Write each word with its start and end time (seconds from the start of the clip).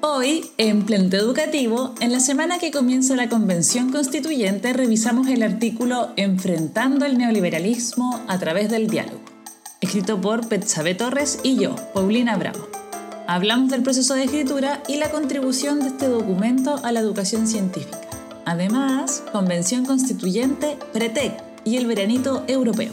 Hoy, 0.00 0.48
en 0.58 0.86
Plente 0.86 1.16
Educativo, 1.16 1.92
en 2.00 2.12
la 2.12 2.20
semana 2.20 2.60
que 2.60 2.70
comienza 2.70 3.16
la 3.16 3.28
Convención 3.28 3.90
Constituyente, 3.90 4.72
revisamos 4.72 5.26
el 5.26 5.42
artículo 5.42 6.10
Enfrentando 6.14 7.04
el 7.04 7.18
neoliberalismo 7.18 8.22
a 8.28 8.38
través 8.38 8.70
del 8.70 8.86
diálogo, 8.86 9.20
escrito 9.80 10.20
por 10.20 10.48
Betsabe 10.48 10.94
Torres 10.94 11.40
y 11.42 11.56
yo, 11.56 11.74
Paulina 11.94 12.36
Bravo. 12.36 12.68
Hablamos 13.26 13.70
del 13.70 13.82
proceso 13.82 14.14
de 14.14 14.24
escritura 14.24 14.84
y 14.86 14.98
la 14.98 15.10
contribución 15.10 15.80
de 15.80 15.88
este 15.88 16.06
documento 16.06 16.76
a 16.84 16.92
la 16.92 17.00
educación 17.00 17.48
científica. 17.48 18.00
Además, 18.44 19.24
Convención 19.32 19.84
Constituyente, 19.84 20.78
PRETEC 20.92 21.32
y 21.64 21.76
el 21.76 21.88
veranito 21.88 22.44
europeo. 22.46 22.92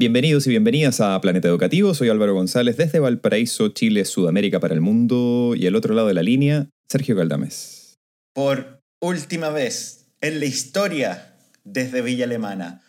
Bienvenidos 0.00 0.46
y 0.46 0.48
bienvenidas 0.48 1.02
a 1.02 1.20
Planeta 1.20 1.46
Educativo. 1.48 1.92
Soy 1.92 2.08
Álvaro 2.08 2.32
González 2.32 2.78
desde 2.78 3.00
Valparaíso, 3.00 3.68
Chile, 3.68 4.06
Sudamérica 4.06 4.58
para 4.58 4.72
el 4.72 4.80
mundo. 4.80 5.52
Y 5.54 5.66
al 5.66 5.76
otro 5.76 5.92
lado 5.92 6.08
de 6.08 6.14
la 6.14 6.22
línea, 6.22 6.70
Sergio 6.88 7.14
Caldames. 7.16 7.98
Por 8.32 8.80
última 9.02 9.50
vez 9.50 10.06
en 10.22 10.40
la 10.40 10.46
historia 10.46 11.36
desde 11.64 12.00
Villa 12.00 12.24
Alemana. 12.24 12.80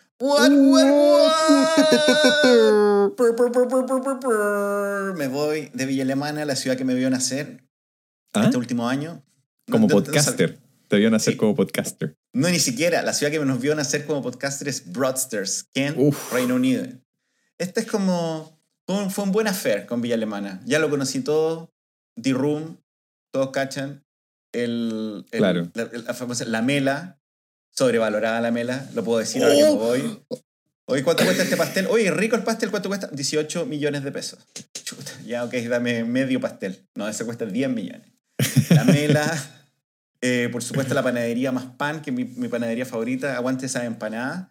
Me 5.18 5.28
voy 5.28 5.68
de 5.74 5.84
Villa 5.84 6.04
Alemana, 6.04 6.46
la 6.46 6.56
ciudad 6.56 6.78
que 6.78 6.86
me 6.86 6.94
vio 6.94 7.10
nacer 7.10 7.62
¿Ah? 8.32 8.44
este 8.46 8.56
último 8.56 8.88
año. 8.88 9.22
Como 9.70 9.86
No, 9.86 9.94
no, 9.96 10.00
no, 10.00 10.04
podcaster. 10.06 10.58
Te 10.88 10.96
vio 10.96 11.10
nacer 11.10 11.34
Sí. 11.34 11.38
como 11.38 11.54
podcaster. 11.54 12.14
No, 12.34 12.48
ni 12.48 12.58
siquiera. 12.58 13.02
La 13.02 13.12
ciudad 13.12 13.30
que 13.30 13.38
nos 13.38 13.60
vio 13.60 13.74
nacer 13.74 14.06
como 14.06 14.22
podcaster 14.22 14.68
es 14.68 14.90
Broadstairs, 14.92 15.64
Kent, 15.74 15.96
Uf. 15.98 16.32
Reino 16.32 16.54
Unido. 16.54 16.84
Este 17.58 17.80
es 17.80 17.86
como. 17.86 18.60
Fue 18.86 18.96
un, 19.02 19.10
fue 19.10 19.24
un 19.24 19.32
buen 19.32 19.46
affair 19.46 19.86
con 19.86 20.00
Villa 20.00 20.14
Alemana. 20.16 20.60
Ya 20.64 20.78
lo 20.78 20.90
conocí 20.90 21.20
todo. 21.20 21.72
The 22.20 22.32
Room, 22.32 22.78
todos 23.30 23.50
cachan. 23.50 24.04
El, 24.52 25.24
el- 25.30 25.38
Claro. 25.38 25.70
la, 25.74 25.84
la 25.92 26.14
famosa- 26.14 26.44
la 26.44 26.60
mela, 26.62 27.18
sobrevalorada 27.70 28.40
la 28.40 28.50
mela, 28.50 28.86
lo 28.94 29.02
puedo 29.04 29.18
decir 29.20 29.42
ahora 29.42 29.54
que 29.56 29.70
voy. 29.70 30.22
Oye, 30.86 31.04
¿cuánto 31.04 31.24
cuesta 31.24 31.42
este 31.44 31.56
pastel? 31.56 31.86
Oye, 31.86 32.10
rico 32.10 32.36
el 32.36 32.42
pastel, 32.42 32.70
¿cuánto 32.70 32.88
cuesta? 32.90 33.06
18 33.06 33.64
millones 33.66 34.02
de 34.04 34.12
pesos. 34.12 34.40
Chuta, 34.84 35.12
ya, 35.24 35.44
ok, 35.44 35.54
dame 35.70 36.04
medio 36.04 36.40
pastel. 36.40 36.86
No, 36.96 37.08
ese 37.08 37.24
cuesta 37.24 37.46
10 37.46 37.70
millones. 37.70 38.08
La 38.70 38.84
mela, 38.84 39.24
eh, 40.20 40.48
por 40.52 40.62
supuesto 40.62 40.92
la 40.92 41.02
panadería 41.02 41.50
más 41.52 41.64
pan, 41.64 42.02
que 42.02 42.10
es 42.10 42.16
mi, 42.16 42.24
mi 42.24 42.48
panadería 42.48 42.84
favorita, 42.84 43.36
aguante 43.36 43.66
esa 43.66 43.86
empanada. 43.86 44.50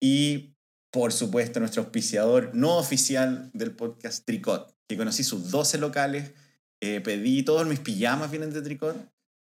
Y 0.00 0.49
por 0.90 1.12
supuesto 1.12 1.60
nuestro 1.60 1.82
auspiciador 1.82 2.50
no 2.54 2.78
oficial 2.78 3.50
del 3.52 3.72
podcast 3.72 4.24
Tricot, 4.24 4.74
que 4.88 4.96
conocí 4.96 5.22
sus 5.22 5.50
12 5.50 5.78
locales, 5.78 6.32
eh, 6.80 7.00
pedí 7.00 7.42
todos 7.42 7.66
mis 7.66 7.80
pijamas 7.80 8.30
vienen 8.30 8.52
de 8.52 8.62
Tricot. 8.62 8.96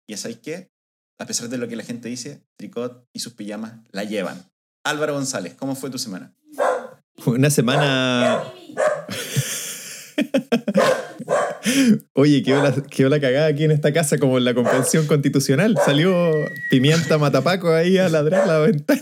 Y 0.07 0.17
sabéis 0.17 0.41
qué, 0.43 0.71
a 1.19 1.27
pesar 1.27 1.49
de 1.49 1.59
lo 1.59 1.69
que 1.69 1.77
la 1.77 1.85
gente 1.85 2.09
dice, 2.09 2.43
Tricot 2.57 3.07
y 3.13 3.21
sus 3.21 3.35
pijamas 3.35 3.75
la 3.91 4.05
llevan. 4.05 4.51
Álvaro 4.85 5.15
González, 5.15 5.55
¿cómo 5.55 5.75
fue 5.75 5.91
tu 5.91 5.99
semana? 5.99 6.35
Una 7.27 7.51
semana. 7.51 8.43
Oye, 12.15 12.43
quedó 12.43 12.63
la, 12.63 12.73
quedó 12.73 13.09
la 13.09 13.21
cagada 13.21 13.47
aquí 13.47 13.65
en 13.65 13.71
esta 13.71 13.93
casa 13.93 14.19
como 14.19 14.39
en 14.39 14.45
la 14.45 14.55
convención 14.55 15.07
constitucional. 15.07 15.79
Salió 15.85 16.33
pimienta 16.71 17.19
matapaco 17.19 17.73
ahí 17.73 17.99
a 17.99 18.09
ladrar 18.09 18.47
la 18.47 18.59
ventana. 18.59 19.01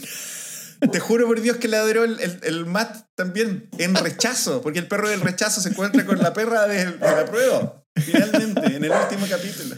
Te 0.92 1.00
juro 1.00 1.26
por 1.26 1.40
Dios 1.40 1.56
que 1.56 1.68
ladró 1.68 2.04
el, 2.04 2.20
el, 2.20 2.38
el 2.42 2.66
Matt 2.66 3.06
también 3.16 3.68
en 3.78 3.94
rechazo, 3.94 4.62
porque 4.62 4.78
el 4.78 4.86
perro 4.86 5.08
del 5.08 5.20
rechazo 5.20 5.60
se 5.60 5.70
encuentra 5.70 6.04
con 6.06 6.18
la 6.18 6.32
perra 6.32 6.66
de, 6.66 6.86
de 6.86 6.98
la 6.98 7.24
prueba. 7.24 7.84
Finalmente, 7.96 8.76
en 8.76 8.84
el 8.84 8.92
último 8.92 9.26
capítulo. 9.28 9.76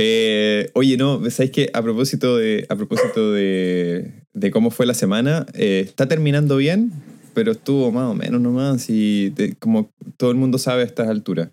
Eh, 0.00 0.70
oye, 0.74 0.96
no, 0.96 1.18
¿sabéis 1.30 1.50
que 1.50 1.70
a 1.72 1.82
propósito 1.82 2.36
de, 2.36 2.66
a 2.68 2.76
propósito 2.76 3.32
de, 3.32 4.24
de 4.32 4.50
cómo 4.50 4.70
fue 4.70 4.86
la 4.86 4.94
semana, 4.94 5.46
eh, 5.54 5.82
está 5.84 6.06
terminando 6.06 6.56
bien, 6.56 6.92
pero 7.34 7.52
estuvo 7.52 7.90
más 7.92 8.10
o 8.10 8.14
menos 8.14 8.40
nomás 8.40 8.86
y 8.88 9.32
como 9.58 9.90
todo 10.16 10.30
el 10.30 10.36
mundo 10.36 10.58
sabe 10.58 10.82
a 10.82 10.86
estas 10.86 11.08
alturas. 11.08 11.50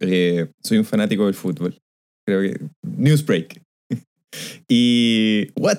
eh, 0.00 0.48
soy 0.62 0.78
un 0.78 0.84
fanático 0.84 1.26
del 1.26 1.34
fútbol. 1.34 1.80
Creo 2.26 2.40
que... 2.40 2.60
Newsbreak. 2.82 3.60
y... 4.68 5.48
¿What? 5.56 5.78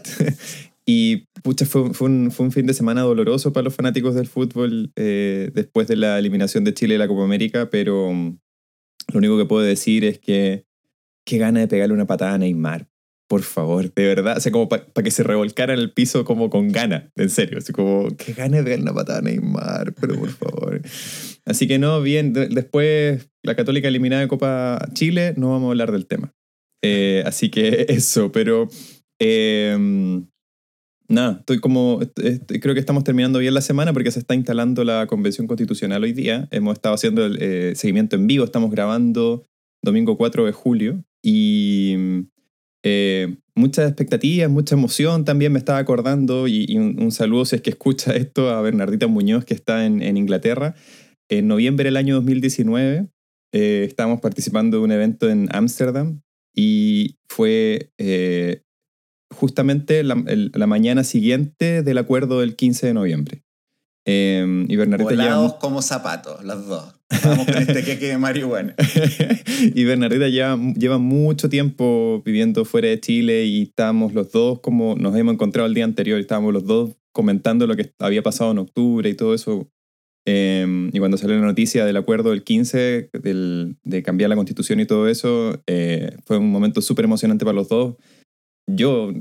Y 0.86 1.28
pucha, 1.44 1.66
fue, 1.66 1.94
fue, 1.94 2.08
un, 2.10 2.32
fue 2.32 2.46
un 2.46 2.52
fin 2.52 2.66
de 2.68 2.74
semana 2.74 3.02
doloroso 3.02 3.52
para 3.54 3.64
los 3.66 3.76
fanáticos 3.76 4.14
del 4.16 4.28
fútbol 4.28 4.92
eh, 4.96 5.50
después 5.54 5.88
de 5.88 5.96
la 5.96 6.20
eliminación 6.20 6.64
de 6.64 6.74
Chile 6.74 6.94
de 6.96 7.00
la 7.00 7.08
Copa 7.08 7.24
América, 7.24 7.70
pero 7.70 8.12
mm, 8.14 8.38
lo 9.14 9.18
único 9.18 9.38
que 9.38 9.46
puedo 9.46 9.64
decir 9.64 10.06
es 10.06 10.20
que 10.20 10.66
qué 11.26 11.38
gana 11.40 11.60
de 11.62 11.68
pegarle 11.68 11.94
una 11.94 12.06
patada 12.08 12.36
a 12.36 12.38
Neymar. 12.38 12.88
Por 13.28 13.42
favor, 13.42 13.92
de 13.92 14.06
verdad. 14.06 14.38
O 14.38 14.40
sea, 14.40 14.52
como 14.52 14.70
para 14.70 14.86
que 15.04 15.10
se 15.10 15.24
revolcara 15.24 15.74
en 15.74 15.80
el 15.80 15.92
piso 15.92 16.24
como 16.26 16.52
con 16.52 16.72
gana, 16.72 17.10
en 17.16 17.32
serio. 17.32 17.58
Así 17.58 17.74
como, 17.74 18.08
qué 18.18 18.34
gana 18.34 18.58
de 18.58 18.64
pegarle 18.64 18.84
una 18.84 18.94
patada 18.94 19.18
a 19.18 19.22
Neymar, 19.24 19.96
pero 20.00 20.14
por 20.20 20.30
favor. 20.30 20.82
Así 21.46 21.68
que 21.68 21.80
no, 21.80 22.00
bien. 22.04 22.34
de- 22.34 22.50
después, 22.50 23.28
la 23.42 23.56
Católica 23.56 23.88
eliminada 23.88 24.22
de 24.22 24.28
Copa 24.28 24.78
Chile, 24.94 25.34
no 25.38 25.50
vamos 25.50 25.70
a 25.70 25.72
hablar 25.72 25.92
del 25.92 26.06
tema. 26.06 26.36
Eh, 26.84 27.24
así 27.26 27.50
que 27.50 27.86
eso, 27.90 28.32
pero... 28.32 28.68
eh, 29.20 30.22
Nada, 31.08 31.38
estoy 31.40 31.60
como. 31.60 32.00
creo 32.16 32.74
que 32.74 32.80
estamos 32.80 33.04
terminando 33.04 33.40
bien 33.40 33.54
la 33.54 33.62
semana 33.62 33.94
porque 33.94 34.12
se 34.12 34.20
está 34.20 34.34
instalando 34.34 34.84
la 34.84 35.08
convención 35.08 35.48
constitucional 35.48 36.04
hoy 36.04 36.14
día. 36.14 36.48
Hemos 36.52 36.74
estado 36.74 36.96
haciendo 36.96 37.26
el 37.26 37.38
eh, 37.40 37.74
seguimiento 37.76 38.16
en 38.16 38.28
vivo, 38.28 38.46
estamos 38.46 38.72
grabando 38.72 39.44
domingo 39.84 40.18
4 40.18 40.46
de 40.46 40.52
julio 40.52 41.04
y 41.22 42.26
eh, 42.84 43.36
muchas 43.56 43.88
expectativas, 43.88 44.50
mucha 44.50 44.76
emoción 44.76 45.26
también 45.26 45.52
me 45.52 45.60
estaba 45.60 45.80
acordando 45.80 46.48
y, 46.48 46.76
un, 46.78 47.12
saludo 47.12 47.46
si 47.46 47.56
es 47.56 47.62
que 47.62 47.70
escucha 47.70 48.12
esto 48.16 48.50
a 48.50 48.62
Bernardita 48.62 49.08
Muñoz 49.08 49.46
que 49.46 49.54
está 49.54 49.86
en, 49.86 50.02
en 50.02 50.18
Inglaterra. 50.18 50.76
En 51.30 51.48
noviembre 51.48 51.86
del 51.86 51.98
año 51.98 52.16
2019 52.16 53.08
eh, 53.54 53.86
estábamos 53.88 54.20
participando 54.20 54.78
de 54.78 54.84
un 54.84 54.92
evento 54.92 55.30
en 55.30 55.48
Ámsterdam 55.52 56.22
y 56.54 57.18
fue 57.30 57.92
eh, 57.98 58.64
justamente 59.36 60.04
la, 60.04 60.22
el- 60.28 60.52
la 60.54 60.68
mañana 60.68 61.04
siguiente 61.04 61.84
del 61.84 61.98
acuerdo 61.98 62.40
del 62.40 62.56
15 62.56 62.88
de 62.88 62.94
noviembre. 62.94 63.42
Eh, 64.08 64.66
y 64.68 64.76
Bernardita 64.76 65.10
lleva 65.12 65.24
Volados 65.36 65.54
como 65.56 65.82
zapatos, 65.82 66.44
los 66.44 66.68
dos. 66.68 66.94
Vamos 67.24 67.46
con 67.48 67.56
este 67.58 67.84
queque 67.84 68.08
de 68.08 68.18
marihuana. 68.20 68.76
y 69.74 69.84
Bernardita 69.84 70.28
lleva, 70.30 70.58
lleva 70.76 70.98
mucho 71.00 71.50
tiempo 71.50 72.22
viviendo 72.24 72.66
fuera 72.66 72.88
de 72.90 73.00
Chile 73.00 73.46
y 73.46 73.64
estábamos 73.64 74.14
los 74.14 74.32
dos 74.32 74.60
como 74.60 74.96
nos 74.96 75.16
hemos 75.16 75.34
encontrado 75.34 75.68
el 75.68 75.74
día 75.74 75.86
anterior, 75.86 76.20
estábamos 76.20 76.54
los 76.54 76.66
dos 76.66 76.92
comentando 77.14 77.66
lo 77.66 77.76
que 77.76 77.94
había 78.00 78.22
pasado 78.22 78.52
en 78.52 78.60
octubre 78.60 79.10
y 79.10 79.14
todo 79.16 79.34
eso. 79.34 79.68
Eh, 80.28 80.90
y 80.92 81.00
cuando 81.00 81.18
salió 81.18 81.38
la 81.40 81.46
noticia 81.46 81.86
del 81.86 81.98
acuerdo 81.98 82.32
del 82.32 82.44
15, 82.44 83.10
del- 83.14 83.78
de 83.84 84.04
cambiar 84.04 84.30
la 84.30 84.36
constitución 84.36 84.80
y 84.80 84.86
todo 84.86 85.08
eso, 85.08 85.62
eh, 85.68 86.16
fue 86.26 86.38
un 86.38 86.52
momento 86.52 86.82
súper 86.82 87.06
emocionante 87.06 87.46
para 87.46 87.56
los 87.56 87.70
dos. 87.70 87.96
Yo 88.68 89.14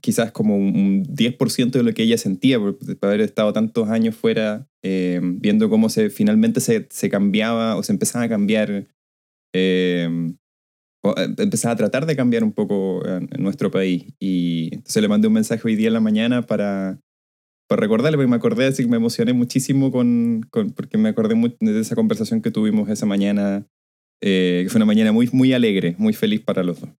quizás 0.00 0.32
como 0.32 0.56
un- 0.56 0.74
un 0.76 1.02
10% 1.14 1.78
de 1.78 1.84
lo 1.84 1.92
que 1.92 2.02
ella 2.02 2.16
sentía 2.18 2.58
por, 2.58 2.78
haber 3.02 3.20
estado 3.20 3.52
tantos 3.52 3.88
años 3.90 4.14
fuera, 4.16 4.66
eh, 4.82 5.20
viendo 5.22 5.68
cómo 5.68 5.88
se 5.88 6.10
finalmente 6.10 6.60
se, 6.60 6.86
se 6.90 7.10
cambiaba 7.10 7.76
o 7.76 7.82
se 7.82 7.92
empezaba 7.92 8.24
a 8.24 8.28
cambiar, 8.28 8.70
eh, 8.70 10.08
eh, 11.04 11.28
empezaba 11.38 11.72
a 11.74 11.76
tratar 11.76 12.06
de 12.06 12.16
cambiar 12.16 12.44
un 12.44 12.52
poco 12.52 13.06
en, 13.06 13.28
en 13.30 13.42
nuestro 13.42 13.70
país. 13.70 14.06
Y 14.18 14.70
entonces 14.74 15.02
le 15.02 15.08
mandé 15.08 15.28
un 15.28 15.34
mensaje 15.34 15.62
hoy 15.66 15.76
día 15.76 15.88
en 15.88 15.94
la 15.94 16.00
mañana 16.00 16.42
para, 16.42 16.98
para 17.68 17.80
recordarle, 17.80 18.16
porque 18.16 18.30
me 18.30 18.36
acordé, 18.36 18.66
así 18.66 18.82
que 18.84 18.88
me 18.88 18.96
emocioné 18.96 19.32
muchísimo 19.34 19.92
con, 19.92 20.46
con- 20.50 20.70
porque 20.70 20.96
me 20.98 21.10
acordé 21.10 21.34
mu- 21.34 21.54
de 21.60 21.80
esa 21.80 21.94
conversación 21.94 22.40
que 22.40 22.50
tuvimos 22.50 22.88
esa 22.88 23.04
mañana, 23.06 23.66
eh, 24.22 24.62
que 24.64 24.70
fue 24.70 24.78
una 24.78 24.86
mañana 24.86 25.12
muy, 25.12 25.28
muy 25.32 25.52
alegre, 25.52 25.94
muy 25.98 26.14
feliz 26.14 26.40
para 26.40 26.62
los 26.62 26.80
dos. 26.80 26.90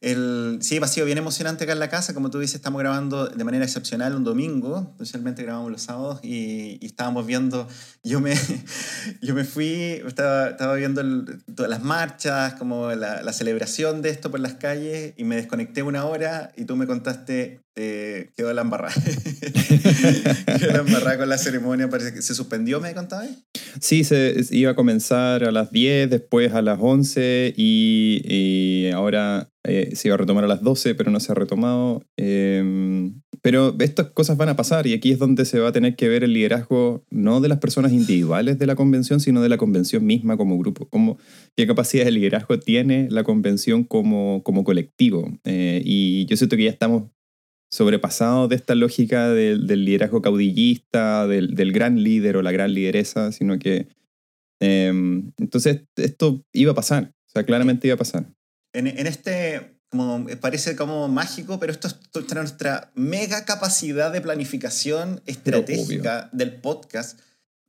El, 0.00 0.58
sí, 0.60 0.78
ha 0.80 0.86
sido 0.86 1.06
bien 1.06 1.18
emocionante 1.18 1.64
acá 1.64 1.72
en 1.72 1.80
la 1.80 1.88
casa. 1.88 2.14
Como 2.14 2.30
tú 2.30 2.38
dices, 2.38 2.56
estamos 2.56 2.80
grabando 2.80 3.26
de 3.26 3.44
manera 3.44 3.64
excepcional 3.64 4.14
un 4.14 4.24
domingo. 4.24 4.88
Especialmente 4.92 5.42
grabamos 5.42 5.70
los 5.72 5.82
sábados 5.82 6.20
y, 6.22 6.84
estábamos 6.84 7.26
viendo. 7.26 7.66
Yo 8.04 8.20
me, 8.20 8.34
yo 9.22 9.34
me 9.34 9.44
fui, 9.44 10.00
estaba, 10.06 10.74
viendo 10.74 11.02
todas 11.54 11.70
las 11.70 11.82
marchas, 11.82 12.54
como 12.54 12.90
la 12.92 13.32
celebración 13.32 14.02
de 14.02 14.10
esto 14.10 14.30
por 14.30 14.40
las 14.40 14.54
calles 14.54 15.14
y 15.16 15.24
me 15.24 15.36
desconecté 15.36 15.82
una 15.82 16.04
hora 16.04 16.52
y 16.56 16.64
tú 16.64 16.76
me 16.76 16.86
contaste, 16.86 17.60
eh, 17.80 18.30
quedó 18.36 18.52
la 18.52 18.62
embarrada. 18.62 18.94
quedó 20.58 20.72
la 20.72 20.80
embarrada 20.80 21.18
con 21.18 21.28
la 21.28 21.38
ceremonia. 21.38 21.88
Parece 21.88 22.12
que 22.12 22.22
se 22.22 22.34
suspendió, 22.34 22.80
me 22.80 22.92
contabas. 22.92 23.30
Sí, 23.80 24.02
se, 24.02 24.34
iba 24.50 24.72
a 24.72 24.74
comenzar 24.74 25.44
a 25.44 25.52
las 25.52 25.70
10, 25.70 26.10
después 26.10 26.52
a 26.54 26.60
las 26.60 26.78
11 26.80 27.54
y, 27.56 28.90
ahora 28.92 29.48
eh, 29.62 29.94
se 29.94 30.08
iba 30.08 30.16
a 30.16 30.18
retomar 30.18 30.42
a 30.42 30.48
las 30.48 30.60
12, 30.60 30.96
pero 30.96 31.12
no 31.12 31.20
se 31.20 31.30
ha 31.30 31.36
retomado. 31.36 32.02
Eh, 32.16 33.12
pero 33.42 33.76
estas 33.78 34.10
cosas 34.10 34.36
van 34.36 34.48
a 34.48 34.56
pasar 34.56 34.86
y 34.86 34.94
aquí 34.94 35.12
es 35.12 35.18
donde 35.18 35.44
se 35.44 35.60
va 35.60 35.68
a 35.68 35.72
tener 35.72 35.96
que 35.96 36.08
ver 36.08 36.24
el 36.24 36.32
liderazgo 36.32 37.04
no 37.10 37.40
de 37.40 37.48
las 37.48 37.58
personas 37.58 37.92
individuales 37.92 38.58
de 38.58 38.66
la 38.66 38.74
convención, 38.74 39.20
sino 39.20 39.40
de 39.42 39.48
la 39.48 39.56
convención 39.56 40.04
misma 40.04 40.36
como 40.36 40.58
grupo. 40.58 40.88
Como, 40.88 41.18
¿Qué 41.56 41.66
capacidad 41.66 42.04
de 42.04 42.10
liderazgo 42.10 42.58
tiene 42.58 43.08
la 43.10 43.24
convención 43.24 43.84
como, 43.84 44.42
como 44.42 44.64
colectivo? 44.64 45.30
Eh, 45.44 45.82
y 45.84 46.26
yo 46.26 46.36
siento 46.36 46.56
que 46.56 46.64
ya 46.64 46.70
estamos 46.70 47.04
sobrepasados 47.70 48.48
de 48.48 48.56
esta 48.56 48.74
lógica 48.74 49.28
del, 49.28 49.66
del 49.66 49.84
liderazgo 49.84 50.22
caudillista, 50.22 51.26
del, 51.26 51.54
del, 51.54 51.72
gran 51.72 52.02
líder 52.02 52.36
o 52.36 52.42
la 52.42 52.52
gran 52.52 52.72
lideresa, 52.72 53.32
sino 53.32 53.58
que... 53.58 53.88
Eh, 54.60 54.88
entonces 55.36 55.82
esto 55.96 56.44
iba 56.52 56.72
a 56.72 56.74
pasar, 56.74 57.14
o 57.28 57.30
sea, 57.30 57.44
claramente 57.44 57.86
iba 57.86 57.94
a 57.94 57.98
pasar. 57.98 58.26
En, 58.72 58.88
en 58.88 59.06
este 59.06 59.78
como 59.90 60.26
parece 60.40 60.76
como 60.76 61.08
mágico, 61.08 61.58
pero 61.58 61.72
esto 61.72 61.88
es 61.88 62.34
nuestra 62.34 62.90
mega 62.94 63.44
capacidad 63.44 64.12
de 64.12 64.20
planificación 64.20 65.22
estratégica 65.26 66.28
del 66.32 66.56
podcast. 66.56 67.18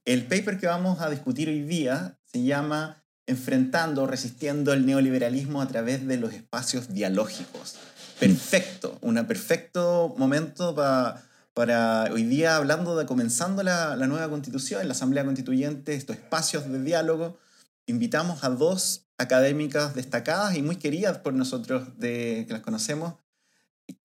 El 0.06 0.24
paper 0.24 0.60
que 0.60 0.68
vamos 0.68 1.00
a 1.02 1.10
discutir 1.10 1.48
hoy 1.50 1.62
día 1.62 2.20
se 2.26 2.44
llama 2.44 3.06
Enfrentando, 3.26 4.06
resistiendo 4.06 4.74
el 4.74 4.86
neoliberalismo 4.86 5.62
a 5.62 5.68
través 5.68 6.08
de 6.08 6.18
los 6.18 6.34
espacios 6.34 6.94
dialógicos. 6.94 7.78
Perfecto, 8.20 8.98
un 9.02 9.16
perfecto 9.26 10.14
momento 10.18 10.76
para 10.76 11.24
para 11.60 12.06
hoy 12.14 12.24
día 12.24 12.56
hablando 12.56 12.96
de 12.96 13.06
comenzando 13.06 13.64
la, 13.64 13.98
la 13.98 14.08
nueva 14.08 14.30
constitución, 14.30 14.88
la 14.88 14.94
Asamblea 14.94 15.26
Constituyente, 15.26 15.94
estos 15.94 16.16
espacios 16.16 16.72
de 16.72 16.82
diálogo. 16.82 17.38
Invitamos 17.86 18.46
a 18.46 18.50
dos 18.50 19.10
académicas 19.18 19.94
destacadas 19.94 20.56
y 20.56 20.62
muy 20.62 20.78
queridas 20.78 21.18
por 21.18 21.34
nosotros 21.34 22.00
de, 22.00 22.46
que 22.48 22.54
las 22.54 22.62
conocemos, 22.62 23.16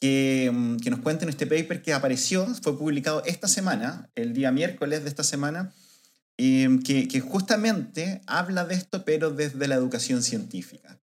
que, 0.00 0.50
mm, 0.52 0.78
que, 0.78 0.90
nos 0.90 0.98
cuenten 0.98 1.28
este 1.28 1.46
paper 1.46 1.80
que 1.80 1.92
apareció, 1.92 2.44
fue 2.60 2.76
publicado 2.76 3.22
esta 3.24 3.46
semana, 3.46 4.10
el 4.16 4.32
día 4.32 4.50
miércoles 4.50 5.04
de 5.04 5.08
esta 5.08 5.22
semana, 5.22 5.72
y 6.36 6.80
que, 6.82 7.06
que 7.06 7.20
justamente 7.20 8.20
habla 8.26 8.64
de 8.64 8.74
esto, 8.74 9.04
pero 9.04 9.30
desde 9.30 9.68
la 9.68 9.76
educación 9.76 10.24
científica. 10.24 10.98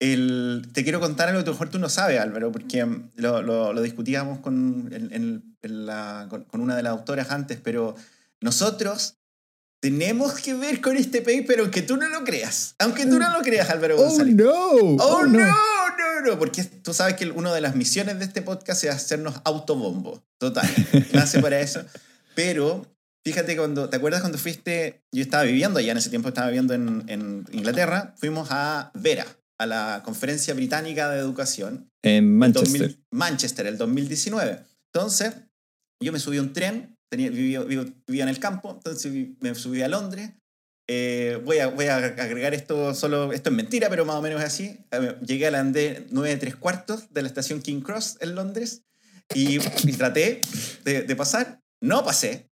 El, 0.00 0.68
te 0.72 0.82
quiero 0.82 0.98
contar 0.98 1.28
algo 1.28 1.44
que 1.44 1.50
a 1.50 1.52
lo 1.52 1.54
mejor 1.54 1.68
tú 1.68 1.78
no 1.78 1.88
sabes, 1.88 2.18
Álvaro, 2.18 2.50
porque 2.50 2.86
lo, 3.16 3.42
lo, 3.42 3.72
lo 3.72 3.82
discutíamos 3.82 4.40
con, 4.40 4.88
en, 4.92 5.44
en 5.62 5.86
la, 5.86 6.26
con, 6.28 6.46
una 6.60 6.76
de 6.76 6.82
las 6.82 6.92
autoras 6.92 7.30
antes, 7.30 7.58
pero 7.62 7.94
nosotros 8.40 9.16
tenemos 9.80 10.34
que 10.34 10.54
ver 10.54 10.80
con 10.80 10.96
este 10.96 11.22
paper, 11.22 11.60
aunque 11.60 11.82
tú 11.82 11.96
no 11.96 12.08
lo 12.08 12.24
creas. 12.24 12.74
Aunque 12.78 13.06
tú 13.06 13.18
no 13.18 13.30
lo 13.30 13.42
creas, 13.42 13.70
Álvaro 13.70 13.96
oh, 13.96 14.04
González. 14.04 14.34
No, 14.34 14.52
oh, 14.52 14.96
oh 14.98 15.26
no. 15.26 15.38
no, 15.38 16.20
no, 16.26 16.38
Porque 16.38 16.64
tú 16.64 16.92
sabes 16.92 17.16
que 17.16 17.30
una 17.30 17.52
de 17.52 17.60
las 17.60 17.76
misiones 17.76 18.18
de 18.18 18.24
este 18.26 18.42
podcast 18.42 18.84
es 18.84 18.90
hacernos 18.90 19.40
autobombo. 19.44 20.22
Total. 20.38 20.68
Nace 21.12 21.40
para 21.40 21.60
eso. 21.60 21.82
Pero 22.34 22.86
fíjate, 23.24 23.56
cuando, 23.56 23.88
¿te 23.88 23.96
acuerdas 23.96 24.20
cuando 24.20 24.38
fuiste? 24.38 25.02
Yo 25.12 25.22
estaba 25.22 25.44
viviendo 25.44 25.78
allá 25.78 25.92
en 25.92 25.98
ese 25.98 26.10
tiempo, 26.10 26.28
estaba 26.28 26.48
viviendo 26.48 26.74
en, 26.74 27.04
en 27.08 27.46
Inglaterra. 27.52 28.14
Fuimos 28.18 28.48
a 28.50 28.90
Vera, 28.94 29.26
a 29.60 29.66
la 29.66 30.02
Conferencia 30.04 30.54
Británica 30.54 31.10
de 31.10 31.20
Educación. 31.20 31.90
En 32.02 32.38
Manchester. 32.38 32.80
2000, 32.80 33.04
Manchester, 33.10 33.66
el 33.66 33.76
2019. 33.76 34.60
Entonces, 34.92 35.34
yo 36.02 36.12
me 36.12 36.18
subí 36.18 36.38
a 36.38 36.42
un 36.42 36.52
tren 36.52 36.96
Tenía, 37.10 37.28
vivía, 37.30 37.60
vivía, 37.62 38.22
en 38.22 38.28
el 38.28 38.38
campo, 38.38 38.70
entonces 38.70 39.12
me 39.40 39.52
subí 39.56 39.82
a 39.82 39.88
Londres. 39.88 40.30
Eh, 40.88 41.40
voy, 41.44 41.58
a, 41.58 41.66
voy 41.66 41.86
a 41.86 41.96
agregar 41.96 42.54
esto 42.54 42.94
solo, 42.94 43.32
esto 43.32 43.50
es 43.50 43.56
mentira, 43.56 43.90
pero 43.90 44.04
más 44.04 44.14
o 44.14 44.22
menos 44.22 44.40
es 44.40 44.46
así. 44.46 44.78
Llegué 45.26 45.48
al 45.48 45.56
andén 45.56 46.06
9 46.10 46.36
3 46.36 46.54
cuartos 46.54 47.12
de 47.12 47.22
la 47.22 47.28
estación 47.28 47.62
King 47.62 47.80
Cross 47.80 48.18
en 48.20 48.36
Londres 48.36 48.84
y, 49.34 49.58
y 49.58 49.92
traté 49.94 50.40
de, 50.84 51.02
de, 51.02 51.16
pasar. 51.16 51.60
No 51.82 52.04
pasé, 52.04 52.48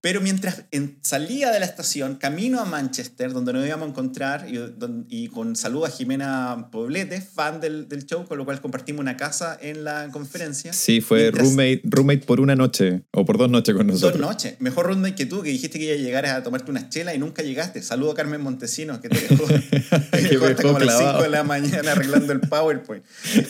pero 0.00 0.20
mientras 0.20 0.64
en, 0.70 0.98
salía 1.02 1.50
de 1.50 1.58
la 1.58 1.66
estación, 1.66 2.16
camino 2.16 2.60
a 2.60 2.64
Manchester, 2.64 3.32
donde 3.32 3.52
nos 3.52 3.66
íbamos 3.66 3.86
a 3.86 3.90
encontrar, 3.90 4.46
y, 4.48 4.56
don, 4.56 5.06
y 5.08 5.26
con 5.28 5.56
saludo 5.56 5.86
a 5.86 5.90
Jimena 5.90 6.68
Poblete, 6.70 7.20
fan 7.20 7.60
del, 7.60 7.88
del, 7.88 8.06
show, 8.06 8.24
con 8.24 8.38
lo 8.38 8.44
cual 8.44 8.60
compartimos 8.60 9.00
una 9.00 9.16
casa 9.16 9.58
en 9.60 9.82
la 9.82 10.08
conferencia. 10.12 10.72
Sí, 10.72 11.00
fue 11.00 11.22
mientras, 11.22 11.48
roommate, 11.48 11.80
roommate 11.84 12.26
por 12.26 12.40
una 12.40 12.54
noche, 12.54 13.02
o 13.12 13.24
por 13.24 13.38
dos 13.38 13.50
noches 13.50 13.74
con 13.74 13.88
nosotros. 13.88 14.12
Dos 14.12 14.20
noches. 14.20 14.60
Mejor 14.60 14.86
roommate 14.86 15.16
que 15.16 15.26
tú, 15.26 15.42
que 15.42 15.50
dijiste 15.50 15.78
que 15.80 15.86
iba 15.86 15.94
a 15.94 15.98
llegar 15.98 16.26
a 16.26 16.42
tomarte 16.44 16.70
una 16.70 16.88
chela 16.88 17.12
y 17.14 17.18
nunca 17.18 17.42
llegaste. 17.42 17.82
Saludo 17.82 18.12
a 18.12 18.14
Carmen 18.14 18.40
Montesinos, 18.40 19.00
que 19.00 19.08
te 19.08 19.20
dejó, 19.20 19.44
te 20.12 20.22
dejó 20.22 20.44
hasta 20.46 20.62
como 20.62 20.76
a 20.76 20.84
las 20.84 20.98
5 20.98 21.22
de 21.22 21.28
la 21.28 21.42
mañana 21.42 21.92
arreglando 21.92 22.32
el 22.32 22.40
PowerPoint. 22.40 23.04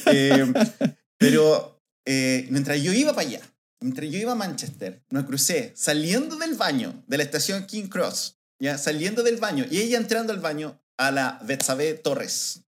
Eh, 0.07 0.51
pero 1.19 1.83
eh, 2.07 2.47
mientras 2.51 2.83
yo 2.83 2.93
iba 2.95 3.15
para 3.15 3.29
allá, 3.29 3.41
Mientras 3.81 4.11
yo 4.11 4.19
iba 4.19 4.33
a 4.33 4.37
Manchester, 4.37 5.05
nos 5.11 5.25
crucé 5.25 5.73
saliendo 5.77 6.37
del 6.37 6.55
baño 6.55 7.05
de 7.07 7.17
la 7.17 7.23
estación 7.23 7.65
King 7.67 7.87
Cross, 7.89 8.39
ya 8.59 8.77
saliendo 8.77 9.23
del 9.23 9.37
baño, 9.37 9.65
y 9.71 9.79
ella 9.79 9.99
entrando 9.99 10.33
al 10.33 10.41
baño 10.41 10.81
a 10.97 11.13
la 11.13 11.39
Betsabe 11.45 11.95
Torres, 11.95 12.65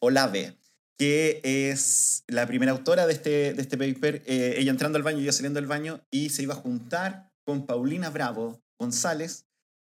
Olave, 0.00 0.58
que 0.98 1.40
es 1.42 2.24
la 2.26 2.46
primera 2.46 2.72
autora 2.72 3.06
de 3.06 3.14
este, 3.14 3.54
de 3.54 3.62
este 3.62 3.78
paper, 3.78 4.22
eh, 4.26 4.56
ella 4.58 4.70
entrando 4.70 4.98
al 4.98 5.02
baño 5.02 5.20
yo 5.20 5.32
saliendo 5.32 5.58
del 5.58 5.66
baño, 5.66 6.04
y 6.10 6.28
se 6.28 6.42
iba 6.42 6.52
a 6.52 6.58
juntar 6.58 7.32
con 7.46 7.64
Paulina 7.64 8.10
Bravo 8.10 8.62
González 8.78 9.46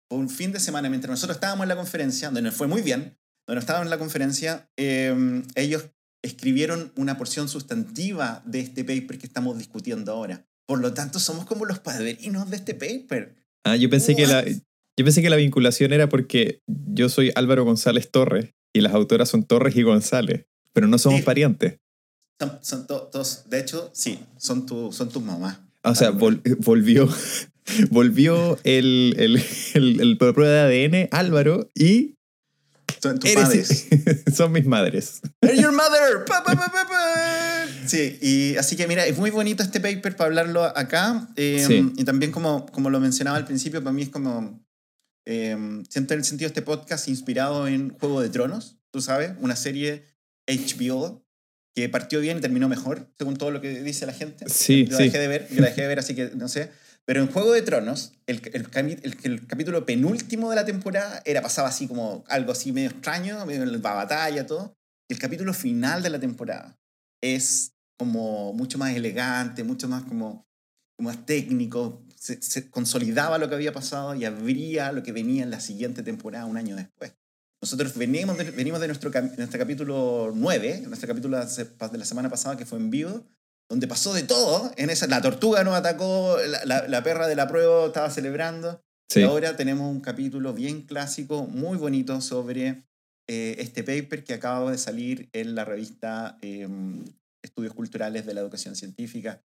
por 0.09 0.21
un 0.21 0.31
fin 0.31 0.53
de 0.53 0.61
semana, 0.61 0.89
mientras 0.89 1.11
nosotros 1.11 1.37
estábamos 1.37 1.65
en 1.65 1.69
la 1.69 1.77
conferencia, 1.77 2.29
donde 2.29 2.41
nos 2.41 2.55
fue 2.55 2.67
muy 2.67 2.81
bien, 2.81 3.19
donde 3.47 3.61
estábamos 3.61 3.87
en 3.87 3.91
la 3.91 3.99
conferencia, 3.99 4.71
eh, 4.79 5.43
ellos 5.55 5.91
escribieron 6.23 6.93
una 6.97 7.19
porción 7.19 7.49
sustantiva 7.49 8.43
de 8.47 8.61
este 8.61 8.85
paper 8.85 9.19
que 9.19 9.27
estamos 9.27 9.59
discutiendo 9.59 10.13
ahora. 10.13 10.47
Por 10.67 10.81
lo 10.81 10.95
tanto, 10.95 11.19
somos 11.19 11.45
como 11.45 11.65
los 11.65 11.79
padrinos 11.81 12.51
de 12.51 12.57
este 12.57 12.75
paper. 12.75 13.35
Ah, 13.65 13.77
yo 13.77 13.91
pensé, 13.91 14.17
que 14.17 14.27
la, 14.27 14.45
yo 14.45 15.05
pensé 15.05 15.23
que 15.23 15.31
la 15.31 15.37
vinculación 15.37 15.93
era 15.93 16.09
porque 16.09 16.63
yo 16.67 17.09
soy 17.09 17.33
Álvaro 17.35 17.65
González 17.65 18.11
Torres 18.11 18.55
y 18.73 18.81
las 18.81 18.93
autoras 18.95 19.29
son 19.29 19.45
Torres 19.45 19.77
y 19.77 19.83
González, 19.83 20.47
pero 20.73 20.87
no 20.87 20.99
somos 20.99 21.21
sí. 21.21 21.25
parientes. 21.25 21.79
Son, 22.41 22.59
son 22.63 22.87
todos, 22.87 23.49
de 23.49 23.61
hecho, 23.61 23.91
sí, 23.93 24.19
son, 24.37 24.67
tu, 24.67 24.93
son 24.93 25.09
tus 25.11 25.23
mamás. 25.23 25.61
O 25.85 25.95
sea, 25.95 26.11
vol, 26.11 26.43
volvió, 26.59 27.09
volvió 27.91 28.59
el, 28.65 29.15
el, 29.19 29.45
el, 29.75 30.01
el, 30.01 30.17
prueba 30.17 30.67
de 30.67 30.87
ADN 30.87 31.09
Álvaro 31.11 31.71
y... 31.75 32.17
Son 33.01 33.19
tus 33.19 33.33
padres. 33.33 33.89
son 34.35 34.53
mis 34.53 34.65
madres. 34.65 35.21
They're 35.41 35.61
your 35.61 35.73
mother. 35.73 36.25
Pa, 36.25 36.45
pa, 36.45 36.55
pa, 36.55 36.71
sí, 37.87 38.19
y 38.21 38.57
así 38.57 38.77
que 38.77 38.87
mira, 38.87 39.07
es 39.07 39.19
muy 39.19 39.31
bonito 39.31 39.63
este 39.63 39.81
paper 39.81 40.17
para 40.17 40.29
hablarlo 40.29 40.65
acá. 40.65 41.29
Eh, 41.37 41.65
sí. 41.67 41.93
Y 41.97 42.05
también 42.05 42.33
como, 42.33 42.67
como 42.67 42.91
lo 42.91 43.01
mencionaba 43.01 43.37
al 43.37 43.45
principio, 43.45 43.83
para 43.83 43.93
mí 43.93 44.03
es 44.03 44.09
como... 44.09 44.63
Eh, 45.25 45.57
siento 45.89 46.15
en 46.15 46.21
el 46.21 46.27
sentido 46.27 46.49
de 46.49 46.53
este 46.53 46.63
podcast 46.63 47.07
inspirado 47.07 47.69
en 47.69 47.91
Juego 47.91 48.21
de 48.21 48.29
Tronos, 48.29 48.79
tú 48.91 49.01
sabes, 49.01 49.33
una 49.41 49.55
serie 49.55 50.05
HBO 50.49 51.25
que 51.75 51.89
partió 51.89 52.21
bien 52.21 52.39
y 52.39 52.41
terminó 52.41 52.69
mejor, 52.69 53.09
según 53.19 53.37
todo 53.37 53.51
lo 53.51 53.61
que 53.61 53.83
dice 53.83 54.05
la 54.05 54.13
gente. 54.13 54.49
Sí, 54.49 54.85
yo 54.85 54.93
la 54.93 54.99
sí. 54.99 55.05
dejé 55.05 55.19
de 55.19 55.29
ver, 55.29 55.49
yo 55.51 55.61
la 55.61 55.69
dejé 55.69 55.83
de 55.83 55.89
ver, 55.89 55.99
así 55.99 56.15
que 56.15 56.33
no 56.35 56.49
sé. 56.49 56.71
Pero 57.05 57.21
en 57.21 57.29
Juego 57.29 57.53
de 57.53 57.63
Tronos, 57.63 58.13
el, 58.27 58.41
el, 58.53 58.69
el, 58.75 59.17
el, 59.23 59.47
capítulo 59.47 59.85
penúltimo 59.85 60.51
de 60.51 60.57
la 60.57 60.65
temporada 60.65 61.23
era 61.25 61.43
pasaba 61.43 61.69
así 61.69 61.89
como 61.89 62.25
algo 62.29 62.53
así 62.53 62.73
medio 62.73 62.91
extraño, 62.91 63.45
medio 63.45 63.65
la 63.65 63.79
batalla, 63.79 64.47
todo. 64.47 64.77
Y 65.09 65.15
el 65.15 65.19
capítulo 65.19 65.53
final 65.53 66.03
de 66.03 66.11
la 66.11 66.21
temporada 66.21 66.79
es 67.21 67.75
como 67.99 68.53
mucho 68.53 68.79
más 68.79 68.95
elegante, 68.95 69.65
mucho 69.65 69.89
más 69.89 70.03
como, 70.05 70.47
como 70.97 71.09
más 71.11 71.25
técnico. 71.27 72.05
Se, 72.17 72.41
se, 72.41 72.71
consolidaba 72.71 73.39
lo 73.39 73.49
que 73.49 73.57
había 73.57 73.73
pasado 73.73 74.15
y 74.15 74.25
abría 74.25 74.93
lo 74.93 75.03
que 75.03 75.13
venía 75.13 75.43
en 75.43 75.51
la 75.51 75.61
siguiente 75.61 76.03
temporada 76.03 76.47
un 76.47 76.57
año 76.57 76.77
después. 76.77 77.15
Nosotros 77.61 77.97
venimos 77.97 78.39
de, 78.39 78.51
venimos 78.51 78.81
de 78.81 78.89
nuestro, 78.89 79.11
nuestro 79.11 79.59
capítulo 79.59 80.33
9, 80.35 80.83
nuestro 80.87 81.09
capítulo 81.09 81.39
de 81.39 81.99
la 81.99 82.05
semana 82.05 82.29
pasada 82.29 82.57
que 82.57 82.67
fue 82.67 82.79
en 82.79 82.91
vivo, 82.91 83.25
donde 83.69 83.87
pasó 83.87 84.13
de 84.13 84.23
todo. 84.23 84.73
En 84.77 84.91
esa, 84.91 85.07
la 85.07 85.23
tortuga 85.23 85.63
nos 85.65 85.75
atacó, 85.75 86.37
la, 86.47 86.65
la, 86.65 86.89
la 86.89 87.03
perra 87.03 87.27
de 87.27 87.37
la 87.37 87.49
prueba 87.49 87.87
estaba 87.87 88.11
celebrando. 88.11 88.83
Sí. 89.09 89.21
Y 89.21 89.23
ahora 89.25 89.57
tenemos 89.57 89.91
un 89.91 90.01
capítulo 90.01 90.55
bien 90.55 90.83
clásico, 90.83 91.47
muy 91.47 91.77
bonito 91.77 92.21
sobre 92.21 92.85
eh, 93.29 93.57
este 93.59 93.85
paper 93.85 94.25
que 94.25 94.35
acaba 94.35 94.73
de 94.73 94.79
salir 94.79 95.29
en 95.33 95.55
la 95.55 95.65
revista 95.65 96.39
eh, 96.43 96.69
Estudios 97.43 97.75
Culturales 97.75 98.27
de 98.27 98.35
la 98.35 98.41
Educación 98.41 98.77
Científica. 98.77 99.43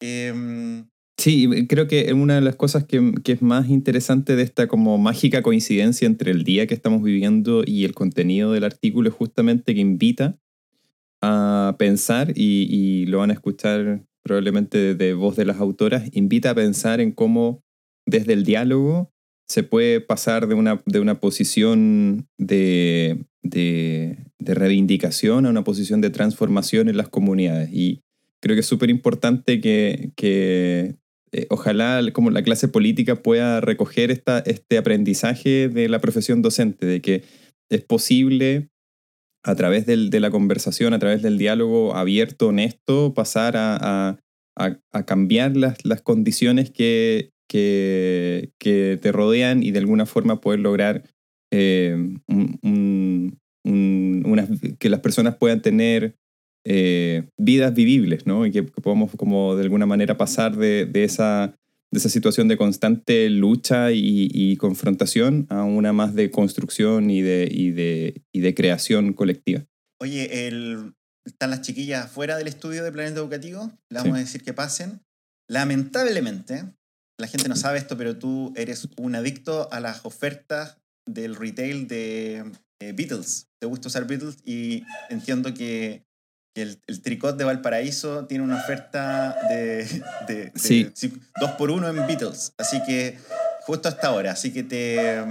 Eh, 0.00 0.84
Sí, 1.18 1.66
creo 1.68 1.86
que 1.86 2.12
una 2.14 2.36
de 2.36 2.40
las 2.40 2.56
cosas 2.56 2.84
que, 2.84 3.14
que, 3.22 3.32
es 3.32 3.42
más 3.42 3.68
interesante 3.68 4.34
de 4.34 4.42
esta 4.42 4.66
como 4.66 4.98
mágica 4.98 5.42
coincidencia 5.42 6.06
entre 6.06 6.32
el 6.32 6.42
día 6.42 6.66
que 6.66 6.74
estamos 6.74 7.02
viviendo 7.02 7.62
y 7.64 7.84
el 7.84 7.94
contenido 7.94 8.52
del 8.52 8.64
artículo 8.64 9.08
es 9.08 9.14
justamente 9.14 9.74
que 9.74 9.80
invita 9.80 10.38
a 11.22 11.76
pensar, 11.78 12.32
y, 12.34 12.66
y 12.68 13.06
lo 13.06 13.18
van 13.18 13.30
a 13.30 13.34
escuchar 13.34 14.04
probablemente 14.24 14.96
de 14.96 15.14
voz 15.14 15.36
de 15.36 15.44
las 15.44 15.58
autoras, 15.58 16.10
invita 16.12 16.50
a 16.50 16.54
pensar 16.56 17.00
en 17.00 17.12
cómo 17.12 17.62
desde 18.04 18.32
el 18.32 18.42
diálogo 18.42 19.12
se 19.48 19.62
puede 19.62 20.00
pasar 20.00 20.48
de 20.48 20.54
una, 20.54 20.82
de 20.86 20.98
una 20.98 21.20
posición 21.20 22.26
de, 22.36 23.26
de, 23.42 24.18
de 24.38 24.54
reivindicación 24.54 25.46
a 25.46 25.50
una 25.50 25.64
posición 25.64 26.00
de 26.00 26.10
transformación 26.10 26.88
en 26.88 26.96
las 26.96 27.08
comunidades. 27.08 27.70
Y, 27.72 28.02
creo 28.42 28.56
que 28.56 28.60
es 28.60 28.66
súper 28.66 28.90
importante 28.90 29.60
que, 29.60 30.10
que 30.16 30.96
eh, 31.30 31.46
ojalá 31.48 32.02
como 32.12 32.30
la 32.30 32.42
clase 32.42 32.68
política 32.68 33.22
pueda 33.22 33.60
recoger 33.60 34.10
esta, 34.10 34.40
este 34.40 34.76
aprendizaje 34.76 35.68
de 35.68 35.88
la 35.88 36.00
profesión 36.00 36.42
docente, 36.42 36.84
de 36.84 37.00
que 37.00 37.22
es 37.70 37.82
posible 37.82 38.68
a 39.44 39.54
través 39.54 39.86
del, 39.86 40.10
de 40.10 40.20
la 40.20 40.30
conversación, 40.30 40.92
a 40.92 40.98
través 40.98 41.22
del 41.22 41.38
diálogo 41.38 41.94
abierto, 41.94 42.48
honesto, 42.48 43.14
pasar 43.14 43.56
a, 43.56 44.18
a, 44.56 44.78
a 44.92 45.06
cambiar 45.06 45.56
las, 45.56 45.84
las 45.84 46.02
condiciones 46.02 46.70
que, 46.70 47.30
que, 47.48 48.50
que, 48.58 48.98
te 49.00 49.12
rodean 49.12 49.62
y 49.62 49.70
de 49.70 49.78
alguna 49.78 50.06
forma 50.06 50.40
poder 50.40 50.60
lograr 50.60 51.04
eh, 51.52 51.96
un, 52.28 53.11
que 53.64 54.88
las 54.88 55.00
personas 55.00 55.36
puedan 55.36 55.62
tener 55.62 56.16
eh, 56.64 57.28
vidas 57.36 57.74
vivibles, 57.74 58.26
¿no? 58.26 58.46
Y 58.46 58.52
que, 58.52 58.62
podamos 58.62 59.10
como 59.16 59.56
de 59.56 59.62
alguna 59.62 59.86
manera 59.86 60.16
pasar 60.16 60.56
de, 60.56 60.86
de, 60.86 61.04
esa, 61.04 61.54
de 61.90 61.98
esa 61.98 62.08
situación 62.08 62.48
de 62.48 62.56
constante 62.56 63.28
lucha 63.30 63.90
y, 63.92 64.28
y, 64.32 64.56
confrontación 64.56 65.46
a 65.48 65.64
una 65.64 65.92
más 65.92 66.14
de 66.14 66.30
construcción 66.30 67.10
y 67.10 67.20
de, 67.20 67.48
y 67.50 67.70
de, 67.72 68.22
y 68.32 68.40
de 68.40 68.54
creación 68.54 69.12
colectiva. 69.12 69.64
Oye, 70.00 70.46
el, 70.46 70.94
están 71.24 71.50
las 71.50 71.62
chiquillas 71.62 72.10
fuera 72.10 72.36
del 72.36 72.48
estudio 72.48 72.84
de 72.84 72.92
Planeta 72.92 73.20
Educativo, 73.20 73.72
le 73.90 73.98
vamos 73.98 74.16
sí. 74.16 74.20
a 74.22 74.24
decir 74.24 74.42
que 74.42 74.52
pasen. 74.52 75.02
Lamentablemente, 75.48 76.72
la 77.18 77.26
gente 77.26 77.48
no 77.48 77.56
sabe 77.56 77.78
esto, 77.78 77.96
pero 77.96 78.18
tú 78.18 78.52
eres 78.56 78.88
un 78.96 79.14
adicto 79.14 79.68
a 79.72 79.80
las 79.80 80.04
ofertas 80.04 80.78
del 81.06 81.34
retail 81.34 81.88
de 81.88 82.52
eh, 82.88 82.92
Beatles. 82.92 83.48
Te 83.58 83.66
gusta 83.66 83.88
usar 83.88 84.06
Beatles 84.06 84.38
y 84.44 84.84
entiendo 85.10 85.54
que 85.54 86.04
el, 86.54 86.78
el, 86.86 87.02
tricot 87.02 87.36
de 87.36 87.44
Valparaíso 87.44 88.26
tiene 88.26 88.44
una 88.44 88.56
oferta 88.56 89.36
de, 89.48 89.86
de, 90.28 90.34
de 90.34 90.52
sí. 90.54 90.90
dos 91.40 91.52
por 91.52 91.70
uno 91.70 91.88
en 91.88 92.06
Beatles. 92.06 92.52
Así 92.58 92.82
que 92.86 93.16
justo 93.60 93.88
hasta 93.88 94.08
ahora. 94.08 94.32
Así 94.32 94.52
que 94.52 94.62
te... 94.62 95.24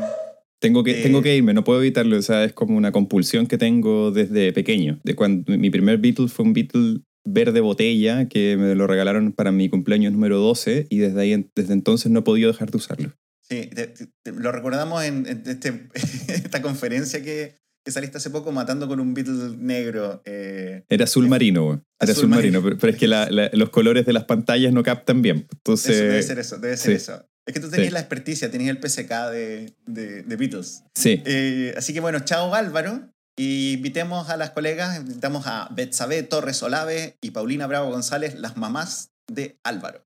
Tengo 0.59 0.83
que, 0.83 0.93
tengo 1.01 1.23
que 1.23 1.35
irme, 1.35 1.53
no 1.53 1.63
puedo 1.63 1.79
evitarlo. 1.81 2.17
O 2.17 2.21
sea, 2.21 2.43
es 2.43 2.53
como 2.53 2.77
una 2.77 2.91
compulsión 2.91 3.47
que 3.47 3.57
tengo 3.57 4.11
desde 4.11 4.53
pequeño. 4.53 4.99
De 5.03 5.15
cuando 5.15 5.57
mi 5.57 5.71
primer 5.71 5.97
Beatle 5.97 6.27
fue 6.27 6.45
un 6.45 6.53
Beatle 6.53 7.01
verde 7.23 7.61
botella 7.61 8.27
que 8.27 8.57
me 8.57 8.75
lo 8.75 8.87
regalaron 8.87 9.31
para 9.31 9.51
mi 9.51 9.69
cumpleaños 9.69 10.13
número 10.13 10.39
12 10.39 10.87
y 10.89 10.97
desde 10.97 11.21
ahí 11.21 11.49
desde 11.55 11.73
entonces 11.73 12.11
no 12.11 12.19
he 12.19 12.23
podido 12.23 12.51
dejar 12.51 12.71
de 12.71 12.77
usarlo. 12.77 13.13
Sí, 13.51 13.67
te, 13.67 13.87
te, 13.87 14.31
lo 14.31 14.49
recordamos 14.53 15.03
en, 15.03 15.25
en 15.27 15.43
este, 15.45 15.89
esta 16.29 16.61
conferencia 16.61 17.21
que, 17.21 17.57
que 17.83 17.91
saliste 17.91 18.17
hace 18.17 18.29
poco 18.29 18.53
matando 18.53 18.87
con 18.87 19.01
un 19.01 19.13
Beatle 19.13 19.57
negro. 19.57 20.21
Eh, 20.23 20.85
Era 20.87 21.03
azul 21.03 21.27
marino, 21.27 21.83
era 21.99 22.13
azul, 22.13 22.29
marino, 22.29 22.63
pero, 22.63 22.77
pero, 22.77 22.93
es 22.93 22.97
que 22.97 23.09
la, 23.09 23.29
la, 23.29 23.49
los 23.51 23.69
colores 23.69 24.05
de 24.05 24.13
las 24.13 24.23
pantallas 24.23 24.71
no 24.71 24.83
captan 24.83 25.21
bien. 25.21 25.49
Entonces, 25.51 25.97
eso, 25.97 26.03
debe 26.05 26.23
ser 26.23 26.39
eso, 26.39 26.57
debe 26.59 26.77
ser 26.77 26.91
sí. 26.91 27.03
eso. 27.03 27.27
Es 27.45 27.53
que 27.53 27.59
tú 27.59 27.69
tenías 27.69 27.89
sí. 27.89 27.93
la 27.93 27.99
experticia, 27.99 28.49
tenías 28.49 28.73
el 28.73 28.89
PSK 28.89 29.09
de, 29.31 29.75
de, 29.85 30.23
de 30.23 30.35
Beatles. 30.37 30.83
Sí. 30.95 31.21
Eh, 31.25 31.73
así 31.75 31.91
que 31.91 31.99
bueno, 31.99 32.21
chao 32.21 32.55
Álvaro. 32.55 33.11
Y 33.37 33.73
invitemos 33.73 34.29
a 34.29 34.37
las 34.37 34.51
colegas, 34.51 34.97
invitamos 34.97 35.45
a 35.47 35.67
Betsabe 35.75 36.23
Torres 36.23 36.63
Olave 36.63 37.17
y 37.21 37.31
Paulina 37.31 37.67
Bravo 37.67 37.89
González, 37.89 38.35
las 38.35 38.55
mamás 38.55 39.11
de 39.27 39.57
Álvaro. 39.63 40.05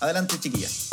Adelante, 0.00 0.36
chiquillas. 0.40 0.88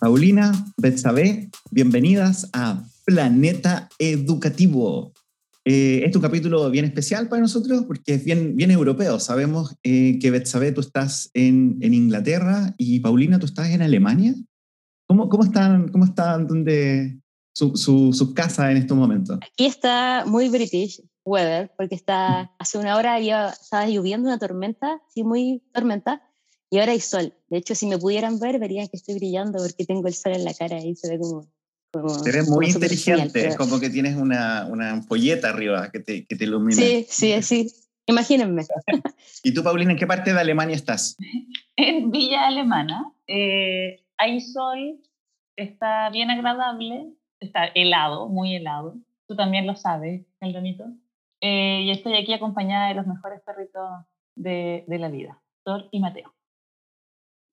Paulina, 0.00 0.52
Betsabe, 0.78 1.50
bienvenidas 1.70 2.48
a 2.54 2.86
Planeta 3.04 3.90
Educativo. 3.98 5.12
Este 5.62 6.06
es 6.06 6.16
un 6.16 6.22
capítulo 6.22 6.70
bien 6.70 6.86
especial 6.86 7.28
para 7.28 7.42
nosotros 7.42 7.84
porque 7.86 8.14
es 8.14 8.24
bien, 8.24 8.56
bien 8.56 8.70
europeo. 8.70 9.20
Sabemos 9.20 9.76
eh, 9.82 10.18
que 10.18 10.30
Betsabe, 10.30 10.72
tú 10.72 10.80
estás 10.80 11.30
en, 11.34 11.76
en, 11.82 11.92
Inglaterra 11.92 12.74
y 12.78 13.00
Paulina, 13.00 13.38
tú 13.38 13.44
estás 13.44 13.68
en 13.68 13.82
Alemania. 13.82 14.34
¿Cómo, 15.06 15.28
cómo 15.28 15.44
están, 15.44 15.88
cómo 15.88 16.06
están 16.06 16.46
donde, 16.46 17.20
su, 17.52 17.76
su, 17.76 18.14
su, 18.14 18.32
casa 18.32 18.70
en 18.70 18.78
estos 18.78 18.96
momentos? 18.96 19.38
Aquí 19.42 19.66
está 19.66 20.24
muy 20.26 20.48
British 20.48 21.02
weather 21.26 21.72
porque 21.76 21.94
está, 21.94 22.50
hace 22.58 22.78
una 22.78 22.96
hora 22.96 23.20
ya 23.20 23.50
estaba 23.50 23.86
lloviendo 23.86 24.28
una 24.28 24.38
tormenta, 24.38 25.02
sí, 25.12 25.24
muy 25.24 25.62
tormenta, 25.74 26.22
y 26.70 26.78
ahora 26.78 26.92
hay 26.92 27.00
sol. 27.00 27.34
De 27.48 27.58
hecho, 27.58 27.74
si 27.74 27.86
me 27.86 27.98
pudieran 27.98 28.38
ver, 28.38 28.58
verían 28.60 28.86
que 28.88 28.96
estoy 28.96 29.16
brillando 29.16 29.58
porque 29.58 29.84
tengo 29.84 30.06
el 30.06 30.14
sol 30.14 30.34
en 30.34 30.44
la 30.44 30.54
cara 30.54 30.78
y 30.78 30.94
se 30.94 31.08
ve 31.08 31.18
como... 31.18 31.46
como 31.92 32.24
Eres 32.24 32.48
muy 32.48 32.66
como 32.66 32.84
inteligente, 32.84 33.48
es 33.48 33.56
como 33.56 33.80
que 33.80 33.90
tienes 33.90 34.16
una, 34.16 34.66
una 34.66 34.92
ampolleta 34.92 35.48
arriba 35.50 35.90
que 35.90 35.98
te, 35.98 36.24
que 36.26 36.36
te 36.36 36.44
ilumina. 36.44 36.80
Sí, 36.80 37.06
sí, 37.08 37.42
sí. 37.42 37.72
Imagínense. 38.06 38.72
¿Y 39.44 39.52
tú, 39.52 39.62
Paulina, 39.64 39.92
en 39.92 39.98
qué 39.98 40.06
parte 40.06 40.32
de 40.32 40.40
Alemania 40.40 40.76
estás? 40.76 41.16
En 41.76 42.10
Villa 42.10 42.46
Alemana. 42.46 43.10
Eh, 43.26 44.04
hay 44.18 44.40
sol, 44.42 45.00
está 45.56 46.10
bien 46.10 46.30
agradable, 46.30 47.14
está 47.40 47.64
helado, 47.74 48.28
muy 48.28 48.54
helado. 48.54 48.96
Tú 49.26 49.34
también 49.34 49.66
lo 49.66 49.76
sabes, 49.76 50.26
Eldonito. 50.40 50.84
Eh, 51.40 51.84
y 51.84 51.90
estoy 51.90 52.16
aquí 52.16 52.34
acompañada 52.34 52.88
de 52.88 52.94
los 52.96 53.06
mejores 53.06 53.40
perritos 53.46 53.88
de, 54.36 54.84
de 54.86 54.98
la 54.98 55.08
vida, 55.08 55.40
Thor 55.64 55.88
y 55.90 56.00
Mateo. 56.00 56.34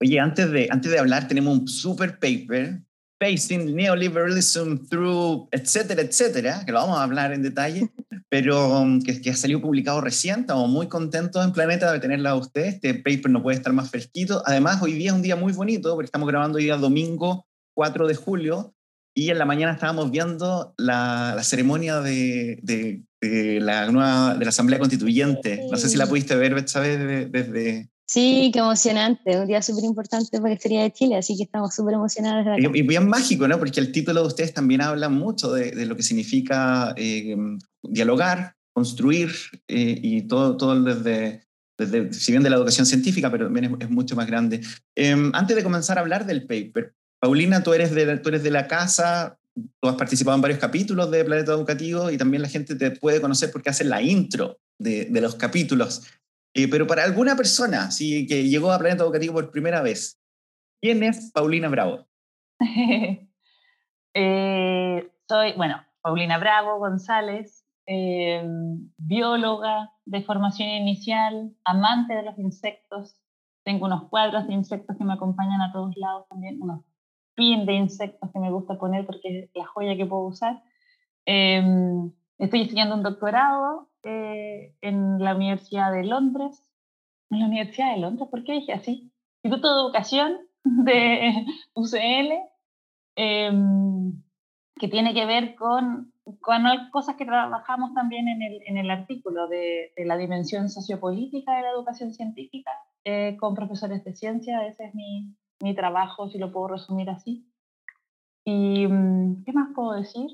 Oye, 0.02 0.20
antes 0.20 0.52
de, 0.52 0.68
antes 0.70 0.92
de 0.92 1.00
hablar, 1.00 1.28
tenemos 1.28 1.58
un 1.58 1.68
super 1.68 2.20
paper, 2.20 2.82
Facing 3.20 3.76
Neoliberalism 3.76 4.88
Through, 4.90 5.50
etcétera, 5.52 6.04
etcétera, 6.04 6.64
que 6.66 6.72
lo 6.72 6.80
vamos 6.80 7.00
a 7.00 7.04
hablar 7.04 7.34
en 7.34 7.42
detalle, 7.42 7.90
pero 8.30 8.80
um, 8.80 9.02
que, 9.02 9.20
que 9.22 9.32
ha 9.32 9.36
salido 9.36 9.60
publicado 9.60 10.02
recién. 10.02 10.42
Estamos 10.42 10.70
muy 10.70 10.88
contentos 10.88 11.44
en 11.44 11.52
Planeta 11.52 11.92
de 11.92 12.00
tenerla 12.00 12.32
a 12.32 12.36
usted. 12.36 12.66
Este 12.66 12.94
paper 12.94 13.32
no 13.32 13.42
puede 13.42 13.58
estar 13.58 13.74
más 13.74 13.90
fresquito. 13.90 14.44
Además, 14.46 14.82
hoy 14.84 14.94
día 14.94 15.10
es 15.10 15.16
un 15.16 15.24
día 15.24 15.36
muy 15.36 15.54
bonito, 15.54 15.94
porque 15.96 16.06
estamos 16.06 16.28
grabando 16.28 16.58
hoy 16.58 16.66
día 16.66 16.78
domingo 16.78 17.48
4 17.74 18.08
de 18.08 18.16
julio, 18.16 18.76
y 19.18 19.32
en 19.32 19.40
la 19.40 19.46
mañana 19.46 19.74
estábamos 19.74 20.12
viendo 20.12 20.76
la, 20.78 21.34
la 21.36 21.44
ceremonia 21.44 22.02
de, 22.02 22.60
de, 22.62 23.02
de, 23.20 23.60
la 23.60 23.92
nueva, 23.92 24.36
de 24.36 24.46
la 24.46 24.50
Asamblea 24.50 24.78
Constituyente. 24.78 25.66
No 25.72 25.78
sé 25.78 25.90
si 25.90 25.98
la 25.98 26.06
pudiste 26.06 26.36
ver, 26.36 26.70
¿sabes? 26.70 27.00
Desde, 27.32 27.90
Sí, 28.10 28.52
qué 28.54 28.60
emocionante, 28.60 29.38
un 29.38 29.48
día 29.48 29.62
súper 29.62 29.84
importante 29.84 30.38
para 30.38 30.48
la 30.48 30.54
historia 30.54 30.84
de 30.84 30.94
Chile, 30.94 31.18
así 31.18 31.36
que 31.36 31.44
estamos 31.44 31.76
súper 31.76 31.96
emocionados. 31.96 32.58
Y, 32.58 32.80
y, 32.80 32.82
bien 32.82 33.10
mágico, 33.10 33.50
¿no? 33.50 33.60
Porque 33.60 33.82
el 33.82 33.92
título 33.92 34.22
de 34.22 34.28
ustedes 34.28 34.54
también 34.54 34.82
habla 34.82 35.10
mucho 35.10 35.52
de, 35.52 35.72
de 35.72 35.86
lo 35.86 35.98
que 35.98 36.04
significa 36.04 36.94
eh, 36.96 37.36
dialogar, 37.84 38.56
construir 38.72 39.32
eh, 39.68 40.00
y 40.02 40.22
todo, 40.22 40.56
todo 40.56 40.82
desde, 40.82 41.44
desde, 41.78 42.14
si 42.14 42.32
bien 42.32 42.44
de 42.44 42.50
la 42.50 42.56
educación 42.56 42.86
científica, 42.86 43.30
pero 43.30 43.48
también 43.48 43.66
es, 43.66 43.72
es 43.82 43.90
mucho 43.90 44.16
más 44.16 44.26
grande. 44.28 44.62
Eh, 44.96 45.30
antes 45.34 45.58
de 45.58 45.64
comenzar 45.64 45.98
a 45.98 46.02
hablar 46.02 46.26
del 46.26 46.48
paper, 46.48 46.94
Paulina, 47.20 47.62
tú 47.62 47.74
eres, 47.74 47.94
de, 47.94 48.18
tú 48.20 48.30
eres 48.30 48.42
de 48.42 48.52
la 48.52 48.68
casa, 48.68 49.38
tú 49.82 49.90
has 49.90 49.96
participado 49.96 50.36
en 50.36 50.42
varios 50.42 50.60
capítulos 50.60 51.12
de 51.12 51.26
Planeta 51.26 51.52
Educativo 51.52 52.10
y 52.10 52.18
también 52.18 52.42
la 52.42 52.48
gente 52.48 52.76
te 52.76 52.92
puede 52.92 53.20
conocer 53.20 53.52
porque 53.52 53.70
hace 53.70 53.84
la 53.84 54.02
intro 54.02 54.60
de, 54.80 55.06
de 55.06 55.20
los 55.20 55.36
capítulos. 55.36 56.04
Eh, 56.58 56.68
pero 56.68 56.88
para 56.88 57.04
alguna 57.04 57.36
persona 57.36 57.92
sí, 57.92 58.26
que 58.26 58.50
llegó 58.50 58.72
a 58.72 58.80
Planeta 58.80 59.04
Educativo 59.04 59.36
por 59.36 59.52
primera 59.52 59.84
vez, 59.84 60.20
¿quién 60.82 61.04
es 61.04 61.32
Paulina 61.32 61.70
Bravo? 61.70 62.08
eh, 64.16 65.12
soy, 65.30 65.54
bueno, 65.56 65.86
Paulina 66.02 66.40
Bravo 66.40 66.80
González, 66.80 67.64
eh, 67.86 68.44
bióloga 68.98 69.92
de 70.06 70.24
formación 70.24 70.70
inicial, 70.70 71.52
amante 71.64 72.16
de 72.16 72.24
los 72.24 72.40
insectos. 72.40 73.22
Tengo 73.64 73.86
unos 73.86 74.10
cuadros 74.10 74.48
de 74.48 74.56
insectos 74.56 74.98
que 74.98 75.04
me 75.04 75.14
acompañan 75.14 75.62
a 75.62 75.72
todos 75.72 75.96
lados 75.96 76.28
también, 76.28 76.60
unos 76.60 76.84
pin 77.36 77.68
de 77.68 77.74
insectos 77.74 78.32
que 78.34 78.40
me 78.40 78.50
gusta 78.50 78.80
poner 78.80 79.06
porque 79.06 79.42
es 79.42 79.50
la 79.54 79.68
joya 79.68 79.96
que 79.96 80.08
puedo 80.08 80.24
usar. 80.24 80.64
Eh, 81.28 81.62
estoy 82.40 82.64
estudiando 82.64 82.96
un 82.96 83.04
doctorado 83.04 83.92
eh, 84.10 84.74
en 84.80 85.20
la 85.20 85.36
Universidad 85.36 85.92
de 85.92 86.06
Londres. 86.06 86.64
En 87.30 87.42
la 87.42 87.48
Universidad 87.48 87.94
de 87.94 88.00
Londres, 88.00 88.30
¿por 88.32 88.46
qué 88.46 88.54
dije 88.54 88.72
así? 88.72 89.12
Instituto 89.44 89.68
de 89.68 89.82
Educación 89.82 90.38
de 90.64 91.46
UCL, 91.74 92.32
eh, 93.18 93.52
que 94.80 94.88
tiene 94.88 95.14
que 95.14 95.26
ver 95.26 95.56
con, 95.56 96.14
con 96.40 96.64
cosas 96.92 97.18
que 97.18 97.26
trabajamos 97.26 97.94
también 97.94 98.30
en 98.30 98.42
el, 98.42 98.62
en 98.66 98.78
el 98.78 98.90
artículo 98.90 99.50
de, 99.50 99.92
de, 99.98 100.06
la 100.06 100.16
dimensión 100.16 100.70
sociopolítica 100.70 101.58
de 101.58 101.64
la 101.64 101.72
educación 101.72 102.14
científica 102.14 102.72
eh, 103.04 103.36
con 103.38 103.56
profesores 103.56 104.06
de 104.06 104.16
ciencia. 104.16 104.66
Ese 104.68 104.86
es 104.86 104.96
mi, 104.96 105.36
mi 105.62 105.76
trabajo, 105.76 106.30
si 106.30 106.38
lo 106.38 106.54
puedo 106.54 106.70
resumir 106.70 107.10
así. 107.10 107.46
¿Y 108.46 108.88
qué 109.44 109.52
más 109.52 109.70
puedo 109.76 109.92
decir? 109.92 110.30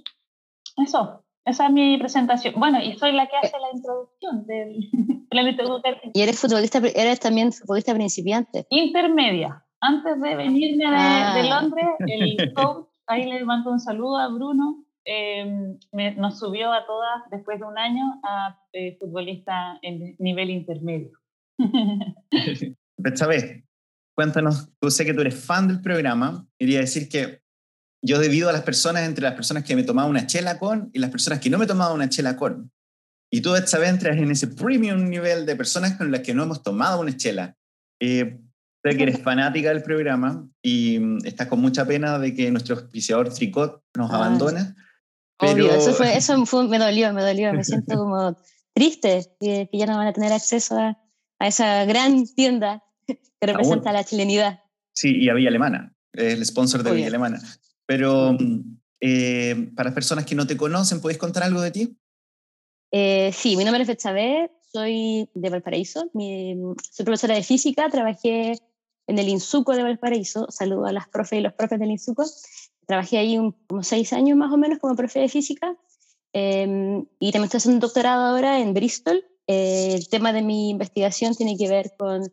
Eso, 0.77 1.22
esa 1.45 1.67
es 1.67 1.71
mi 1.71 1.97
presentación. 1.97 2.53
Bueno, 2.57 2.81
y 2.81 2.97
soy 2.97 3.11
la 3.11 3.27
que 3.27 3.35
hace 3.37 3.57
la 3.59 3.71
introducción 3.73 4.45
del 4.45 4.89
planeta 5.29 5.63
educativo. 5.63 6.11
¿Y 6.13 6.21
eres 6.21 6.39
futbolista, 6.39 6.79
eres 6.79 7.19
también 7.19 7.51
futbolista 7.51 7.93
principiante? 7.93 8.65
Intermedia. 8.69 9.63
Antes 9.81 10.21
de 10.21 10.35
venirme 10.35 10.85
de, 10.85 10.95
ah. 10.95 11.33
de 11.35 11.49
Londres, 11.49 11.85
el 11.99 12.53
coach, 12.53 12.87
ahí 13.07 13.29
le 13.29 13.43
mando 13.43 13.71
un 13.71 13.81
saludo 13.81 14.17
a 14.17 14.29
Bruno, 14.29 14.85
em, 15.03 15.77
nos 16.15 16.39
subió 16.39 16.71
a 16.71 16.85
todas 16.85 17.29
después 17.29 17.59
de 17.59 17.65
un 17.65 17.77
año 17.77 18.21
a 18.23 18.57
eh, 18.71 18.95
futbolista 18.97 19.77
en 19.81 20.15
nivel 20.19 20.49
intermedio. 20.49 21.11
Betsabe, 22.97 23.65
cuéntanos, 24.15 24.71
tú 24.79 24.89
sé 24.89 25.05
que 25.05 25.13
tú 25.13 25.19
eres 25.19 25.45
fan 25.45 25.67
del 25.67 25.81
programa, 25.81 26.47
quería 26.57 26.79
decir 26.79 27.09
que 27.09 27.42
yo 28.03 28.19
debido 28.19 28.49
a 28.49 28.51
las 28.51 28.63
personas, 28.63 29.03
entre 29.03 29.23
las 29.23 29.33
personas 29.33 29.63
que 29.63 29.75
me 29.75 29.83
tomaban 29.83 30.11
una 30.11 30.27
chela 30.27 30.59
con 30.59 30.89
y 30.93 30.99
las 30.99 31.09
personas 31.09 31.39
que 31.39 31.49
no 31.49 31.57
me 31.57 31.65
tomaban 31.65 31.95
una 31.95 32.09
chela 32.09 32.35
con. 32.35 32.71
Y 33.31 33.41
tú, 33.41 33.53
Betsabe, 33.53 33.87
entras 33.87 34.17
en 34.17 34.29
ese 34.29 34.47
premium 34.47 35.09
nivel 35.09 35.45
de 35.45 35.55
personas 35.55 35.97
con 35.97 36.11
las 36.11 36.21
que 36.21 36.33
no 36.33 36.43
hemos 36.43 36.61
tomado 36.61 36.99
una 36.99 37.15
chela. 37.15 37.57
Eh, 38.01 38.39
sé 38.83 38.97
que 38.97 39.03
eres 39.03 39.21
fanática 39.21 39.69
del 39.69 39.81
programa 39.81 40.47
y 40.61 40.99
mm, 40.99 41.25
estás 41.25 41.47
con 41.47 41.61
mucha 41.61 41.85
pena 41.85 42.19
de 42.19 42.35
que 42.35 42.51
nuestro 42.51 42.75
auspiciador 42.75 43.33
Tricot 43.33 43.81
nos 43.95 44.11
ah, 44.11 44.17
abandone. 44.17 44.75
Pero... 45.39 45.71
eso, 45.71 45.93
fue, 45.93 46.13
eso 46.17 46.37
me 46.67 46.77
dolió, 46.77 47.13
me 47.13 47.23
dolió, 47.23 47.53
me 47.53 47.63
siento 47.63 47.95
como 47.95 48.37
triste 48.73 49.33
que, 49.39 49.69
ya 49.71 49.85
no 49.85 49.97
van 49.97 50.07
a 50.07 50.13
tener 50.13 50.33
acceso 50.33 50.77
a, 50.77 50.97
a 51.39 51.47
esa 51.47 51.85
gran 51.85 52.25
tienda 52.27 52.83
que 53.07 53.17
representa 53.39 53.93
la 53.93 54.03
chilenidad. 54.03 54.59
Sí, 54.93 55.15
y 55.17 55.29
a 55.29 55.33
Villa 55.33 55.49
Alemana, 55.49 55.95
el 56.11 56.45
sponsor 56.45 56.83
de 56.83 56.91
Villa 56.91 57.07
Alemana. 57.07 57.39
Pero 57.95 58.35
eh, 59.01 59.69
para 59.75 59.89
las 59.89 59.93
personas 59.93 60.25
que 60.25 60.33
no 60.33 60.47
te 60.47 60.57
conocen, 60.57 60.99
¿puedes 60.99 61.19
contar 61.19 61.43
algo 61.43 61.61
de 61.61 61.69
ti? 61.69 61.95
Eh, 62.91 63.31
sí, 63.31 63.55
mi 63.55 63.63
nombre 63.63 63.83
es 63.83 63.87
Betsabe, 63.87 64.49
soy 64.71 65.29
de 65.35 65.49
Valparaíso, 65.51 66.09
soy 66.11 67.05
profesora 67.05 67.35
de 67.35 67.43
física, 67.43 67.87
trabajé 67.91 68.57
en 69.05 69.19
el 69.19 69.29
INSUCO 69.29 69.75
de 69.75 69.83
Valparaíso, 69.83 70.47
saludo 70.49 70.87
a 70.87 70.91
las 70.91 71.07
profes 71.07 71.37
y 71.37 71.43
los 71.43 71.53
profes 71.53 71.79
del 71.79 71.91
INSUCO, 71.91 72.25
trabajé 72.87 73.19
ahí 73.19 73.37
un, 73.37 73.51
como 73.67 73.83
seis 73.83 74.11
años 74.11 74.35
más 74.35 74.51
o 74.51 74.57
menos 74.57 74.79
como 74.79 74.95
profe 74.95 75.19
de 75.19 75.29
física 75.29 75.77
em, 76.33 77.05
y 77.19 77.31
también 77.31 77.43
estoy 77.43 77.59
haciendo 77.59 77.75
un 77.75 77.81
doctorado 77.81 78.25
ahora 78.25 78.59
en 78.59 78.73
Bristol. 78.73 79.23
Eh, 79.45 79.93
el 79.93 80.09
tema 80.09 80.33
de 80.33 80.41
mi 80.41 80.71
investigación 80.71 81.35
tiene 81.35 81.57
que 81.57 81.69
ver 81.69 81.93
con 81.95 82.23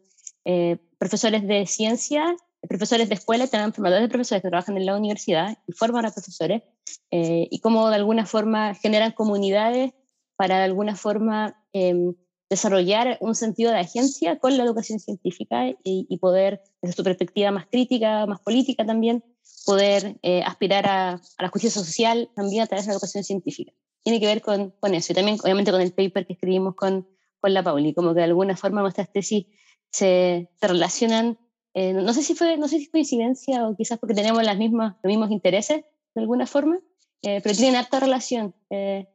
eh, 0.47 0.79
profesores 0.97 1.47
de 1.47 1.67
ciencia, 1.67 2.35
profesores 2.69 3.09
de 3.09 3.14
escuela, 3.14 3.47
también 3.47 3.73
formadores 3.73 4.05
de 4.05 4.09
profesores 4.09 4.43
que 4.43 4.49
trabajan 4.49 4.76
en 4.76 4.87
la 4.87 4.97
universidad 4.97 5.59
y 5.67 5.73
forman 5.73 6.07
a 6.07 6.11
profesores 6.11 6.62
eh, 7.11 7.49
y 7.50 7.61
cómo 7.61 7.88
de 7.88 7.97
alguna 7.97 8.26
forma 8.26 8.75
generan 8.75 9.12
comunidades 9.12 9.93
para 10.37 10.59
de 10.59 10.64
alguna 10.64 10.97
forma 10.97 11.62
em, 11.73 12.14
desarrollar 12.50 13.17
un 13.21 13.35
sentido 13.35 13.71
de 13.71 13.79
agencia 13.79 14.38
con 14.38 14.57
la 14.57 14.64
educación 14.64 14.99
científica 14.99 15.64
y, 15.85 16.19
poder, 16.19 16.61
desde 16.83 16.97
su 16.97 17.05
perspectiva 17.05 17.52
más 17.52 17.67
crítica, 17.67 18.26
más 18.26 18.40
política 18.40 18.85
también, 18.85 19.25
poder 19.64 20.19
eh, 20.23 20.43
aspirar 20.43 20.87
a, 20.87 21.21
la 21.38 21.49
justicia 21.49 21.83
social 21.83 22.29
también 22.35 22.62
a 22.62 22.67
través 22.67 22.87
de 22.87 22.88
la 22.90 22.95
educación 22.95 23.23
científica. 23.23 23.73
Tiene 24.02 24.19
que 24.19 24.26
ver 24.26 24.40
con, 24.40 24.71
con 24.81 24.95
eso 24.95 25.12
y 25.12 25.14
también 25.14 25.38
obviamente 25.43 25.71
con 25.71 25.81
el 25.81 25.93
paper 25.93 26.26
que 26.26 26.33
escribimos 26.33 26.75
con, 26.75 27.07
con 27.38 27.55
la 27.55 27.62
Pauli, 27.62 27.95
como 27.95 28.14
que 28.14 28.21
de 28.21 28.25
alguna 28.25 28.57
forma 28.57 28.83
nuestras 28.83 29.12
tesis 29.12 29.47
se, 29.93 30.50
se 30.59 30.67
relacionan, 30.67 31.38
eh, 31.75 31.93
no, 31.93 32.12
sé 32.12 32.23
si 32.23 32.35
fue, 32.35 32.57
no 32.57 32.69
sé 32.69 32.79
si 32.79 32.89
coincidencia 32.89 33.67
o 33.67 33.77
quizás 33.77 33.99
porque 33.99 34.15
tenemos 34.15 34.43
las 34.43 34.59
mismas, 34.59 34.97
los 35.03 35.11
mismos 35.11 35.31
intereses 35.31 35.85
de 36.15 36.21
alguna 36.21 36.47
forma, 36.47 36.79
eh, 37.23 37.41
pero 37.43 37.55
tienen 37.55 37.77
harta 37.77 38.00
relación 38.00 38.55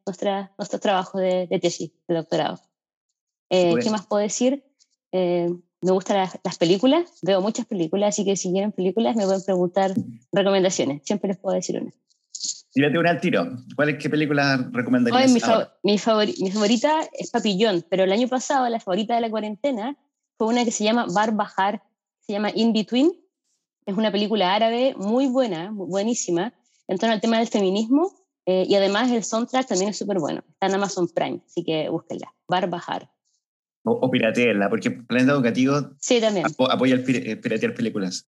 nuestra, 0.05 0.53
nuestro 0.57 0.79
trabajo 0.79 1.17
de, 1.17 1.47
de 1.47 1.59
tesis, 1.59 1.91
de 2.07 2.15
doctorado. 2.15 2.59
Eh, 3.49 3.75
¿Qué 3.81 3.89
más 3.89 4.05
puedo 4.05 4.21
decir? 4.21 4.63
Eh, 5.11 5.49
me 5.81 5.91
gustan 5.91 6.17
las, 6.17 6.57
películas, 6.57 7.19
veo 7.21 7.41
muchas 7.41 7.65
películas, 7.65 8.09
así 8.09 8.25
que 8.25 8.35
si 8.35 8.51
quieren 8.51 8.71
películas 8.71 9.15
me 9.15 9.25
pueden 9.25 9.43
preguntar 9.43 9.93
recomendaciones. 10.31 11.01
Siempre 11.03 11.29
les 11.29 11.37
puedo 11.37 11.55
decir 11.55 11.79
una. 11.79 11.91
Tírate 12.71 12.97
una 12.97 13.11
al 13.11 13.21
tiro. 13.21 13.47
¿Cuál 13.75 13.89
es 13.89 13.97
qué 13.99 14.09
película 14.09 14.69
recomendarías? 14.71 15.31
mi, 15.31 15.39
mi, 15.83 15.97
favorita 15.97 16.99
es 17.13 17.29
Papillón, 17.29 17.85
pero 17.89 18.03
el 18.03 18.11
año 18.11 18.27
pasado 18.27 18.67
la 18.67 18.79
favorita 18.79 19.15
de 19.15 19.21
la 19.21 19.29
cuarentena 19.29 19.95
fue 20.37 20.47
una 20.47 20.65
que 20.65 20.71
se 20.71 20.83
llama 20.83 21.05
Barbajar, 21.13 21.83
se 22.25 22.33
llama 22.33 22.51
In 22.53 22.73
Between. 22.73 23.11
Es 23.85 23.95
una 23.95 24.11
película 24.11 24.55
árabe 24.55 24.95
muy 24.97 25.27
buena, 25.27 25.71
buenísima, 25.71 26.53
en 26.87 26.97
torno 26.97 27.13
al 27.13 27.21
tema 27.21 27.37
del 27.37 27.47
feminismo 27.47 28.11
eh, 28.45 28.65
y 28.67 28.75
además 28.75 29.11
el 29.11 29.23
soundtrack 29.23 29.67
también 29.67 29.89
es 29.89 29.97
súper 29.97 30.19
bueno. 30.19 30.43
Está 30.49 30.67
en 30.67 30.75
Amazon 30.75 31.07
Prime, 31.07 31.41
así 31.45 31.63
que 31.63 31.89
búsquenla. 31.89 32.33
Barbajar. 32.47 33.09
O, 33.83 33.91
o 33.91 34.09
piratearla, 34.09 34.69
porque 34.69 34.89
Planeta 34.91 35.33
Educativo 35.33 35.91
sí, 35.99 36.19
también. 36.19 36.47
apoya 36.69 36.95
el 36.95 37.03
eh, 37.07 37.35
piratear 37.35 37.75
películas. 37.75 38.27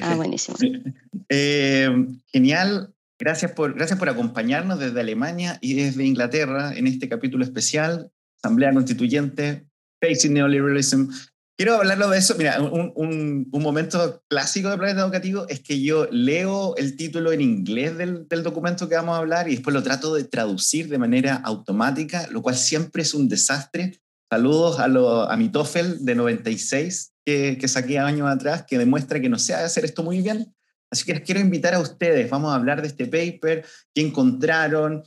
ah, 0.00 0.14
buenísimo. 0.16 0.56
Eh, 1.30 1.88
genial. 2.26 2.94
Gracias 3.18 3.52
por, 3.52 3.74
gracias 3.74 3.98
por 3.98 4.10
acompañarnos 4.10 4.78
desde 4.78 5.00
Alemania 5.00 5.58
y 5.62 5.72
desde 5.72 6.04
Inglaterra 6.04 6.74
en 6.76 6.86
este 6.86 7.08
capítulo 7.08 7.44
especial, 7.44 8.10
Asamblea 8.42 8.74
Constituyente, 8.74 9.66
Facing 10.02 10.34
Neoliberalism. 10.34 11.08
Quiero 11.56 11.76
hablarlo 11.76 12.10
de 12.10 12.18
eso. 12.18 12.34
Mira, 12.36 12.60
un, 12.60 12.92
un, 12.96 13.48
un, 13.52 13.62
momento 13.62 14.22
clásico 14.28 14.70
de 14.70 14.76
Planeta 14.76 15.02
Educativo 15.02 15.46
es 15.48 15.60
que 15.60 15.80
yo 15.80 16.08
leo 16.10 16.74
el 16.76 16.96
título 16.96 17.30
en 17.32 17.40
inglés 17.40 17.96
del, 17.96 18.26
del, 18.26 18.42
documento 18.42 18.88
que 18.88 18.96
vamos 18.96 19.14
a 19.14 19.18
hablar 19.18 19.48
y 19.48 19.52
después 19.52 19.72
lo 19.72 19.82
trato 19.82 20.14
de 20.14 20.24
traducir 20.24 20.88
de 20.88 20.98
manera 20.98 21.36
automática, 21.36 22.26
lo 22.30 22.42
cual 22.42 22.56
siempre 22.56 23.02
es 23.02 23.14
un 23.14 23.28
desastre 23.28 24.00
Saludos 24.34 24.80
a, 24.80 24.88
lo, 24.88 25.30
a 25.30 25.36
mi 25.36 25.48
TOEFL 25.48 26.04
de 26.04 26.14
96 26.16 27.12
que, 27.24 27.56
que 27.56 27.68
saqué 27.68 28.00
años 28.00 28.28
atrás, 28.28 28.64
que 28.66 28.78
demuestra 28.78 29.20
que 29.20 29.28
no 29.28 29.38
sé 29.38 29.54
hacer 29.54 29.84
esto 29.84 30.02
muy 30.02 30.22
bien. 30.22 30.52
Así 30.90 31.04
que 31.04 31.14
les 31.14 31.22
quiero 31.22 31.40
invitar 31.40 31.74
a 31.74 31.78
ustedes. 31.78 32.28
Vamos 32.30 32.52
a 32.52 32.56
hablar 32.56 32.82
de 32.82 32.88
este 32.88 33.06
paper, 33.06 33.64
qué 33.94 34.02
encontraron, 34.02 35.04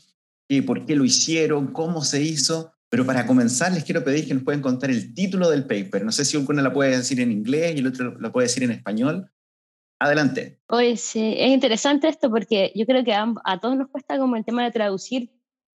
qué, 0.47 0.63
por 0.63 0.85
qué 0.85 0.95
lo 0.95 1.03
hicieron, 1.03 1.73
cómo 1.73 2.05
se 2.05 2.21
hizo. 2.21 2.71
Pero 2.89 3.05
para 3.05 3.25
comenzar, 3.27 3.73
les 3.73 3.83
quiero 3.83 4.03
pedir 4.03 4.27
que 4.27 4.33
nos 4.33 4.43
puedan 4.43 4.61
contar 4.61 4.89
el 4.89 5.13
título 5.13 5.49
del 5.49 5.65
paper. 5.65 6.05
No 6.05 6.11
sé 6.11 6.23
si 6.23 6.37
uno 6.37 6.61
la 6.61 6.71
puede 6.71 6.95
decir 6.95 7.19
en 7.19 7.31
inglés 7.31 7.75
y 7.75 7.79
el 7.79 7.87
otro 7.87 8.11
lo 8.17 8.31
puede 8.31 8.47
decir 8.47 8.63
en 8.63 8.71
español. 8.71 9.29
Adelante. 9.99 10.61
Hoy 10.69 10.95
sí, 10.95 11.35
es 11.37 11.49
interesante 11.49 12.07
esto 12.07 12.29
porque 12.29 12.71
yo 12.75 12.85
creo 12.85 13.03
que 13.03 13.13
a, 13.13 13.33
a, 13.43 13.59
todos 13.59 13.75
nos 13.75 13.89
cuesta 13.89 14.17
como 14.17 14.35
el 14.35 14.45
tema 14.45 14.63
de 14.63 14.71
traducir 14.71 15.31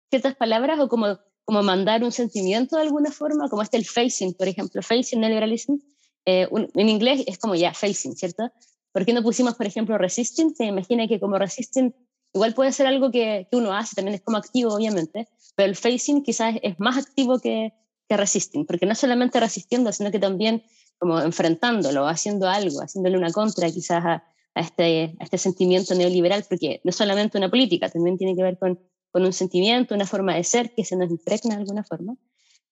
ciertas 0.10 0.36
palabras 0.36 0.80
o 0.80 0.90
como 0.90 1.18
como 1.50 1.64
mandar 1.64 2.04
un 2.04 2.12
sentimiento 2.12 2.76
de 2.76 2.84
alguna 2.84 3.10
forma, 3.10 3.50
como 3.50 3.64
este 3.64 3.76
el 3.76 3.84
facing, 3.84 4.36
por 4.36 4.48
ejemplo, 4.48 4.84
facing 4.84 5.20
neoliberalism, 5.20 5.78
eh, 6.24 6.48
en 6.76 6.90
inglés 6.90 7.24
es 7.26 7.40
como 7.40 7.56
ya, 7.56 7.74
facing, 7.74 8.16
¿cierto? 8.16 8.52
¿Por 8.92 9.04
qué 9.04 9.14
no 9.14 9.24
pusimos, 9.24 9.56
por 9.56 9.66
ejemplo, 9.66 9.98
resisting? 9.98 10.54
Se 10.56 10.66
imagina 10.66 11.08
que 11.08 11.20
como 11.20 11.40
resisting 11.40 11.96
igual 12.34 12.54
puede 12.54 12.72
ser 12.72 12.88
algo 12.88 13.12
que, 13.12 13.48
que, 13.50 13.58
uno 13.58 13.74
hace, 13.74 13.96
también 13.96 14.16
es 14.16 14.22
como 14.22 14.38
activo, 14.38 14.74
obviamente, 14.74 15.28
pero 15.56 15.70
el 15.70 15.76
facing 15.76 16.24
quizás 16.24 16.56
es 16.62 16.80
más 16.80 16.98
activo 16.98 17.40
que, 17.40 17.74
que 18.08 18.18
resisting, 18.18 18.66
porque 18.66 18.86
no 18.86 18.96
solamente 18.96 19.40
resistiendo, 19.40 19.92
sino 19.92 20.12
que 20.12 20.20
también 20.20 20.64
como 20.98 21.20
enfrentándolo, 21.22 22.08
haciendo 22.08 22.48
algo, 22.50 22.82
haciéndole 22.82 23.18
una 23.18 23.32
contra 23.32 23.70
quizás 23.72 24.04
a, 24.06 24.24
a, 24.54 24.60
este, 24.62 25.16
a 25.20 25.24
este 25.24 25.38
sentimiento 25.38 25.96
neoliberal, 25.96 26.46
porque 26.48 26.82
no 26.84 26.92
solamente 26.92 27.38
una 27.38 27.50
política, 27.50 27.90
también 27.90 28.18
tiene 28.18 28.36
que 28.36 28.44
ver 28.44 28.58
con 28.58 28.80
con 29.12 29.26
un 29.26 29.34
sentimiento, 29.34 29.96
una 29.96 30.06
forma 30.06 30.36
de 30.36 30.44
ser 30.44 30.74
que 30.74 30.86
se 30.86 30.96
nos 30.96 31.10
impregna 31.10 31.56
de 31.56 31.62
alguna 31.62 31.84
forma. 31.84 32.16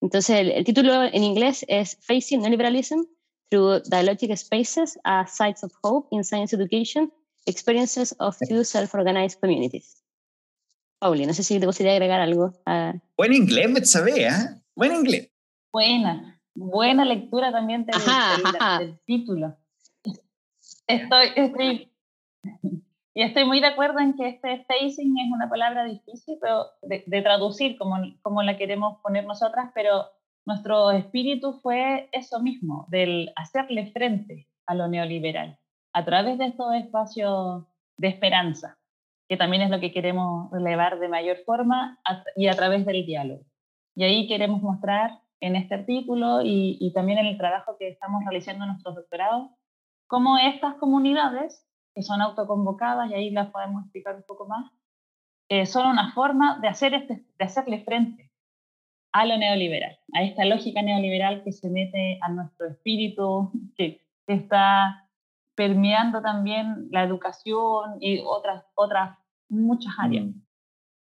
Entonces, 0.02 0.52
el, 0.54 0.64
título 0.64 1.04
en 1.04 1.24
inglés 1.24 1.66
es 1.68 1.98
Facing 2.02 2.42
Neoliberalism 2.42 3.02
Through 3.50 3.84
Dialogic 3.90 4.36
Spaces 4.36 5.00
as 5.04 5.36
Sites 5.36 5.64
of 5.64 5.72
Hope 5.82 6.08
in 6.12 6.24
Science 6.24 6.56
Education, 6.56 7.12
Experiences 7.48 8.16
of 8.20 8.38
Two 8.48 8.64
Self-Organized 8.64 9.40
Communities. 9.40 10.04
Pauli, 11.00 11.26
no 11.26 11.34
sé 11.34 11.44
si 11.44 11.60
te 11.60 11.66
gustaría 11.66 11.94
agregar 11.94 12.20
algo. 12.20 12.54
Buen 13.18 13.34
inglés, 13.34 13.70
me 13.70 13.86
sabe, 13.86 14.24
¿eh? 14.24 14.32
Buen 14.76 14.94
inglés. 14.94 15.32
Buena, 15.72 16.40
buena 16.56 17.06
lectura 17.06 17.52
también 17.52 17.86
del, 17.86 18.00
del 18.80 19.00
título. 19.06 19.58
Estoy, 20.88 21.28
estoy 21.36 21.92
y 23.18 23.24
estoy 23.24 23.46
muy 23.46 23.60
de 23.60 23.66
acuerdo 23.66 23.98
en 23.98 24.16
que 24.16 24.28
este 24.28 24.64
facing 24.66 25.18
es 25.18 25.32
una 25.32 25.50
palabra 25.50 25.86
difícil 25.86 26.38
pero 26.40 26.68
de, 26.84 27.22
traducir 27.24 27.76
como, 27.76 27.96
como 28.22 28.44
la 28.44 28.58
queremos 28.58 29.00
poner 29.02 29.26
nosotras, 29.26 29.72
pero 29.74 30.06
nuestro 30.46 30.92
espíritu 30.92 31.60
fue 31.64 32.10
eso 32.12 32.40
mismo, 32.40 32.86
del 32.90 33.34
hacerle 33.36 33.92
frente 33.92 34.48
a 34.68 34.76
lo 34.76 34.88
neoliberal, 34.88 35.58
a 35.98 36.06
través 36.06 36.38
de 36.38 36.46
estos 36.46 36.74
espacios 36.76 37.66
de 37.98 38.08
esperanza, 38.10 38.78
que 39.28 39.38
también 39.38 39.64
es 39.64 39.72
lo 39.72 39.80
que 39.80 39.92
queremos 39.92 40.52
relevar 40.52 41.00
de 41.00 41.08
mayor 41.08 41.38
forma 41.46 42.00
y 42.36 42.48
a 42.48 42.56
través 42.56 42.86
del 42.86 43.06
diálogo. 43.06 43.44
Y 43.96 44.04
ahí 44.04 44.28
queremos 44.28 44.62
mostrar 44.62 45.20
en 45.40 45.56
este 45.56 45.74
artículo 45.74 46.42
y, 46.44 46.78
y 46.80 46.94
también 46.94 47.18
en 47.18 47.26
el 47.26 47.38
trabajo 47.38 47.78
que 47.80 47.90
estamos 47.90 48.24
realizando 48.24 48.64
en 48.64 48.72
nuestros 48.72 48.94
doctorados, 48.94 49.50
cómo 50.06 50.38
estas 50.38 50.76
comunidades 50.76 51.66
que 51.96 52.04
son 52.04 52.22
autoconvocadas, 52.22 53.10
y 53.10 53.16
ahí 53.16 53.32
las 53.32 53.50
podemos 53.50 53.82
explicar 53.82 54.16
un 54.16 54.24
poco 54.28 54.48
más, 54.48 54.72
eh, 55.50 55.66
son 55.66 55.88
una 55.88 56.14
forma 56.14 56.60
de, 56.60 56.68
hacer 56.68 56.94
este, 56.94 57.26
de 57.40 57.44
hacerle 57.44 57.84
frente 57.84 58.30
a 59.14 59.26
lo 59.26 59.36
neoliberal, 59.36 59.98
a 60.14 60.22
esta 60.22 60.46
lógica 60.46 60.84
neoliberal 60.84 61.44
que 61.44 61.52
se 61.52 61.72
mete 61.72 62.20
a 62.22 62.30
nuestro 62.30 62.68
espíritu, 62.68 63.52
que, 63.76 64.06
está 64.28 65.07
permeando 65.58 66.22
también 66.22 66.88
la 66.92 67.04
educación 67.04 67.98
y 68.00 68.22
otras, 68.24 68.64
otras 68.76 69.18
muchas 69.50 69.94
áreas. 69.98 70.28
Mm. 70.28 70.42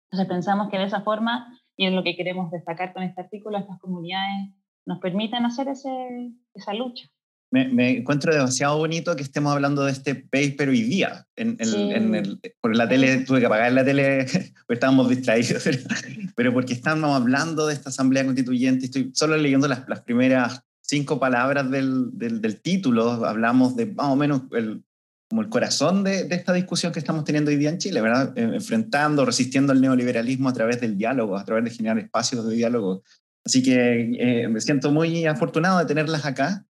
Entonces 0.10 0.28
pensamos 0.28 0.70
que 0.70 0.80
de 0.80 0.86
esa 0.86 1.02
forma, 1.02 1.48
y 1.78 1.86
es 1.86 1.94
lo 1.94 2.04
que 2.04 2.16
queremos 2.16 2.50
destacar 2.50 2.92
con 2.92 3.04
este 3.04 3.22
artículo, 3.22 3.60
estas 3.60 3.80
comunidades 3.80 4.50
nos 4.86 5.00
permiten 5.00 5.46
hacer 5.46 5.68
ese, 5.68 6.32
esa 6.56 6.74
lucha. 6.74 7.08
Me, 7.52 7.98
encuentro 7.98 8.34
demasiado 8.34 8.78
bonito 8.78 9.16
que 9.16 9.24
estemos 9.24 9.54
hablando 9.54 9.86
de 9.86 9.92
este 9.92 10.16
paper 10.16 10.70
hoy 10.70 10.82
día. 10.82 11.26
En, 11.36 11.56
en, 11.60 12.16
el, 12.16 12.42
por 12.60 12.76
la 12.76 12.90
tele, 12.90 13.20
tuve 13.20 13.40
que 13.40 13.46
apagar 13.46 13.72
la 13.72 13.86
tele 13.86 14.26
porque 14.68 14.74
estábamos 14.74 15.08
distraídos, 15.08 15.64
pero, 16.36 16.52
porque 16.52 16.74
estamos 16.74 17.16
hablando 17.16 17.68
de 17.68 17.74
esta 17.74 17.90
asamblea 17.90 18.26
constituyente. 18.26 18.86
Estoy 18.86 19.12
solo 19.14 19.38
leyendo 19.38 19.68
las, 19.68 19.88
las 19.88 20.02
primeras 20.02 20.67
cinco 20.88 21.20
palabras 21.20 21.70
del, 21.70 22.18
del, 22.18 22.42
del, 22.42 22.62
título. 22.62 23.26
Hablamos 23.26 23.76
de 23.76 23.88
más 23.88 24.08
o 24.08 24.16
menos 24.16 24.44
el, 24.52 24.84
como 25.30 25.42
el 25.42 25.50
corazón 25.50 26.04
de, 26.04 26.24
de, 26.24 26.36
esta 26.36 26.54
discusión 26.54 26.92
que 26.92 27.00
estamos 27.00 27.24
teniendo 27.24 27.52
hoy 27.52 27.58
día 27.58 27.70
en 27.70 27.78
Chile, 27.78 28.02
¿verdad? 28.02 28.38
Eh, 28.38 28.50
enfrentando, 28.56 29.26
resistiendo 29.26 29.74
al 29.74 29.82
neoliberalismo 29.82 30.50
a 30.50 30.54
través 30.54 30.82
del 30.82 30.98
diálogo, 30.98 31.38
a 31.38 31.46
través 31.46 31.64
de 31.66 31.72
generar 31.72 32.00
espacios 32.00 32.48
de 32.48 32.56
diálogo. 32.56 33.04
Así 33.46 33.64
que 33.64 34.18
eh, 34.20 34.48
me 34.48 34.60
siento 34.62 34.92
muy 34.92 35.26
afortunado 35.26 35.80
de 35.80 35.86
tenerlas 35.86 36.26
acá 36.26 36.68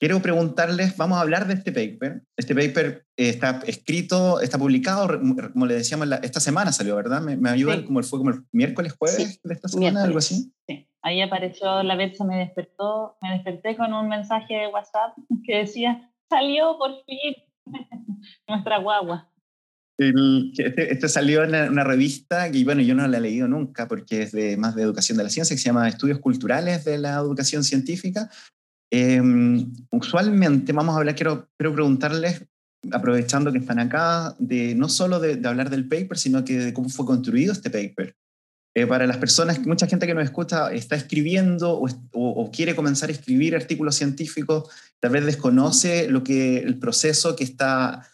Quiero 0.00 0.22
preguntarles, 0.22 0.96
vamos 0.96 1.18
a 1.18 1.22
hablar 1.22 1.48
de 1.48 1.54
este 1.54 1.72
paper. 1.72 2.22
Este 2.36 2.54
paper 2.54 3.04
eh, 3.16 3.30
está 3.30 3.60
escrito, 3.66 4.40
está 4.40 4.56
publicado, 4.56 5.08
como 5.52 5.66
le 5.66 5.74
decíamos, 5.74 6.08
esta 6.22 6.38
semana 6.38 6.72
salió, 6.72 6.94
¿verdad? 6.94 7.20
¿Me, 7.20 7.36
me 7.36 7.50
ayudan? 7.50 7.84
Como 7.84 8.00
fue 8.04 8.20
como 8.20 8.30
el 8.30 8.44
miércoles, 8.52 8.94
jueves 8.96 9.40
de 9.42 9.54
esta 9.54 9.66
semana, 9.66 10.04
algo 10.04 10.18
así. 10.18 10.52
Sí, 10.68 10.87
ahí 11.02 11.20
apareció, 11.20 11.82
la 11.82 11.96
Betsa 11.96 12.24
me 12.24 12.38
despertó, 12.38 13.16
me 13.22 13.32
desperté 13.32 13.76
con 13.76 13.92
un 13.92 14.08
mensaje 14.08 14.54
de 14.54 14.68
WhatsApp 14.68 15.16
que 15.44 15.58
decía, 15.58 16.10
salió 16.28 16.76
por 16.78 16.92
fin 17.04 17.34
nuestra 18.48 18.78
guagua. 18.78 19.30
este, 19.98 20.92
este, 20.92 21.08
salió 21.08 21.44
en 21.44 21.54
una, 21.72 21.84
revista 21.84 22.50
que, 22.50 22.64
bueno, 22.64 22.82
yo 22.82 22.94
no 22.94 23.06
la 23.06 23.18
he 23.18 23.20
leído 23.20 23.48
nunca 23.48 23.88
porque 23.88 24.22
es 24.22 24.32
de, 24.32 24.56
más 24.56 24.74
de 24.74 24.82
educación 24.82 25.18
de 25.18 25.24
la 25.24 25.30
ciencia, 25.30 25.54
que 25.54 25.60
se 25.60 25.68
llama 25.68 25.88
Estudios 25.88 26.20
Culturales 26.20 26.84
de 26.84 26.98
la 26.98 27.14
Educación 27.14 27.64
Científica, 27.64 28.30
Em, 28.90 29.70
usualmente 29.90 30.72
vamos 30.72 30.94
a 30.94 30.98
hablar, 30.98 31.14
quiero, 31.14 31.48
quiero 31.58 31.74
preguntarles, 31.74 32.46
aprovechando 32.90 33.52
que 33.52 33.58
están 33.58 33.78
acá, 33.78 34.34
de 34.38 34.74
no 34.74 34.88
solo 34.88 35.20
de, 35.20 35.46
hablar 35.46 35.68
del 35.68 35.88
paper, 35.88 36.16
sino 36.16 36.44
que 36.44 36.58
de 36.58 36.72
cómo 36.72 36.88
fue 36.88 37.04
construido 37.04 37.52
este 37.52 37.70
paper. 37.70 38.16
Eh, 38.74 38.86
para 38.86 39.06
las 39.06 39.16
personas, 39.16 39.64
mucha 39.66 39.86
gente 39.86 40.06
que 40.06 40.14
nos 40.14 40.24
escucha 40.24 40.72
está 40.72 40.94
escribiendo 40.94 41.80
o, 42.12 42.50
quiere 42.50 42.76
comenzar 42.76 43.08
a 43.08 43.12
escribir 43.12 43.56
artículos 43.56 43.96
científicos, 43.96 44.70
tal 45.00 45.12
vez 45.12 45.24
desconoce 45.24 46.08
lo 46.08 46.22
que 46.22 46.58
el 46.58 46.78
proceso 46.78 47.34
que 47.34 47.44
está, 47.44 48.06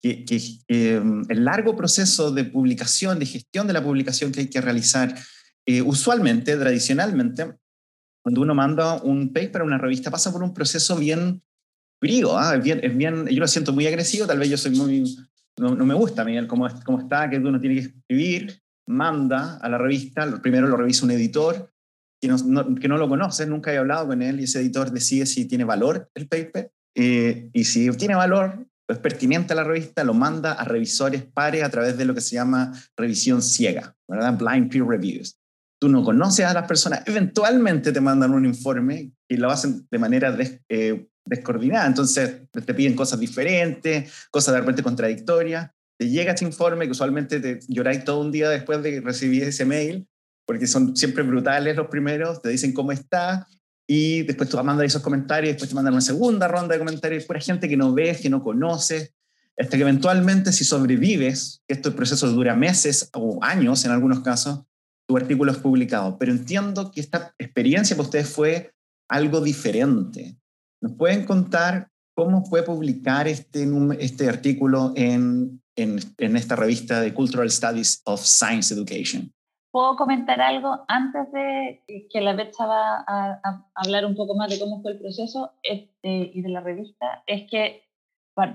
que, 0.00 0.24
em, 0.68 1.24
el 1.28 1.44
largo 1.44 1.74
proceso 1.76 2.30
de 2.30 2.44
publicación, 2.44 3.18
de 3.18 3.26
gestión 3.26 3.66
de 3.66 3.72
la 3.72 3.82
publicación 3.82 4.32
que 4.32 4.40
hay 4.40 4.48
que 4.48 4.60
realizar. 4.60 5.14
Eh, 5.66 5.80
usualmente, 5.80 6.56
tradicionalmente, 6.56 7.54
cuando 8.22 8.40
uno 8.40 8.54
manda 8.54 9.02
un 9.02 9.32
paper 9.32 9.62
a 9.62 9.64
una 9.64 9.78
revista, 9.78 10.10
pasa 10.10 10.32
por 10.32 10.42
un 10.42 10.54
proceso 10.54 10.96
bien 10.96 11.42
frío, 12.00 12.36
¿ah? 12.36 12.56
es 12.56 12.62
bien, 12.62 12.80
es 12.82 12.96
bien, 12.96 13.26
yo 13.26 13.40
lo 13.40 13.48
siento 13.48 13.72
muy 13.72 13.86
agresivo, 13.86 14.26
tal 14.26 14.38
vez 14.38 14.50
yo 14.50 14.56
soy 14.56 14.72
muy, 14.72 15.04
no, 15.56 15.74
me 15.74 15.94
gusta, 15.94 16.24
Miguel, 16.24 16.46
cómo, 16.46 16.68
cómo 16.84 17.00
está, 17.00 17.30
que 17.30 17.38
uno 17.38 17.60
tiene 17.60 17.76
que 17.76 17.88
escribir, 17.88 18.62
manda 18.86 19.58
a 19.58 19.68
la 19.68 19.78
revista, 19.78 20.40
primero 20.42 20.66
lo 20.66 20.76
revisa 20.76 21.04
un 21.04 21.12
editor, 21.12 21.72
que 22.20 22.28
no, 22.28 22.74
que 22.76 22.88
no 22.88 22.98
lo 22.98 23.08
conoce, 23.08 23.46
nunca 23.46 23.72
he 23.72 23.78
hablado 23.78 24.08
con 24.08 24.22
él, 24.22 24.40
y 24.40 24.44
ese 24.44 24.60
editor 24.60 24.90
decide 24.90 25.26
si 25.26 25.46
tiene 25.46 25.64
valor 25.64 26.10
el 26.14 26.28
paper, 26.28 26.72
eh, 26.96 27.50
y 27.52 27.64
si 27.64 27.90
tiene 27.96 28.14
valor, 28.14 28.66
es 28.88 28.98
pertinente 28.98 29.54
a 29.54 29.56
la 29.56 29.64
revista, 29.64 30.04
lo 30.04 30.14
manda 30.14 30.52
a 30.52 30.64
revisores 30.64 31.22
pares 31.22 31.64
a 31.64 31.70
través 31.70 31.96
de 31.96 32.04
lo 32.04 32.14
que 32.14 32.20
se 32.20 32.34
llama 32.34 32.72
revisión 32.96 33.40
ciega, 33.40 33.96
¿verdad? 34.06 34.36
Blind 34.36 34.70
peer 34.70 34.84
reviews 34.84 35.36
tú 35.82 35.88
no 35.88 36.04
conoces 36.04 36.46
a 36.46 36.54
las 36.54 36.68
personas, 36.68 37.02
eventualmente 37.06 37.90
te 37.90 38.00
mandan 38.00 38.32
un 38.32 38.46
informe 38.46 39.10
y 39.28 39.36
lo 39.36 39.50
hacen 39.50 39.84
de 39.90 39.98
manera 39.98 40.32
eh, 40.68 41.08
descoordinada. 41.24 41.88
Entonces 41.88 42.42
te 42.52 42.72
piden 42.72 42.94
cosas 42.94 43.18
diferentes, 43.18 44.28
cosas 44.30 44.54
de 44.54 44.60
repente 44.60 44.84
contradictorias. 44.84 45.72
Te 46.02 46.10
llega 46.10 46.32
ese 46.32 46.44
informe 46.44 46.86
que 46.86 46.90
usualmente 46.90 47.38
te 47.38 47.60
lloráis 47.68 48.02
todo 48.02 48.18
un 48.22 48.32
día 48.32 48.50
después 48.50 48.82
de 48.82 49.00
recibir 49.00 49.44
ese 49.44 49.64
mail, 49.64 50.08
porque 50.44 50.66
son 50.66 50.96
siempre 50.96 51.22
brutales 51.22 51.76
los 51.76 51.86
primeros, 51.86 52.42
te 52.42 52.48
dicen 52.48 52.72
cómo 52.72 52.90
está 52.90 53.46
y 53.86 54.22
después 54.22 54.48
tú 54.48 54.56
mandas 54.64 54.86
esos 54.86 55.00
comentarios, 55.00 55.52
después 55.52 55.68
te 55.68 55.76
mandan 55.76 55.94
una 55.94 56.00
segunda 56.00 56.48
ronda 56.48 56.72
de 56.72 56.80
comentarios, 56.80 57.24
pura 57.24 57.38
gente 57.38 57.68
que 57.68 57.76
no 57.76 57.94
ves, 57.94 58.20
que 58.20 58.28
no 58.28 58.42
conoces, 58.42 59.14
hasta 59.56 59.76
que 59.76 59.82
eventualmente 59.84 60.50
si 60.50 60.64
sobrevives, 60.64 61.62
que 61.68 61.74
estos 61.74 61.94
procesos 61.94 62.34
dura 62.34 62.56
meses 62.56 63.08
o 63.12 63.38
años 63.40 63.84
en 63.84 63.92
algunos 63.92 64.22
casos, 64.22 64.64
tu 65.06 65.16
artículo 65.16 65.52
es 65.52 65.58
publicado, 65.58 66.18
pero 66.18 66.32
entiendo 66.32 66.90
que 66.90 67.00
esta 67.00 67.32
experiencia 67.38 67.94
para 67.94 68.08
ustedes 68.08 68.28
fue 68.28 68.72
algo 69.08 69.40
diferente. 69.40 70.36
¿Nos 70.80 70.94
pueden 70.94 71.26
contar 71.26 71.92
cómo 72.16 72.44
fue 72.44 72.64
publicar 72.64 73.28
este, 73.28 73.70
este 74.00 74.28
artículo 74.28 74.92
en, 74.96 75.61
en, 75.76 75.98
en 76.18 76.36
esta 76.36 76.56
revista 76.56 77.00
de 77.00 77.14
Cultural 77.14 77.50
Studies 77.50 78.02
of 78.04 78.20
Science 78.20 78.74
Education? 78.74 79.32
¿Puedo 79.72 79.96
comentar 79.96 80.38
algo 80.40 80.84
antes 80.86 81.32
de 81.32 81.82
que 82.10 82.20
la 82.20 82.34
Betsa 82.34 82.66
va 82.66 83.04
a, 83.08 83.66
hablar 83.74 84.04
un 84.04 84.14
poco 84.14 84.36
más 84.36 84.50
de 84.50 84.58
cómo 84.58 84.82
fue 84.82 84.92
el 84.92 84.98
proceso 84.98 85.52
este, 85.62 86.30
y 86.34 86.42
de 86.42 86.48
la 86.50 86.60
revista? 86.60 87.22
Es 87.26 87.50
que 87.50 87.82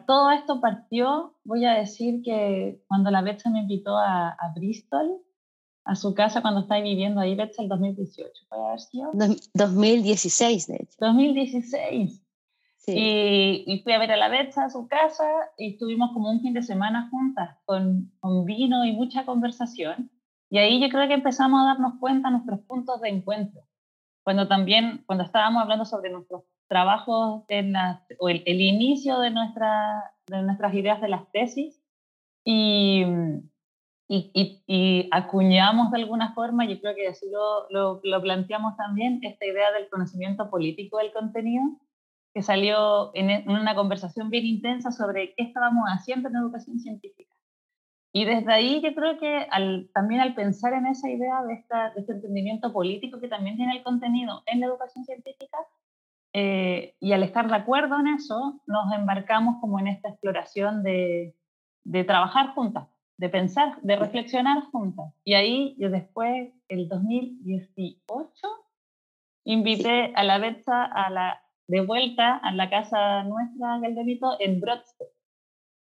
todo 0.05 0.31
esto 0.31 0.61
partió, 0.61 1.35
voy 1.43 1.65
a 1.65 1.73
decir 1.73 2.21
que 2.23 2.83
cuando 2.87 3.09
la 3.09 3.23
Betsa 3.23 3.49
me 3.49 3.61
invitó 3.61 3.97
a, 3.97 4.29
a 4.29 4.53
Bristol, 4.55 5.21
a 5.85 5.95
su 5.95 6.13
casa 6.13 6.41
cuando 6.41 6.61
estáis 6.61 6.83
viviendo 6.83 7.19
ahí, 7.19 7.33
Betsa, 7.33 7.63
el 7.63 7.69
2018, 7.69 8.31
¿puede 8.49 8.65
haber 8.65 8.79
sido? 8.79 9.11
2016, 9.53 10.67
de 10.67 10.75
hecho. 10.75 10.97
2016. 10.99 12.26
Sí. 12.87 13.63
Y, 13.67 13.79
fui 13.83 13.91
a 13.91 13.99
ver 13.99 14.13
a 14.13 14.17
la 14.17 14.29
Betsa 14.29 14.65
a 14.65 14.69
su 14.69 14.87
casa 14.87 15.25
y 15.57 15.73
estuvimos 15.73 16.11
como 16.13 16.31
un 16.31 16.41
fin 16.41 16.53
de 16.53 16.63
semana 16.63 17.09
juntas 17.09 17.57
con, 17.65 18.11
con 18.21 18.45
vino 18.45 18.85
y 18.85 18.93
mucha 18.93 19.25
conversación. 19.25 20.09
Y 20.49 20.57
ahí 20.57 20.79
yo 20.79 20.87
creo 20.89 21.07
que 21.07 21.15
empezamos 21.15 21.61
a 21.61 21.65
darnos 21.65 21.99
cuenta 21.99 22.29
nuestros 22.29 22.61
puntos 22.61 23.01
de 23.01 23.09
encuentro. 23.09 23.61
Cuando 24.23 24.47
también, 24.47 25.03
cuando 25.05 25.25
estábamos 25.25 25.61
hablando 25.61 25.83
sobre 25.83 26.11
nuestros 26.11 26.43
trabajos 26.67 27.43
en 27.49 27.73
la, 27.73 28.05
o 28.19 28.29
el, 28.29 28.43
el, 28.45 28.61
inicio 28.61 29.19
de, 29.19 29.31
nuestra, 29.31 30.13
de 30.27 30.41
nuestras 30.43 30.73
ideas 30.73 31.01
de 31.01 31.09
las 31.09 31.29
tesis. 31.31 31.81
Y, 32.45 33.03
y, 34.07 34.63
y, 34.65 35.09
acuñamos 35.11 35.91
de 35.91 35.97
alguna 35.97 36.33
forma, 36.33 36.65
yo 36.65 36.79
creo 36.79 36.95
que 36.95 37.07
así 37.09 37.25
lo, 37.29 37.99
lo, 38.01 38.21
planteamos 38.21 38.77
también, 38.77 39.19
esta 39.23 39.45
idea 39.45 39.71
del 39.73 39.89
conocimiento 39.89 40.49
político 40.49 40.97
del 40.97 41.11
contenido, 41.11 41.63
que 42.33 42.41
salió 42.41 43.11
en, 43.15 43.29
en, 43.29 43.49
una 43.49 43.75
conversación 43.75 44.29
bien 44.29 44.45
intensa 44.45 44.91
sobre 44.91 45.33
qué 45.35 45.43
estábamos 45.43 45.85
haciendo 45.87 46.29
en 46.29 46.35
educación 46.35 46.79
científica. 46.79 47.33
Y 48.13 48.25
desde 48.25 48.51
ahí 48.51 48.81
yo 48.81 48.93
creo 48.95 49.19
que 49.19 49.47
al, 49.51 49.89
también 49.93 50.21
al 50.21 50.33
pensar 50.35 50.73
en 50.73 50.87
esa 50.87 51.09
idea 51.09 51.43
de, 51.43 51.53
esta, 51.53 51.91
de 51.91 52.01
este 52.01 52.13
entendimiento 52.13 52.71
político 52.73 53.19
que 53.19 53.27
también 53.27 53.57
tiene 53.57 53.77
el 53.77 53.83
contenido 53.83 54.43
en 54.45 54.59
la 54.59 54.67
educación 54.67 55.03
científica, 55.05 55.57
eh, 56.33 56.95
y 56.99 57.13
al 57.13 57.23
estar 57.23 57.47
de 57.47 57.55
acuerdo 57.55 57.99
en 57.99 58.07
eso, 58.07 58.61
nos 58.67 58.93
embarcamos 58.93 59.59
como 59.59 59.79
en 59.79 59.87
esta 59.87 60.09
exploración 60.09 60.83
de, 60.83 61.35
de 61.83 62.03
trabajar 62.03 62.53
juntas 62.53 62.87
de 63.17 63.29
pensar, 63.29 63.81
de 63.81 63.95
reflexionar 63.95 64.63
juntas. 64.71 65.11
Y 65.23 65.33
ahí 65.33 65.75
yo 65.79 65.89
después, 65.89 66.53
el 66.69 66.87
2018, 66.87 68.47
invité 69.45 70.13
a 70.15 70.23
la 70.23 70.37
Betsa 70.37 70.85
a 70.85 71.09
la, 71.09 71.41
de 71.67 71.81
vuelta 71.81 72.37
a 72.37 72.51
la 72.53 72.69
casa 72.69 73.23
nuestra, 73.23 73.79
Galderito, 73.79 74.37
en 74.39 74.59
Broadstone. 74.59 75.09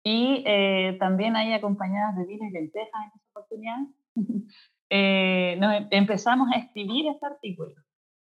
Y 0.03 0.43
eh, 0.45 0.97
también 0.99 1.35
ahí 1.35 1.53
acompañadas 1.53 2.15
de 2.17 2.25
vino 2.25 2.45
y 2.45 2.51
lentejas 2.51 3.01
en 3.03 3.19
esa 3.19 3.29
oportunidad, 3.31 3.77
eh, 4.89 5.57
nos 5.59 5.75
em, 5.75 5.87
empezamos 5.91 6.49
a 6.51 6.57
escribir 6.57 7.07
este 7.07 7.25
artículo 7.25 7.75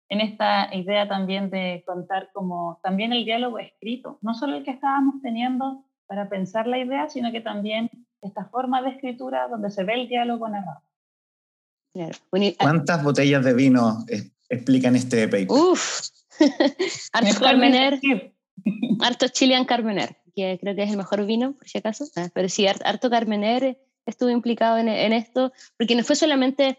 en 0.09 0.21
esta 0.21 0.73
idea 0.73 1.07
también 1.07 1.49
de 1.49 1.83
contar 1.85 2.29
como 2.33 2.79
también 2.81 3.11
el 3.11 3.25
diálogo 3.25 3.59
escrito, 3.59 4.19
no 4.21 4.33
solo 4.33 4.55
el 4.55 4.63
que 4.63 4.71
estábamos 4.71 5.15
teniendo 5.21 5.83
para 6.07 6.29
pensar 6.29 6.65
la 6.67 6.77
idea, 6.77 7.09
sino 7.09 7.31
que 7.31 7.41
también 7.41 7.89
esta 8.21 8.45
forma 8.45 8.81
de 8.81 8.91
escritura 8.91 9.47
donde 9.49 9.69
se 9.69 9.83
ve 9.83 9.95
el 9.95 10.07
diálogo 10.07 10.47
narrado. 10.47 10.81
Claro. 11.93 12.15
¿Cuántas 12.59 13.03
botellas 13.03 13.43
de 13.43 13.53
vino 13.53 14.05
explican 14.49 14.95
este 14.95 15.27
paper? 15.27 15.51
Uf, 15.51 16.09
harto 17.13 17.39
Carmener, 17.39 17.99
harto 18.99 19.27
Chilean 19.27 19.65
Carmener, 19.65 20.17
que 20.35 20.57
creo 20.59 20.75
que 20.75 20.83
es 20.83 20.91
el 20.91 20.97
mejor 20.97 21.25
vino, 21.25 21.53
por 21.53 21.67
si 21.67 21.77
acaso. 21.77 22.05
Ah, 22.15 22.29
pero 22.33 22.49
sí, 22.49 22.67
harto 22.67 23.09
Carmener 23.09 23.77
estuvo 24.05 24.29
implicado 24.29 24.77
en, 24.77 24.87
esto, 25.13 25.51
porque 25.77 25.95
no 25.95 26.03
fue 26.03 26.15
solamente, 26.15 26.77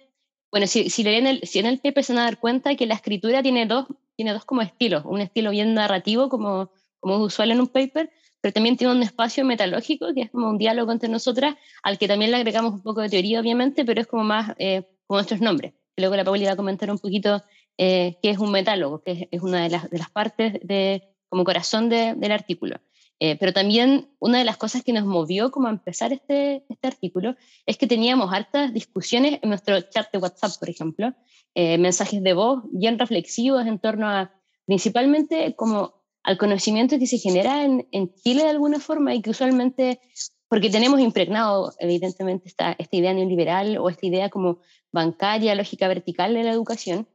bueno, 0.51 0.67
si, 0.67 0.89
si 0.89 1.05
leen 1.05 1.27
el, 1.27 1.41
si 1.43 1.59
en 1.59 1.67
el 1.67 1.79
paper 1.79 2.03
se 2.03 2.15
van 2.15 2.23
a 2.23 2.25
dar 2.25 2.39
cuenta 2.39 2.75
que 2.75 2.87
la 2.87 2.95
escritura 2.95 3.43
tiene 3.43 3.67
dos, 3.67 3.87
tiene 4.17 4.33
dos 4.33 4.45
como 4.45 4.63
estilos, 4.63 5.05
un 5.05 5.21
estilo 5.21 5.51
bien 5.51 5.75
narrativo, 5.75 6.29
como, 6.29 6.71
como 7.01 7.17
es 7.17 7.21
usual 7.21 7.51
en 7.51 7.61
un 7.61 7.69
paper, 7.69 8.11
pero 8.41 8.53
también 8.53 8.77
tiene 8.77 8.95
un 8.95 9.03
espacio 9.03 9.45
metalógico, 9.45 10.15
que 10.15 10.23
es 10.23 10.31
como 10.31 10.49
un 10.49 10.59
diálogo 10.59 10.91
entre 10.93 11.09
nosotras, 11.09 11.57
al 11.83 11.99
que 11.99 12.09
también 12.09 12.31
le 12.31 12.39
agregamos 12.39 12.73
un 12.73 12.83
poco 12.83 13.03
de 13.03 13.11
teoría, 13.11 13.41
obviamente, 13.41 13.85
pero 13.85 14.01
es 14.01 14.07
como 14.07 14.25
más 14.25 14.55
eh, 14.59 14.85
como 15.07 15.19
nuestros 15.19 15.41
nombres. 15.41 15.75
Luego 15.97 16.17
la 16.17 16.25
Pauli 16.25 16.45
va 16.45 16.53
a 16.53 16.57
comentar 16.57 16.91
un 16.91 16.99
poquito 16.99 17.43
eh, 17.79 18.19
qué 18.23 18.31
es 18.31 18.39
un 18.39 18.51
metálogo, 18.51 19.03
que 19.03 19.29
es, 19.31 19.43
una 19.43 19.63
de 19.63 19.71
las, 19.71 19.89
de 19.89 19.99
las, 19.99 20.11
partes 20.11 20.55
de, 20.63 21.15
como 21.29 21.45
corazón 21.45 21.89
del 21.89 22.33
artículo. 22.33 22.81
Eh, 23.21 23.37
pero 23.39 23.53
también 23.53 24.11
una 24.21 24.39
de 24.39 24.45
las 24.45 24.57
cosas 24.57 24.85
que 24.85 24.93
nos 24.93 25.05
movió 25.05 25.51
como 25.51 25.67
a 25.67 25.71
empezar 25.71 26.13
este, 26.13 26.65
este 26.69 26.87
artículo 26.87 27.35
es 27.67 27.77
que 27.77 27.89
teníamos 27.89 28.33
hartas 28.33 28.73
discusiones 28.73 29.41
en 29.43 29.49
nuestro 29.49 29.81
chat 29.81 30.11
de 30.13 30.19
WhatsApp, 30.19 30.53
por 30.59 30.71
ejemplo, 30.71 31.15
eh, 31.55 31.79
mensajes 31.79 32.23
de 32.23 32.33
voz 32.33 32.63
bien 32.71 32.99
reflexivos 32.99 33.67
en 33.67 33.79
torno 33.81 34.09
a 34.09 34.33
principalmente 34.67 35.55
como 35.57 35.95
al 36.23 36.39
conocimiento 36.39 36.99
que 36.99 37.07
se 37.07 37.19
genera 37.19 37.65
en, 37.65 37.89
en 37.91 38.15
Chile 38.15 38.43
de 38.43 38.51
alguna 38.51 38.79
forma 38.79 39.15
y 39.15 39.23
que 39.23 39.31
usualmente, 39.31 40.01
porque 40.49 40.71
tenemos 40.71 41.01
impregnado 41.01 41.73
evidentemente 41.81 42.49
esta, 42.49 42.77
esta 42.79 42.97
idea 42.97 43.15
neoliberal 43.15 43.79
o 43.79 43.89
esta 43.89 44.07
idea 44.07 44.29
como 44.29 44.59
bancaria, 44.93 45.55
lógica 45.55 45.89
vertical 45.89 46.35
de 46.35 46.45
la 46.45 46.53
educación, 46.53 47.09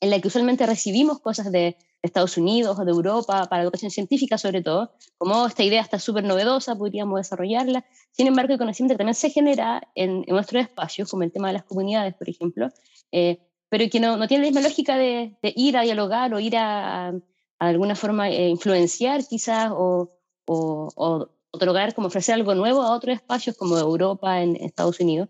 en 0.00 0.10
la 0.10 0.20
que 0.20 0.28
usualmente 0.28 0.66
recibimos 0.66 1.20
cosas 1.20 1.50
de 1.50 1.76
Estados 2.02 2.36
Unidos 2.36 2.78
o 2.78 2.84
de 2.84 2.92
Europa, 2.92 3.46
para 3.48 3.62
educación 3.62 3.90
científica 3.90 4.38
sobre 4.38 4.62
todo, 4.62 4.92
como 5.18 5.46
esta 5.46 5.62
idea 5.62 5.82
está 5.82 5.98
súper 5.98 6.24
novedosa, 6.24 6.76
podríamos 6.76 7.18
desarrollarla. 7.18 7.84
Sin 8.12 8.26
embargo, 8.26 8.52
el 8.52 8.58
conocimiento 8.58 8.96
también 8.96 9.14
se 9.14 9.30
genera 9.30 9.88
en, 9.94 10.24
nuestros 10.28 10.62
espacios, 10.62 11.10
como 11.10 11.22
el 11.22 11.32
tema 11.32 11.48
de 11.48 11.54
las 11.54 11.64
comunidades, 11.64 12.14
por 12.14 12.28
ejemplo, 12.28 12.68
eh, 13.12 13.38
pero 13.68 13.88
que 13.90 14.00
no, 14.00 14.16
no, 14.16 14.28
tiene 14.28 14.44
la 14.44 14.50
misma 14.50 14.68
lógica 14.68 14.96
de, 14.96 15.36
ir 15.42 15.76
a 15.76 15.82
dialogar 15.82 16.32
o 16.32 16.40
ir 16.40 16.56
a, 16.56 17.08
a, 17.08 17.14
alguna 17.58 17.96
forma 17.96 18.28
eh, 18.30 18.48
influenciar 18.48 19.26
quizás 19.26 19.70
o, 19.72 20.12
o, 20.46 21.28
otorgar, 21.50 21.94
como 21.94 22.08
ofrecer 22.08 22.34
algo 22.34 22.54
nuevo 22.54 22.82
a 22.82 22.92
otros 22.92 23.16
espacios 23.16 23.56
como 23.56 23.76
Europa, 23.78 24.42
en 24.42 24.56
Estados 24.56 25.00
Unidos. 25.00 25.28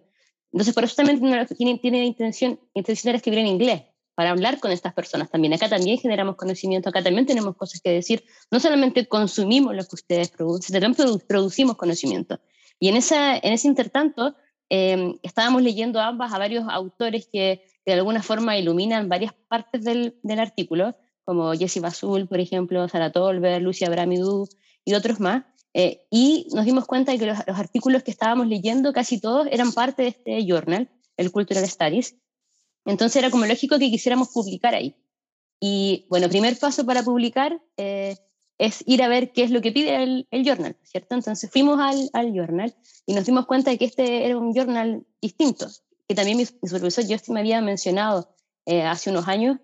Entonces, 0.53 0.75
por 0.75 0.85
eso 0.85 0.97
también 0.97 1.21
tiene, 1.57 1.79
tiene 1.79 2.05
intención, 2.05 2.59
intención 2.75 3.13
de 3.13 3.17
escribir 3.17 3.41
en 3.41 3.47
inglés, 3.47 3.83
para 4.17 4.31
hablar 4.31 4.59
con 4.61 4.73
estas 4.73 4.95
personas 4.95 5.31
también. 5.31 5.53
Acá 5.53 5.69
también 5.69 5.99
generamos 5.99 6.37
conocimiento, 6.37 6.89
acá 6.89 7.03
también 7.03 7.27
tenemos 7.27 7.55
cosas 7.55 7.83
que 7.83 7.91
decir. 7.91 8.25
No 8.51 8.59
solamente 8.59 9.07
consumimos 9.07 9.77
lo 9.77 9.85
que 9.85 9.95
ustedes 9.95 10.31
producen, 10.31 10.81
también 10.81 11.21
producimos 11.29 11.77
conocimiento. 11.77 12.41
Y 12.81 12.89
en, 12.89 12.97
ese 12.97 13.69
intertanto, 13.69 14.35
em, 14.71 15.19
estábamos 15.23 15.63
leyendo 15.63 16.01
ambas 16.01 16.33
a 16.33 16.39
varios 16.39 16.65
autores 16.67 17.29
que, 17.31 17.63
de 17.85 17.93
alguna 17.93 18.23
forma 18.23 18.59
iluminan 18.59 19.11
varias 19.11 19.35
partes 19.49 19.85
del, 19.85 20.15
artículo, 20.39 20.97
como 21.25 21.53
Jessie 21.53 21.83
Basul, 21.83 22.27
por 22.27 22.41
ejemplo, 22.41 22.89
Sara 22.89 23.13
Tolber, 23.13 23.61
Lucia 23.61 23.91
Bramidou 23.91 24.49
y 24.83 24.95
otros 24.95 25.21
más. 25.21 25.45
Eh, 25.75 26.07
y 26.11 26.49
nos 26.55 26.65
dimos 26.65 26.87
cuenta 26.87 27.13
de 27.13 27.19
que 27.19 27.27
los, 27.27 27.39
artículos 27.49 28.03
que 28.03 28.13
estábamos 28.13 28.47
leyendo, 28.47 28.95
casi 28.95 29.21
todos, 29.21 29.47
eran 29.51 29.73
parte 29.73 30.05
de 30.05 30.09
este 30.09 30.47
journal, 30.47 30.89
el 31.19 31.31
Cultural 31.31 31.67
Studies, 31.67 32.17
entonces 32.87 33.17
era 33.17 33.31
como 33.31 33.47
lógico 33.47 33.79
que 33.79 33.91
quisiéramos 33.91 34.29
publicar 34.29 34.75
ahí. 34.75 34.97
Y 35.61 36.07
bueno, 36.09 36.29
primer 36.29 36.59
paso 36.59 36.85
para 36.85 37.03
publicar 37.03 37.61
eh, 37.77 38.17
es 38.59 38.83
ir 38.87 39.03
a 39.03 39.09
ver 39.09 39.33
qué 39.33 39.43
es 39.43 39.51
lo 39.51 39.61
que 39.61 39.73
pide 39.73 40.03
el, 40.03 40.29
el 40.31 40.45
journal, 40.45 40.77
¿cierto? 40.83 41.15
Entonces 41.15 41.51
fuimos 41.51 41.81
al, 41.81 42.11
al, 42.13 42.33
journal 42.33 42.75
y 43.05 43.15
nos 43.15 43.27
dimos 43.27 43.47
cuenta 43.47 43.71
de 43.71 43.79
que 43.79 43.87
este 43.87 44.27
era 44.27 44.39
un 44.39 44.55
journal 44.55 45.07
distinto, 45.21 45.67
que 46.09 46.15
también 46.15 46.39
mi, 46.39 46.45
mi 46.63 46.69
supervisor 46.69 47.05
Justin 47.09 47.35
me 47.35 47.41
había 47.41 47.61
mencionado 47.61 48.35
eh, 48.65 48.83
hace 48.83 49.11
unos 49.11 49.29
años, 49.29 49.59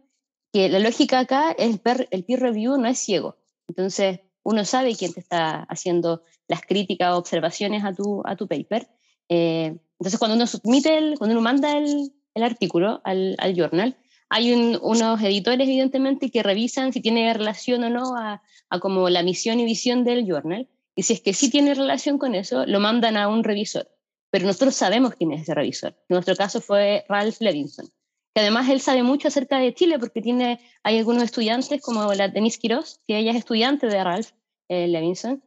que 0.53 0.69
la 0.69 0.79
lógica 0.79 1.21
acá 1.21 1.53
es 1.53 1.71
el 1.71 1.79
peer, 1.79 2.09
el 2.11 2.25
peer 2.25 2.41
review 2.41 2.77
no 2.77 2.89
es 2.89 2.99
ciego. 2.99 3.39
Entonces 3.69 4.21
uno 4.43 4.65
sabe 4.65 4.97
quién 4.97 5.13
te 5.13 5.21
está 5.21 5.63
haciendo 5.65 6.23
las 6.49 6.63
críticas 6.63 7.15
o 7.15 7.19
observaciones 7.19 7.85
a 7.85 7.95
tu, 7.95 8.23
a 8.25 8.37
tu 8.37 8.47
paper. 8.49 8.89
Eh, 9.29 9.79
entonces 9.99 10.19
cuando 10.19 10.37
uno 10.37 10.47
submite, 10.47 10.99
el, 10.99 11.19
cuando 11.19 11.35
uno 11.35 11.43
manda 11.43 11.79
el, 11.79 12.13
el 12.35 12.43
artículo 12.43 13.01
al, 13.05 13.37
al 13.39 13.55
journal, 13.55 13.97
hay 14.35 14.51
unos 14.81 15.21
editores, 15.21 15.69
evidentemente, 15.69 16.31
que 16.31 16.43
revisan 16.43 16.91
si 16.95 17.03
tiene 17.03 17.35
relación 17.35 17.85
o 17.85 17.91
no 17.91 18.17
a, 18.17 18.41
como 18.81 19.11
la 19.11 19.23
misión 19.23 19.61
y 19.61 19.67
visión 19.67 20.05
del 20.05 20.25
journal. 20.27 20.67
Y 20.97 21.03
si 21.03 21.13
es 21.13 21.21
que 21.21 21.35
sí 21.35 21.51
tiene 21.51 21.75
relación 21.75 22.17
con 22.17 22.35
eso, 22.35 22.65
lo 22.65 22.81
mandan 22.81 23.19
a 23.19 23.29
un 23.29 23.45
revisor. 23.45 23.91
Pero 24.31 24.47
nosotros 24.47 24.75
sabemos 24.75 25.17
quién 25.17 25.33
es 25.33 25.43
ese 25.43 25.53
revisor. 25.53 25.91
En 26.09 26.15
nuestro 26.15 26.35
caso 26.35 26.63
fue 26.63 27.05
Ralph 27.11 27.37
Levinson, 27.41 27.91
que 28.35 28.41
además 28.41 28.71
él 28.71 28.81
sabe 28.81 29.03
mucho 29.03 29.29
acerca 29.29 29.59
de 29.59 29.75
Chile 29.75 29.99
porque 29.99 30.23
tiene, 30.23 30.61
hay 30.83 30.97
algunos 30.97 31.25
estudiantes 31.25 31.83
como 31.83 32.15
la 32.15 32.29
Denise 32.29 32.59
Quiroz, 32.59 33.01
que 33.07 33.19
ella 33.19 33.33
es 33.33 33.37
estudiante 33.37 33.87
de 33.87 34.03
Ralph 34.03 34.31
eh, 34.71 34.89
Levinson, 34.89 35.43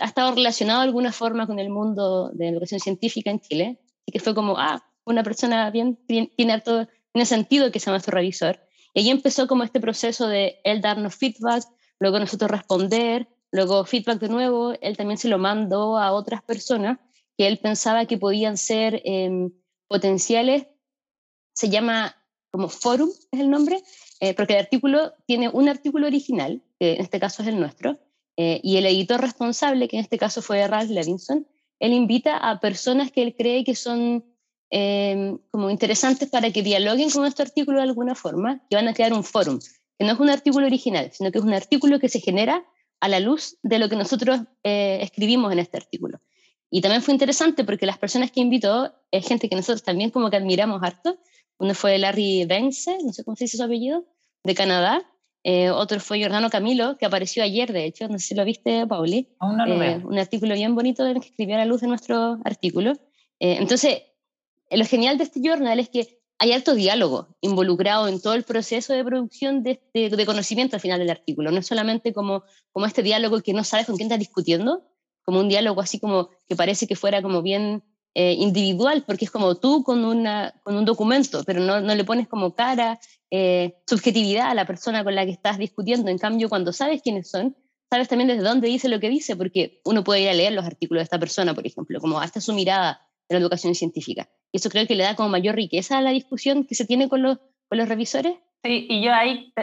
ha 0.00 0.06
estado 0.06 0.34
relacionado 0.34 0.80
de 0.80 0.86
alguna 0.86 1.12
forma 1.12 1.46
con 1.46 1.58
el 1.58 1.68
mundo 1.68 2.30
de 2.32 2.46
la 2.46 2.52
educación 2.52 2.80
científica 2.80 3.30
en 3.30 3.40
Chile. 3.40 3.80
y 4.06 4.12
que 4.12 4.18
fue 4.18 4.34
como, 4.34 4.56
ah, 4.56 4.82
una 5.10 5.22
persona 5.22 5.70
bien, 5.70 5.98
tiene, 6.06 6.52
harto, 6.52 6.88
tiene 7.12 7.26
sentido 7.26 7.70
que 7.70 7.80
sea 7.80 7.92
nuestro 7.92 8.14
revisor. 8.14 8.60
Y 8.94 9.00
ahí 9.00 9.10
empezó 9.10 9.46
como 9.46 9.64
este 9.64 9.80
proceso 9.80 10.26
de 10.28 10.60
él 10.64 10.80
darnos 10.80 11.14
feedback, 11.14 11.64
luego 11.98 12.18
nosotros 12.18 12.50
responder, 12.50 13.28
luego 13.52 13.84
feedback 13.84 14.20
de 14.20 14.28
nuevo, 14.28 14.74
él 14.80 14.96
también 14.96 15.18
se 15.18 15.28
lo 15.28 15.38
mandó 15.38 15.98
a 15.98 16.12
otras 16.12 16.42
personas 16.42 16.98
que 17.36 17.46
él 17.46 17.58
pensaba 17.58 18.06
que 18.06 18.18
podían 18.18 18.56
ser 18.56 19.02
em, 19.04 19.50
potenciales. 19.88 20.66
Se 21.54 21.68
llama 21.68 22.16
como 22.50 22.68
forum, 22.68 23.10
es 23.30 23.40
el 23.40 23.50
nombre, 23.50 23.82
eh, 24.20 24.34
porque 24.34 24.54
el 24.54 24.60
artículo 24.60 25.12
tiene 25.26 25.48
un 25.48 25.68
artículo 25.68 26.06
original, 26.06 26.62
que 26.78 26.94
en 26.94 27.00
este 27.00 27.20
caso 27.20 27.42
es 27.42 27.48
el 27.48 27.60
nuestro, 27.60 27.98
eh, 28.36 28.60
y 28.62 28.76
el 28.76 28.86
editor 28.86 29.20
responsable, 29.20 29.88
que 29.88 29.96
en 29.96 30.02
este 30.02 30.18
caso 30.18 30.42
fue 30.42 30.66
Ralph 30.66 30.90
Levinson, 30.90 31.46
él 31.80 31.92
invita 31.92 32.36
a 32.36 32.60
personas 32.60 33.10
que 33.10 33.22
él 33.22 33.34
cree 33.36 33.64
que 33.64 33.74
son 33.74 34.24
Em, 34.72 35.38
como 35.50 35.68
interesantes 35.68 36.28
para 36.30 36.52
que 36.52 36.62
dialoguen 36.62 37.10
con 37.10 37.22
nuestro 37.22 37.44
artículo 37.44 37.78
de 37.78 37.82
alguna 37.82 38.14
forma, 38.14 38.64
que 38.70 38.76
van 38.76 38.86
a 38.86 38.94
crear 38.94 39.12
un 39.12 39.24
fórum, 39.24 39.58
que 39.98 40.04
no 40.06 40.12
es 40.12 40.20
un 40.20 40.30
artículo 40.30 40.66
original, 40.66 41.10
sino 41.12 41.32
que 41.32 41.38
es 41.38 41.44
un 41.44 41.54
artículo 41.54 41.98
que 41.98 42.08
se 42.08 42.20
genera 42.20 42.64
a 43.00 43.08
la 43.08 43.18
luz 43.18 43.56
de 43.64 43.80
lo 43.80 43.88
que 43.88 43.96
nosotros 43.96 44.40
eh, 44.62 45.00
escribimos 45.02 45.52
en 45.52 45.58
este 45.58 45.76
artículo. 45.76 46.20
Y 46.70 46.82
también 46.82 47.02
fue 47.02 47.12
interesante 47.12 47.64
porque 47.64 47.84
las 47.84 47.98
personas 47.98 48.30
que 48.30 48.40
invitó 48.40 48.94
es 49.10 49.26
gente 49.26 49.48
que 49.48 49.56
nosotros 49.56 49.82
también 49.82 50.10
como 50.10 50.30
que 50.30 50.36
admiramos 50.36 50.80
harto. 50.84 51.18
Uno 51.58 51.74
fue 51.74 51.98
Larry 51.98 52.44
Vence, 52.44 52.96
no 53.04 53.12
sé 53.12 53.24
cómo 53.24 53.36
se 53.36 53.44
dice 53.44 53.56
su 53.56 53.64
apellido, 53.64 54.04
de 54.44 54.54
Canadá. 54.54 55.02
Eh, 55.42 55.70
otro 55.70 55.98
fue 55.98 56.18
Giordano 56.18 56.48
Camilo, 56.48 56.96
que 56.96 57.06
apareció 57.06 57.42
ayer, 57.42 57.72
de 57.72 57.86
hecho, 57.86 58.06
no 58.06 58.20
sé 58.20 58.26
si 58.26 58.34
lo 58.36 58.44
viste, 58.44 58.86
Pauli. 58.86 59.34
Aún 59.40 59.56
no 59.56 59.66
lo 59.66 59.82
eh, 59.82 60.00
Un 60.04 60.18
artículo 60.18 60.54
bien 60.54 60.76
bonito 60.76 61.02
que 61.14 61.28
escribió 61.28 61.56
a 61.56 61.58
la 61.58 61.64
luz 61.64 61.80
de 61.80 61.88
nuestro 61.88 62.38
artículo. 62.44 62.92
entonces, 63.40 64.02
lo 64.70 64.84
genial 64.84 65.18
de 65.18 65.24
este 65.24 65.40
journal 65.40 65.78
es 65.80 65.88
que 65.88 66.20
hay 66.38 66.52
alto 66.52 66.74
diálogo 66.74 67.36
involucrado 67.42 68.08
en 68.08 68.20
todo 68.20 68.32
el 68.32 68.44
proceso 68.44 68.94
de 68.94 69.04
producción 69.04 69.62
de, 69.62 69.82
de, 69.92 70.26
conocimiento 70.26 70.76
al 70.76 70.80
final 70.80 70.98
del 70.98 71.10
artículo. 71.10 71.50
No 71.50 71.58
es 71.58 71.66
solamente 71.66 72.14
como, 72.14 72.44
como 72.72 72.86
este 72.86 73.02
diálogo 73.02 73.42
que 73.42 73.52
no 73.52 73.62
sabes 73.62 73.86
con 73.86 73.96
quién 73.96 74.06
estás 74.06 74.20
discutiendo, 74.20 74.82
como 75.22 75.40
un 75.40 75.50
diálogo 75.50 75.82
así 75.82 76.00
como 76.00 76.30
que 76.48 76.56
parece 76.56 76.86
que 76.86 76.96
fuera 76.96 77.20
como 77.20 77.42
bien 77.42 77.84
eh, 78.14 78.32
individual, 78.32 79.04
porque 79.06 79.26
es 79.26 79.30
como 79.30 79.56
tú 79.56 79.84
con, 79.84 80.02
una, 80.02 80.54
con 80.64 80.76
un 80.76 80.86
documento, 80.86 81.44
pero 81.44 81.60
no, 81.60 81.82
no 81.82 81.94
le 81.94 82.04
pones 82.04 82.26
como 82.26 82.54
cara, 82.54 82.98
eh, 83.30 83.76
subjetividad 83.86 84.50
a 84.50 84.54
la 84.54 84.66
persona 84.66 85.04
con 85.04 85.14
la 85.14 85.26
que 85.26 85.32
estás 85.32 85.58
discutiendo. 85.58 86.10
En 86.10 86.16
cambio, 86.16 86.48
cuando 86.48 86.72
sabes 86.72 87.02
quiénes 87.02 87.30
son, 87.30 87.54
sabes 87.90 88.08
también 88.08 88.28
desde 88.28 88.42
dónde 88.42 88.66
dice 88.68 88.88
lo 88.88 88.98
que 88.98 89.10
dice, 89.10 89.36
porque 89.36 89.82
uno 89.84 90.02
puede 90.04 90.22
ir 90.22 90.30
a 90.30 90.34
leer 90.34 90.54
los 90.54 90.64
artículos 90.64 91.00
de 91.00 91.04
esta 91.04 91.18
persona, 91.18 91.52
por 91.52 91.66
ejemplo, 91.66 92.00
como 92.00 92.18
hasta 92.18 92.40
su 92.40 92.54
mirada 92.54 93.06
de 93.30 93.38
la 93.38 93.44
educación 93.44 93.74
científica. 93.74 94.28
Y 94.52 94.58
eso 94.58 94.68
creo 94.68 94.86
que 94.86 94.96
le 94.96 95.04
da 95.04 95.14
como 95.14 95.28
mayor 95.28 95.54
riqueza 95.54 95.98
a 95.98 96.02
la 96.02 96.10
discusión 96.10 96.64
que 96.64 96.74
se 96.74 96.84
tiene 96.84 97.08
con 97.08 97.22
los, 97.22 97.38
con 97.68 97.78
los 97.78 97.88
revisores. 97.88 98.34
Sí, 98.62 98.86
y 98.90 99.02
yo 99.02 99.14
ahí 99.14 99.54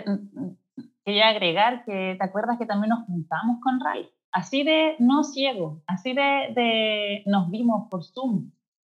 quería 1.05 1.27
agregar 1.27 1.83
que 1.85 2.15
te 2.17 2.25
acuerdas 2.25 2.57
que 2.57 2.65
también 2.65 2.89
nos 2.89 3.05
juntamos 3.05 3.59
con 3.61 3.79
Ray, 3.79 4.09
así 4.31 4.63
de 4.63 4.95
no 4.99 5.23
ciego, 5.23 5.83
así 5.85 6.13
de, 6.13 6.53
de 6.55 7.23
nos 7.25 7.51
vimos 7.51 7.87
por 7.89 8.03
Zoom. 8.03 8.51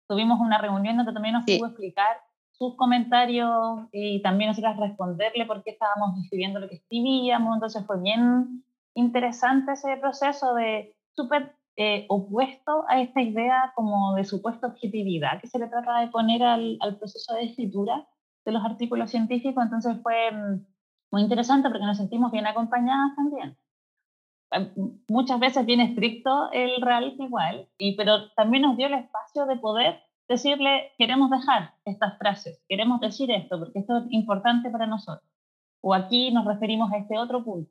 Tuvimos 0.09 0.41
una 0.41 0.59
reunión 0.59 0.97
donde 0.97 1.13
también 1.13 1.35
nos 1.35 1.45
sí. 1.45 1.57
pudo 1.57 1.69
explicar 1.69 2.19
sus 2.53 2.77
comentarios 2.77 3.89
y 3.93 4.21
también 4.23 4.49
nosotras 4.49 4.77
responderle 4.77 5.47
por 5.47 5.63
qué 5.63 5.71
estábamos 5.71 6.19
escribiendo 6.23 6.61
lo 6.61 6.69
que 6.69 6.77
escribíamos. 6.77 7.55
Entonces 7.55 7.85
fue 7.87 8.01
bien 8.01 8.65
interesante 8.95 9.73
ese 9.73 9.97
proceso 9.97 10.55
de 10.55 10.95
súper 11.17 11.55
eh, 11.77 12.07
opuesto 12.09 12.85
a 12.89 13.01
esta 13.01 13.21
idea 13.21 13.73
como 13.75 14.15
de 14.15 14.25
supuesta 14.25 14.69
objetividad 14.69 15.41
que 15.41 15.49
se 15.49 15.59
le 15.59 15.69
trata 15.69 16.01
de 16.01 16.09
poner 16.09 16.43
al, 16.43 16.77
al, 16.81 16.99
proceso 16.99 17.35
de 17.35 17.45
escritura 17.45 18.07
de 18.45 18.53
los 18.53 18.65
artículos 18.65 19.11
científicos. 19.11 19.65
Entonces 19.65 19.97
fue 20.03 20.31
mm, 20.31 20.67
muy 21.11 21.23
interesante 21.23 21.69
porque 21.69 21.85
nos 21.85 21.97
sentimos 21.97 22.31
bien 22.31 22.47
acompañadas 22.47 23.17
también. 23.17 23.57
Eh, 24.53 24.73
muchas 25.09 25.41
veces 25.41 25.67
bien 25.67 25.81
estricto 25.81 26.51
el 26.53 26.81
real 26.81 27.15
igual, 27.19 27.69
y, 27.79 27.97
pero 27.97 28.31
también 28.35 28.63
nos 28.63 28.77
dio 28.77 28.87
el 28.87 28.95
espacio 28.95 29.47
de 29.47 29.57
poder 29.57 30.01
decirle, 30.29 30.93
queremos 30.97 31.31
dejar 31.31 31.75
estas 31.85 32.17
frases, 32.19 32.63
queremos 32.69 33.01
decir 33.01 33.31
esto, 33.31 33.59
porque 33.59 33.81
esto 33.81 33.99
es 33.99 34.05
importante 34.11 34.71
para 34.71 34.87
nosotros. 34.87 35.29
O 35.81 35.93
aquí 35.93 36.31
nos 36.33 36.47
referimos 36.47 36.93
a 36.93 36.99
este 36.99 37.19
otro 37.19 37.45
punto. 37.45 37.71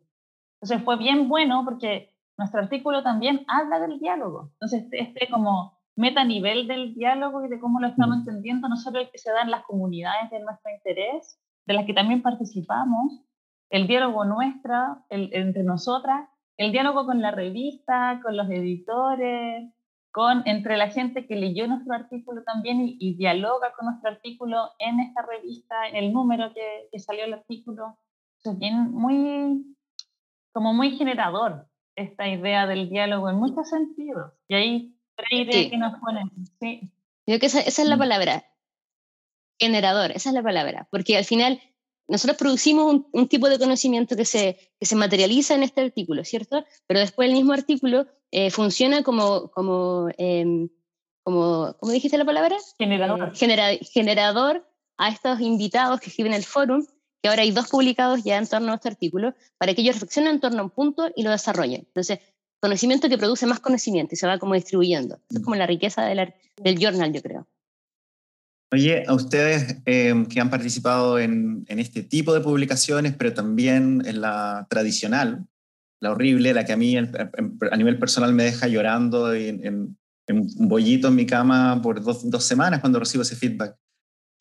Entonces 0.62 0.84
fue 0.86 0.98
bien 0.98 1.28
bueno 1.30 1.64
porque 1.66 2.13
nuestro 2.38 2.62
artículo 2.62 3.04
también 3.04 3.46
habla 3.48 3.80
del 3.80 4.00
diálogo. 4.00 4.50
Entonces, 4.54 4.84
este, 4.84 5.02
este 5.02 5.30
como 5.30 5.78
meta 5.96 6.24
nivel 6.24 6.68
del 6.68 6.96
diálogo 6.96 7.46
y 7.46 7.50
de 7.50 7.60
cómo 7.60 7.80
lo 7.80 7.88
estamos 7.88 8.18
entendiendo, 8.18 8.68
no 8.68 8.78
solo 8.78 9.00
el 9.00 9.12
que 9.12 9.20
se 9.20 9.32
da 9.32 9.42
en 9.42 9.52
las 9.52 9.64
comunidades 9.66 10.32
de 10.32 10.40
nuestro 10.40 10.72
interés, 10.72 11.40
de 11.66 11.74
las 11.74 11.86
que 11.86 11.94
también 11.94 12.22
participamos, 12.22 13.22
el 13.70 13.88
diálogo 13.88 14.26
nuestra, 14.26 15.04
el, 15.10 15.30
entre 15.34 15.64
nosotras, 15.64 16.28
el 16.58 16.72
diálogo 16.72 17.06
con 17.06 17.22
la 17.22 17.32
revista, 17.32 18.20
con 18.24 18.38
los 18.38 18.50
editores, 18.50 19.72
con, 20.12 20.44
entre 20.46 20.78
la 20.78 20.90
gente 20.90 21.26
que 21.26 21.36
leyó 21.36 21.68
nuestro 21.68 21.94
artículo 21.94 22.44
también 22.44 22.78
y, 22.82 23.16
dialoga 23.16 23.74
con 23.74 23.88
nuestro 23.88 24.12
artículo 24.12 24.70
en 24.78 25.00
esta 25.00 25.24
revista, 25.24 25.88
en 25.88 25.96
el 25.96 26.14
número 26.14 26.54
que, 26.54 26.88
que 26.92 27.00
salió 27.00 27.26
el 27.26 27.34
artículo. 27.34 27.98
es 28.44 28.60
bien 28.60 28.92
muy, 28.92 29.76
como 30.52 30.74
muy 30.74 30.96
generador 30.98 31.68
esta 31.96 32.28
idea 32.28 32.68
del 32.68 32.90
diálogo 32.90 33.30
en 33.30 33.38
muchos 33.38 33.70
sentidos. 33.70 34.32
Y 34.48 34.56
ahí 34.56 34.96
tres 35.16 35.48
ideas 35.48 35.72
que 35.72 35.78
nos 35.78 36.00
ponen. 36.00 36.30
Sí. 36.60 36.82
Yo 37.26 37.38
creo 37.38 37.40
que 37.40 37.46
esa, 37.46 37.62
esa 37.62 37.82
es 37.82 37.88
la 37.88 37.96
mm. 37.96 38.00
palabra, 38.00 38.46
generador, 39.60 40.12
esa 40.12 40.30
es 40.30 40.36
la 40.36 40.44
palabra, 40.44 40.88
porque 40.92 41.18
al 41.18 41.26
final 41.26 41.62
nosotros 42.08 42.38
producimos 42.38 43.02
un, 43.12 43.28
tipo 43.28 43.50
de 43.50 43.58
conocimiento 43.58 44.16
que 44.16 44.26
se, 44.26 44.58
que 44.80 44.86
se 44.86 44.96
materializa 44.96 45.56
en 45.56 45.64
este 45.64 45.82
artículo, 45.82 46.24
¿cierto? 46.26 46.66
Pero 46.86 47.00
después 47.00 47.30
el 47.30 47.36
mismo 47.36 47.54
artículo 47.54 48.08
eh, 48.32 48.52
funciona 48.52 49.04
como, 49.04 49.52
como, 49.52 50.10
eh, 50.18 50.68
como, 51.24 51.76
¿cómo 51.80 51.92
dijiste 51.92 52.18
la 52.18 52.26
palabra? 52.26 52.58
Generador. 52.78 53.32
Eh, 53.40 53.80
generador 53.86 54.68
a 54.98 55.10
estos 55.10 55.40
invitados 55.40 56.02
que 56.02 56.10
escriben 56.10 56.34
el 56.34 56.44
foro, 56.44 56.80
que 57.24 57.30
ahora 57.30 57.44
hay 57.44 57.52
dos 57.52 57.70
publicados 57.70 58.22
ya 58.26 58.38
en 58.38 58.46
torno 58.46 58.74
a 58.74 58.76
este 58.76 58.90
artículo, 58.90 59.34
para 59.58 59.74
que 59.74 59.82
ellos 59.82 59.96
reflexionen 59.96 60.34
en 60.36 60.40
torno 60.42 60.60
a 60.60 60.64
un 60.64 60.70
punto 60.72 61.10
y 61.16 61.24
lo 61.24 61.32
desarrollen. 61.32 61.86
Entonces, 61.88 62.20
conocimiento 62.62 63.08
que 63.08 63.18
produce 63.18 63.48
más 63.48 63.62
conocimiento 63.62 64.14
y 64.14 64.18
se 64.18 64.28
va 64.28 64.40
como 64.40 64.56
distribuyendo. 64.56 65.16
Eso 65.30 65.40
es 65.40 65.44
como 65.44 65.56
la 65.56 65.66
riqueza 65.66 66.04
del, 66.04 66.34
del 66.62 66.78
journal, 66.78 67.14
yo 67.14 67.22
creo. 67.22 67.48
Oye, 68.74 69.06
a 69.08 69.14
ustedes 69.14 69.78
em, 69.86 70.26
que 70.26 70.42
han 70.42 70.50
participado 70.50 71.18
en, 71.18 71.64
en, 71.70 71.80
este 71.80 72.04
tipo 72.04 72.34
de 72.34 72.42
publicaciones, 72.42 73.16
pero 73.16 73.34
también 73.34 74.02
en 74.06 74.20
la 74.20 74.68
tradicional, 74.70 75.48
la 76.02 76.12
horrible, 76.12 76.54
la 76.54 76.66
que 76.66 76.74
a 76.74 76.78
mí 76.78 76.98
a 76.98 77.78
nivel 77.78 78.00
personal 78.00 78.34
me 78.34 78.44
deja 78.44 78.68
llorando 78.68 79.34
en, 79.34 79.66
en, 79.66 79.98
un 80.28 80.68
bollito 80.68 81.08
en 81.08 81.16
mi 81.16 81.26
cama 81.26 81.82
por 81.82 82.04
dos, 82.04 82.30
dos, 82.30 82.44
semanas 82.44 82.82
cuando 82.82 83.00
recibo 83.00 83.22
ese 83.22 83.38
feedback. 83.38 83.78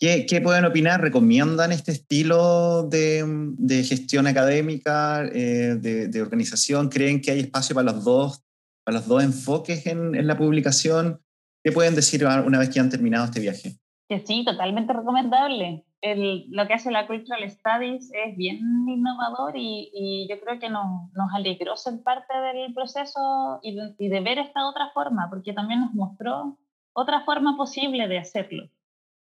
¿Qué, 0.03 0.27
¿Qué, 0.27 0.41
pueden 0.41 0.65
opinar? 0.65 1.01
¿Recomiendan 1.01 1.71
este 1.71 1.93
estilo 1.93 2.83
de, 2.83 3.23
de 3.57 3.85
gestión 3.85 4.27
académica, 4.27 5.23
eh, 5.27 5.77
de, 5.79 6.09
de, 6.09 6.23
organización? 6.23 6.89
¿Creen 6.89 7.21
que 7.21 7.31
hay 7.31 7.39
espacio 7.39 7.77
para 7.77 7.93
los 7.93 8.03
dos, 8.03 8.45
para 8.83 8.99
los 8.99 9.07
dos 9.07 9.23
enfoques 9.23 9.87
en, 9.87 10.17
en 10.17 10.27
la 10.27 10.37
publicación? 10.37 11.21
¿Qué 11.63 11.71
pueden 11.71 11.95
decir 11.95 12.27
una 12.27 12.59
vez 12.59 12.71
que 12.71 12.81
han 12.81 12.91
terminado 12.91 13.27
este 13.27 13.39
viaje? 13.39 13.77
sí, 14.27 14.45
totalmente 14.45 14.93
recomendable. 14.93 15.85
El, 16.01 16.47
lo 16.51 16.67
que 16.67 16.75
hace 16.75 16.91
la 16.91 17.07
Cultural 17.07 17.49
Studies 17.49 18.11
es 18.13 18.37
bien 18.37 18.59
innovador 18.89 19.57
y, 19.57 19.89
y 19.95 20.27
yo 20.29 20.41
creo 20.41 20.59
que 20.59 20.69
nos, 20.69 21.13
nos, 21.13 21.33
alegró 21.33 21.77
ser 21.77 22.03
parte 22.03 22.37
del 22.37 22.75
proceso 22.75 23.61
y 23.63 23.77
de, 23.77 23.95
y 23.99 24.09
de, 24.09 24.21
ver 24.21 24.41
esta 24.41 24.69
otra 24.69 24.91
forma, 24.93 25.31
porque 25.31 25.53
también 25.53 25.79
nos 25.79 25.95
mostró 25.95 26.59
otra 26.93 27.25
forma 27.25 27.57
posible 27.57 28.09
de 28.09 28.19
hacerlo. 28.19 28.69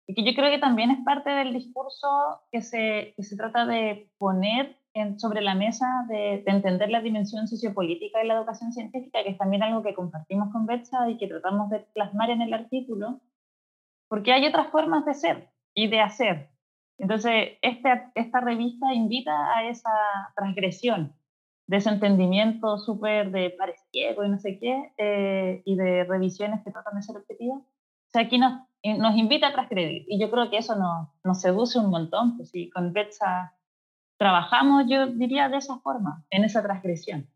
Y 0.10 0.15
que 0.15 0.24
yo 0.24 0.34
creo 0.34 0.50
que 0.50 0.58
también 0.58 0.89
es 0.89 1.04
parte 1.06 1.30
del 1.30 1.54
discurso 1.54 2.08
que 2.52 2.62
se, 2.62 3.13
que 3.15 3.22
se 3.22 3.38
trata 3.38 3.67
de 3.67 4.10
poner 4.17 4.76
en, 4.95 5.19
sobre 5.19 5.41
la 5.41 5.54
mesa, 5.54 5.86
de, 6.10 6.41
de, 6.43 6.52
entender 6.52 6.89
la 6.89 7.02
dimensión 7.02 7.48
sociopolítica 7.48 8.17
de 8.17 8.26
la 8.26 8.34
educación 8.34 8.74
científica, 8.74 9.22
que 9.24 9.30
es 9.30 9.38
también 9.38 9.62
algo 9.62 9.84
que 9.84 9.93
compartimos 9.93 10.52
con 10.52 10.65
Betsa 10.65 11.08
y 11.12 11.19
que 11.19 11.28
tratamos 11.28 11.69
de 11.69 11.82
plasmar 11.93 12.32
en 12.32 12.41
el 12.41 12.56
artículo 12.56 13.22
porque 14.08 14.34
hay 14.34 14.48
otras 14.48 14.72
formas 14.72 15.06
de 15.06 15.13
ser 15.13 15.50
y 15.76 15.89
de 15.89 16.02
hacer. 16.02 16.50
Entonces, 16.98 17.60
este, 17.62 18.12
esta 18.15 18.41
revista 18.41 18.91
invita 18.93 19.56
a 19.56 19.69
esa 19.69 19.91
transgresión, 20.36 21.13
de 21.67 21.78
ese 21.78 21.89
entendimiento 21.89 22.80
súper 22.80 23.30
de 23.30 23.52
pareciego 23.52 24.26
y 24.26 24.30
no 24.30 24.39
sé 24.39 24.58
qué, 24.58 24.91
eh, 24.98 25.62
y 25.65 25.76
de 25.76 26.04
revisiones 26.04 26.63
que 26.63 26.72
tratan 26.72 26.95
de 26.95 27.04
ser 27.04 27.17
objetivas. 27.17 27.62
O 28.10 28.12
sea, 28.12 28.24
aquí 28.24 28.39
nos, 28.39 28.62
nos 28.84 29.15
invita 29.15 29.48
a 29.48 29.54
transgredir, 29.54 30.06
y 30.08 30.19
yo 30.19 30.32
creo 30.32 30.50
que 30.50 30.58
eso 30.58 30.76
nos, 30.76 31.10
nos 31.24 31.41
seduce 31.41 31.78
un 31.78 31.91
montón, 31.91 32.38
pues 32.38 32.50
si 32.50 32.69
con 32.72 32.91
Betsa 32.91 33.56
trabajamos, 34.17 34.86
yo 34.89 35.08
diría 35.08 35.48
de 35.48 35.58
esa 35.58 35.78
forma, 35.80 36.26
en 36.32 36.43
esa 36.43 36.63
transgresión. 36.63 37.30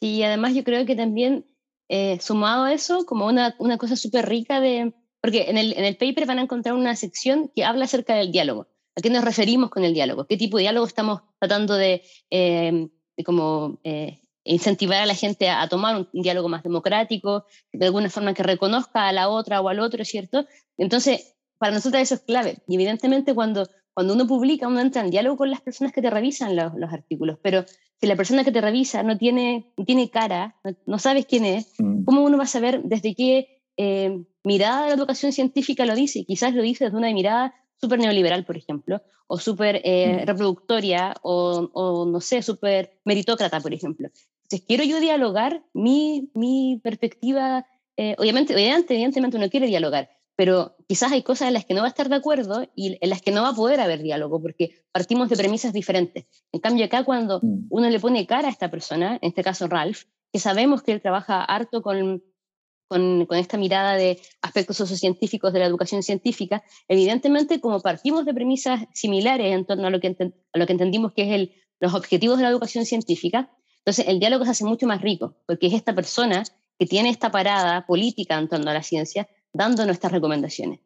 Sí, 0.00 0.22
además 0.22 0.54
yo 0.54 0.62
creo 0.62 0.84
que 0.84 0.94
también, 0.94 1.46
eh, 1.88 2.20
sumado 2.20 2.64
a 2.64 2.72
eso, 2.74 3.06
como 3.06 3.26
una, 3.26 3.54
una 3.58 3.78
cosa 3.78 3.96
súper 3.96 4.28
rica 4.28 4.60
de, 4.60 4.94
porque 5.22 5.48
en 5.48 5.56
el, 5.56 5.72
en 5.72 5.84
el 5.84 5.96
paper 5.96 6.26
van 6.26 6.38
a 6.38 6.42
encontrar 6.42 6.74
una 6.74 6.94
sección 6.96 7.50
que 7.56 7.64
habla 7.64 7.86
acerca 7.86 8.14
del 8.14 8.30
diálogo. 8.30 8.68
¿A 8.96 9.00
qué 9.00 9.08
nos 9.08 9.24
referimos 9.24 9.70
con 9.70 9.82
el 9.82 9.94
diálogo? 9.94 10.26
¿Qué 10.26 10.36
tipo 10.36 10.58
de 10.58 10.64
diálogo 10.64 10.86
estamos 10.86 11.22
tratando 11.40 11.74
de, 11.74 12.02
eh, 12.30 12.90
como, 13.24 13.80
eh, 13.84 14.20
incentivar 14.44 15.00
a 15.00 15.06
la 15.06 15.14
gente 15.14 15.48
a, 15.48 15.66
tomar 15.68 15.96
un, 15.96 16.08
diálogo 16.12 16.48
más 16.48 16.62
democrático, 16.62 17.44
de 17.72 17.86
alguna 17.86 18.10
forma 18.10 18.34
que 18.34 18.42
reconozca 18.42 19.08
a 19.08 19.12
la 19.12 19.28
otra 19.28 19.60
o 19.60 19.68
al 19.68 19.80
otro, 19.80 20.04
¿cierto? 20.04 20.46
Entonces, 20.76 21.34
para 21.58 21.72
nosotros 21.72 22.02
eso 22.02 22.14
es 22.14 22.20
clave. 22.20 22.58
Y 22.68 22.74
evidentemente 22.74 23.34
cuando, 23.34 23.68
cuando 23.94 24.14
uno 24.14 24.26
publica, 24.26 24.68
uno 24.68 24.80
entra 24.80 25.02
en 25.02 25.10
diálogo 25.10 25.38
con 25.38 25.50
las 25.50 25.60
personas 25.60 25.92
que 25.92 26.02
te 26.02 26.10
revisan 26.10 26.56
los, 26.56 26.74
los 26.74 26.92
artículos, 26.92 27.38
pero 27.42 27.64
si 28.00 28.06
la 28.06 28.16
persona 28.16 28.44
que 28.44 28.52
te 28.52 28.60
revisa 28.60 29.02
no 29.02 29.16
tiene, 29.16 29.72
no 29.76 29.84
tiene 29.84 30.10
cara, 30.10 30.56
no, 30.86 30.98
sabes 30.98 31.26
quién 31.26 31.44
es, 31.44 31.74
mm. 31.78 32.04
¿cómo 32.04 32.22
uno 32.22 32.36
va 32.36 32.44
a 32.44 32.48
saber 32.48 32.82
desde 32.82 33.14
qué 33.14 33.62
eh, 33.76 34.24
mirada 34.42 34.82
de 34.82 34.88
la 34.88 34.94
educación 34.94 35.32
científica 35.32 35.86
lo 35.86 35.94
dice, 35.94 36.24
quizás 36.24 36.54
lo 36.54 36.62
dice 36.62 36.84
desde 36.84 36.96
una 36.96 37.12
mirada 37.12 37.54
súper 37.80 37.98
neoliberal, 37.98 38.44
por 38.44 38.56
ejemplo, 38.56 39.00
o 39.26 39.38
súper 39.38 39.80
eh, 39.84 40.22
mm. 40.22 40.26
reproductoria, 40.26 41.14
o, 41.22 42.06
no 42.06 42.20
sé, 42.20 42.42
súper 42.42 42.98
meritócrata, 43.04 43.60
por 43.60 43.72
ejemplo. 43.72 44.08
Entonces, 44.44 44.66
quiero 44.66 44.84
yo 44.84 45.00
dialogar 45.00 45.64
mi, 45.72 46.30
mi 46.34 46.80
perspectiva, 46.82 47.66
eh, 47.96 48.14
obviamente, 48.18 48.54
obviamente, 48.54 48.94
evidentemente 48.94 49.36
uno 49.36 49.48
quiere 49.48 49.66
dialogar, 49.66 50.10
pero 50.36 50.76
quizás 50.86 51.12
hay 51.12 51.22
cosas 51.22 51.48
en 51.48 51.54
las 51.54 51.64
que 51.64 51.74
no 51.74 51.80
va 51.80 51.86
a 51.86 51.90
estar 51.90 52.08
de 52.08 52.16
acuerdo 52.16 52.66
y 52.74 52.98
en 53.00 53.10
las 53.10 53.22
que 53.22 53.30
no 53.30 53.42
va 53.42 53.50
a 53.50 53.54
poder 53.54 53.80
haber 53.80 54.02
diálogo, 54.02 54.40
porque 54.40 54.82
partimos 54.92 55.28
de 55.28 55.36
premisas 55.36 55.72
diferentes. 55.72 56.26
En 56.52 56.60
cambio, 56.60 56.84
acá 56.84 57.04
cuando 57.04 57.40
mm. 57.42 57.66
uno 57.70 57.90
le 57.90 58.00
pone 58.00 58.26
cara 58.26 58.48
a 58.48 58.50
esta 58.50 58.70
persona, 58.70 59.18
en 59.20 59.28
este 59.28 59.42
caso 59.42 59.66
Ralph, 59.66 60.02
que 60.32 60.38
sabemos 60.38 60.82
que 60.82 60.92
él 60.92 61.00
trabaja 61.00 61.42
harto 61.42 61.82
con 61.82 62.22
con, 62.88 63.26
esta 63.30 63.56
mirada 63.56 63.94
de 63.94 64.20
aspectos 64.42 64.76
sociocientíficos 64.76 65.52
de 65.52 65.58
la 65.58 65.66
educación 65.66 66.02
científica, 66.02 66.62
evidentemente 66.88 67.60
como 67.60 67.80
partimos 67.80 68.24
de 68.24 68.34
premisas 68.34 68.84
similares 68.92 69.52
en 69.52 69.64
torno 69.64 69.86
a 69.86 69.90
lo 69.90 70.00
que, 70.00 70.14
lo 70.52 70.66
que 70.66 70.72
entendimos 70.72 71.12
que 71.12 71.22
es 71.22 71.32
el, 71.32 71.54
los 71.80 71.94
objetivos 71.94 72.36
de 72.36 72.44
la 72.44 72.50
educación 72.50 72.84
científica, 72.84 73.50
entonces 73.84 74.08
el 74.08 74.18
diálogo 74.18 74.44
se 74.46 74.52
hace 74.52 74.64
mucho 74.64 74.86
más 74.86 75.02
rico, 75.02 75.34
porque 75.46 75.66
es 75.66 75.74
esta 75.74 75.94
persona 75.94 76.42
que 76.78 76.86
tiene 76.86 77.10
esta 77.10 77.30
parada 77.30 77.86
política 77.86 78.38
en 78.38 78.48
torno 78.48 78.70
a 78.70 78.74
la 78.74 78.82
ciencia 78.82 79.28
dando 79.52 79.84
nuestras 79.84 80.10
recomendaciones. 80.10 80.80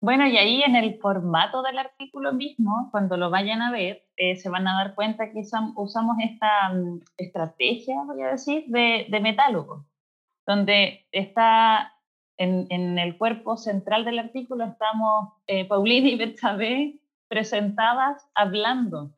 Bueno, 0.00 0.26
y 0.26 0.36
ahí 0.36 0.62
en 0.62 0.74
el 0.74 0.98
formato 0.98 1.62
del 1.62 1.78
artículo 1.78 2.32
mismo, 2.32 2.88
cuando 2.90 3.16
lo 3.16 3.30
vayan 3.30 3.62
a 3.62 3.70
ver, 3.70 4.06
eh, 4.16 4.36
se 4.36 4.48
van 4.48 4.66
a 4.68 4.74
dar 4.74 4.94
cuenta 4.94 5.30
que 5.32 5.42
usamos 5.76 6.16
esta 6.22 6.70
mm, 6.70 7.00
estrategia, 7.16 8.02
voy 8.06 8.22
a 8.22 8.32
decir, 8.32 8.64
de, 8.68 9.06
de 9.10 9.20
metálogo 9.20 9.86
donde 10.46 11.06
está 11.12 11.94
en, 12.36 12.66
en, 12.70 12.98
el 12.98 13.16
cuerpo 13.16 13.56
central 13.56 14.04
del 14.04 14.18
artículo, 14.18 14.64
estamos 14.64 15.32
eh, 15.46 15.64
Paulina 15.66 16.08
y 16.08 16.16
Betsabe 16.16 17.00
presentadas 17.28 18.28
hablando, 18.34 19.12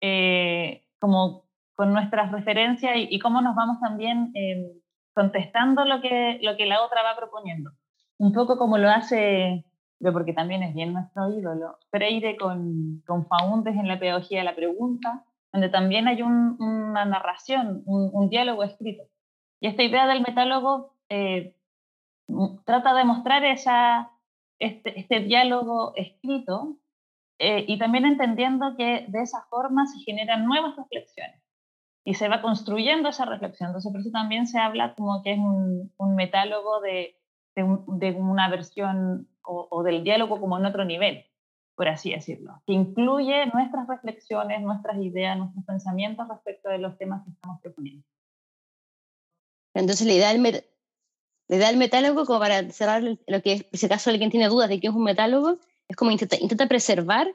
eh, 0.00 0.86
como 0.98 1.49
con 1.80 1.94
nuestras 1.94 2.30
referencias 2.30 2.92
y, 2.94 3.18
cómo 3.20 3.40
nos 3.40 3.56
vamos 3.56 3.80
también 3.80 4.32
eh, 4.34 4.70
contestando 5.14 5.86
lo 5.86 6.02
que, 6.02 6.38
lo 6.42 6.54
que 6.58 6.66
la 6.66 6.82
otra 6.82 7.02
va 7.02 7.16
proponiendo. 7.16 7.70
Un 8.18 8.34
poco 8.34 8.58
como 8.58 8.76
lo 8.76 8.90
hace, 8.90 9.64
porque 9.98 10.34
también 10.34 10.62
es 10.62 10.74
bien 10.74 10.92
nuestro 10.92 11.30
ídolo, 11.30 11.78
Freire 11.90 12.36
con, 12.36 13.02
con 13.06 13.26
Faundes 13.26 13.76
en 13.76 13.88
la 13.88 13.98
pedagogía 13.98 14.40
de 14.40 14.44
la 14.44 14.54
pregunta, 14.54 15.24
donde 15.54 15.70
también 15.70 16.06
hay 16.06 16.20
una 16.20 17.06
narración, 17.06 17.82
un, 17.86 18.10
un 18.12 18.28
diálogo 18.28 18.62
escrito. 18.62 19.04
Y 19.58 19.68
esta 19.68 19.82
idea 19.82 20.06
del 20.06 20.20
metálogo 20.20 20.96
eh, 21.08 21.56
trata 22.66 22.92
de 22.92 23.04
mostrar 23.04 23.42
esa, 23.42 24.10
este, 24.58 25.00
este 25.00 25.20
diálogo 25.20 25.94
escrito 25.96 26.76
eh, 27.38 27.64
y 27.66 27.78
también 27.78 28.04
entendiendo 28.04 28.76
que 28.76 29.06
de 29.08 29.22
esa 29.22 29.46
forma 29.48 29.86
se 29.86 29.98
generan 30.00 30.44
nuevas 30.44 30.76
reflexiones 30.76 31.40
y 32.04 32.14
se 32.14 32.28
va 32.28 32.42
construyendo 32.42 33.08
esa 33.08 33.24
reflexión. 33.24 33.68
Entonces, 33.68 33.92
por 33.92 34.00
eso 34.00 34.10
también 34.10 34.46
se 34.46 34.58
habla 34.58 34.94
como 34.94 35.22
que 35.22 35.32
es 35.32 35.38
un, 35.38 35.92
un 35.96 36.14
metálogo 36.14 36.80
de, 36.80 37.16
de, 37.54 38.12
una 38.12 38.48
versión 38.48 39.28
o, 39.42 39.68
o, 39.70 39.82
del 39.82 40.02
diálogo 40.02 40.40
como 40.40 40.58
en 40.58 40.66
otro 40.66 40.84
nivel, 40.84 41.26
por 41.76 41.88
así 41.88 42.10
decirlo, 42.12 42.62
que 42.66 42.72
incluye 42.72 43.46
nuestras 43.46 43.86
reflexiones, 43.86 44.62
nuestras 44.62 44.98
ideas, 44.98 45.36
nuestros 45.36 45.64
pensamientos 45.64 46.28
respecto 46.28 46.68
de 46.68 46.78
los 46.78 46.96
temas 46.96 47.24
que 47.24 47.30
estamos 47.30 47.60
proponiendo. 47.60 48.04
Entonces, 49.74 50.06
la 50.06 50.14
idea 50.14 50.32
del, 50.32 50.64
la 51.48 51.56
idea 51.56 51.72
metálogo, 51.72 52.26
como 52.26 52.38
para 52.38 52.68
cerrar 52.70 53.02
lo 53.02 53.42
que 53.42 53.52
es, 53.52 53.66
si 53.72 53.86
acaso 53.86 54.10
alguien 54.10 54.30
tiene 54.30 54.48
dudas 54.48 54.68
de 54.68 54.80
qué 54.80 54.88
es 54.88 54.94
un 54.94 55.04
metálogo, 55.04 55.58
es 55.88 55.96
como 55.96 56.10
intenta, 56.10 56.36
intenta 56.40 56.66
preservar 56.66 57.28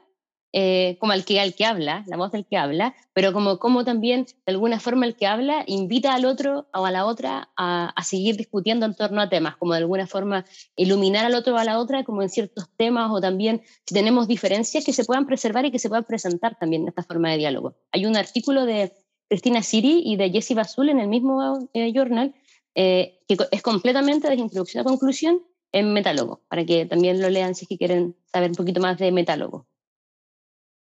eh, 0.58 0.96
como 1.00 1.12
al 1.12 1.26
que, 1.26 1.38
al 1.38 1.54
que 1.54 1.66
habla, 1.66 2.02
la 2.06 2.16
voz 2.16 2.32
del 2.32 2.46
que 2.46 2.56
habla, 2.56 2.94
pero 3.12 3.34
como, 3.34 3.58
como 3.58 3.84
también 3.84 4.24
de 4.24 4.52
alguna 4.54 4.80
forma 4.80 5.04
el 5.04 5.14
que 5.14 5.26
habla 5.26 5.64
invita 5.66 6.14
al 6.14 6.24
otro 6.24 6.66
o 6.72 6.86
a 6.86 6.90
la 6.90 7.04
otra 7.04 7.50
a, 7.58 7.92
seguir 8.02 8.38
discutiendo 8.38 8.86
en 8.86 8.94
torno 8.94 9.20
a 9.20 9.28
temas, 9.28 9.56
como 9.56 9.74
de 9.74 9.80
alguna 9.80 10.06
forma 10.06 10.46
iluminar 10.74 11.26
al 11.26 11.34
otro 11.34 11.56
o 11.56 11.58
a 11.58 11.64
la 11.64 11.78
otra 11.78 12.04
como 12.04 12.22
en 12.22 12.30
ciertos 12.30 12.70
temas 12.78 13.10
o 13.12 13.20
también 13.20 13.60
si 13.84 13.94
tenemos 13.94 14.28
diferencias 14.28 14.82
que 14.82 14.94
se 14.94 15.04
puedan 15.04 15.26
preservar 15.26 15.66
y 15.66 15.70
que 15.70 15.78
se 15.78 15.90
puedan 15.90 16.04
presentar 16.04 16.56
también 16.58 16.84
en 16.84 16.88
esta 16.88 17.02
forma 17.02 17.30
de 17.32 17.36
diálogo. 17.36 17.74
Hay 17.92 18.06
un 18.06 18.16
artículo 18.16 18.64
de 18.64 18.94
Cristina 19.28 19.62
Siri 19.62 20.04
y 20.06 20.16
de 20.16 20.30
Jessie 20.30 20.56
Basul 20.56 20.88
en 20.88 21.00
el 21.00 21.08
mismo 21.08 21.68
eh, 21.74 21.92
journal 21.92 22.34
eh, 22.74 23.20
que 23.28 23.36
es 23.50 23.60
completamente 23.60 24.26
de 24.26 24.36
introducción 24.36 24.80
a 24.80 24.84
conclusión 24.84 25.42
en 25.72 25.92
metálogo, 25.92 26.40
para 26.48 26.64
que 26.64 26.86
también 26.86 27.20
lo 27.20 27.28
lean 27.28 27.54
si 27.54 27.66
es 27.66 27.68
que 27.68 27.76
quieren 27.76 28.16
saber 28.32 28.48
un 28.48 28.56
poquito 28.56 28.80
más 28.80 28.96
de 28.96 29.12
metálogo. 29.12 29.66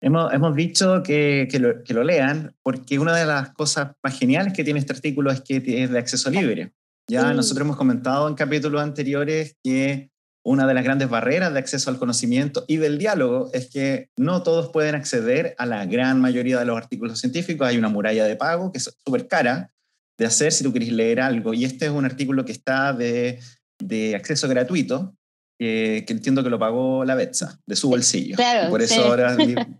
Hemos, 0.01 0.33
hemos 0.33 0.55
dicho 0.55 1.03
que, 1.03 1.49
que, 1.51 1.59
lo, 1.59 1.83
que, 1.83 1.95
lo, 1.95 2.05
lean 2.05 2.55
porque 2.63 2.99
una 2.99 3.17
de 3.17 3.25
las 3.25 3.51
cosas 3.51 3.93
más 4.03 4.19
geniales 4.19 4.53
que 4.53 4.63
tiene 4.63 4.79
este 4.79 4.93
artículo 4.93 5.31
es 5.31 5.41
que 5.41 5.57
es 5.57 5.91
de 5.91 5.99
acceso 5.99 6.31
libre. 6.31 6.73
Ya 7.09 7.31
sí. 7.31 7.35
nosotros 7.35 7.65
hemos 7.65 7.77
comentado 7.77 8.29
en 8.29 8.35
capítulos 8.35 8.83
anteriores 8.83 9.57
que 9.63 10.11
una 10.45 10.67
de 10.67 10.75
las 10.75 10.85
grandes 10.85 11.09
barreras 11.09 11.53
de 11.53 11.59
acceso 11.59 11.91
al 11.91 11.99
conocimiento 11.99 12.65
y 12.69 12.77
del 12.77 12.99
diálogo 12.99 13.51
es 13.53 13.69
que 13.69 14.11
no 14.17 14.43
todos 14.45 14.71
pueden 14.71 14.95
acceder 14.95 15.57
a 15.59 15.67
la 15.67 15.87
gran 15.87 16.21
mayoría 16.21 16.59
de 16.59 16.67
los 16.67 16.77
artículos 16.77 17.19
científicos. 17.19 17.67
Hay 17.67 17.79
una 17.79 17.89
muralla 17.89 18.25
de 18.25 18.37
pago 18.37 18.71
que 18.71 18.79
es 18.79 18.95
súper 19.05 19.27
cara 19.27 19.73
de 20.19 20.27
hacer 20.27 20.53
si 20.53 20.63
tú 20.63 20.73
querés 20.73 20.93
leer 20.93 21.21
algo. 21.21 21.53
Y 21.53 21.65
este 21.65 21.87
es 21.87 21.91
un 21.91 22.05
artículo 22.05 22.45
que 22.45 22.53
está 22.53 22.93
de, 22.93 23.41
de 23.81 24.15
acceso 24.15 24.47
gratuito 24.47 25.16
que, 25.59 26.05
que, 26.07 26.13
entiendo 26.13 26.43
que 26.45 26.51
lo 26.51 26.59
pagó 26.59 27.05
la 27.05 27.15
Betsa, 27.15 27.61
de 27.67 27.77
su 27.77 27.89
bolsillo. 27.89 28.37
Claro, 28.37 28.69
y 28.69 28.71
por 28.71 28.83
eso 28.83 28.95
sí. 28.95 29.01
ahora 29.01 29.37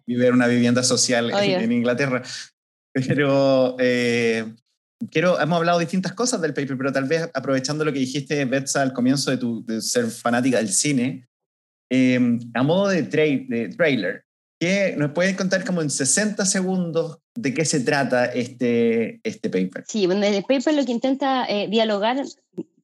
vive 0.07 0.31
una 0.33 0.47
vivienda 0.47 0.83
social 0.83 1.31
en, 1.31 1.61
en, 1.63 1.73
Inglaterra. 1.73 2.23
Pero 2.93 3.77
eh, 3.79 4.45
quiero, 5.11 5.41
hemos 5.41 5.59
hablado 5.59 5.79
distintas 5.79 6.13
cosas 6.13 6.41
del 6.41 6.55
paper, 6.55 6.77
pero 6.79 6.93
tal 6.93 7.05
vez 7.05 7.29
aprovechando 7.35 7.85
lo 7.85 7.93
que 7.93 7.99
dijiste, 7.99 8.45
Betsa, 8.45 8.83
al 8.83 8.93
comienzo 8.93 9.31
de, 9.31 9.37
tu, 9.37 9.65
de 9.65 9.81
ser 9.81 10.07
fanática 10.07 10.59
del 10.59 10.71
cine, 10.71 11.29
eh, 11.91 12.39
a 12.55 12.63
modo 12.63 12.89
de, 12.89 13.03
tra 13.05 13.23
de 13.23 13.73
trailer, 13.77 14.25
¿qué 14.61 14.95
nos 14.97 15.13
puedes 15.13 15.37
contar 15.37 15.65
como 15.65 15.83
en 15.83 15.91
60 15.91 16.45
segundos 16.47 17.19
de 17.35 17.55
qué 17.55 17.65
se 17.65 17.81
trata 17.81 18.27
este, 18.27 19.21
este 19.23 19.51
paper? 19.51 19.85
Sí, 19.87 20.07
bueno, 20.07 20.25
el 20.25 20.43
paper 20.43 20.75
lo 20.75 20.85
que 20.85 20.93
intenta 20.93 21.45
eh, 21.47 21.69
dialogar 21.69 22.25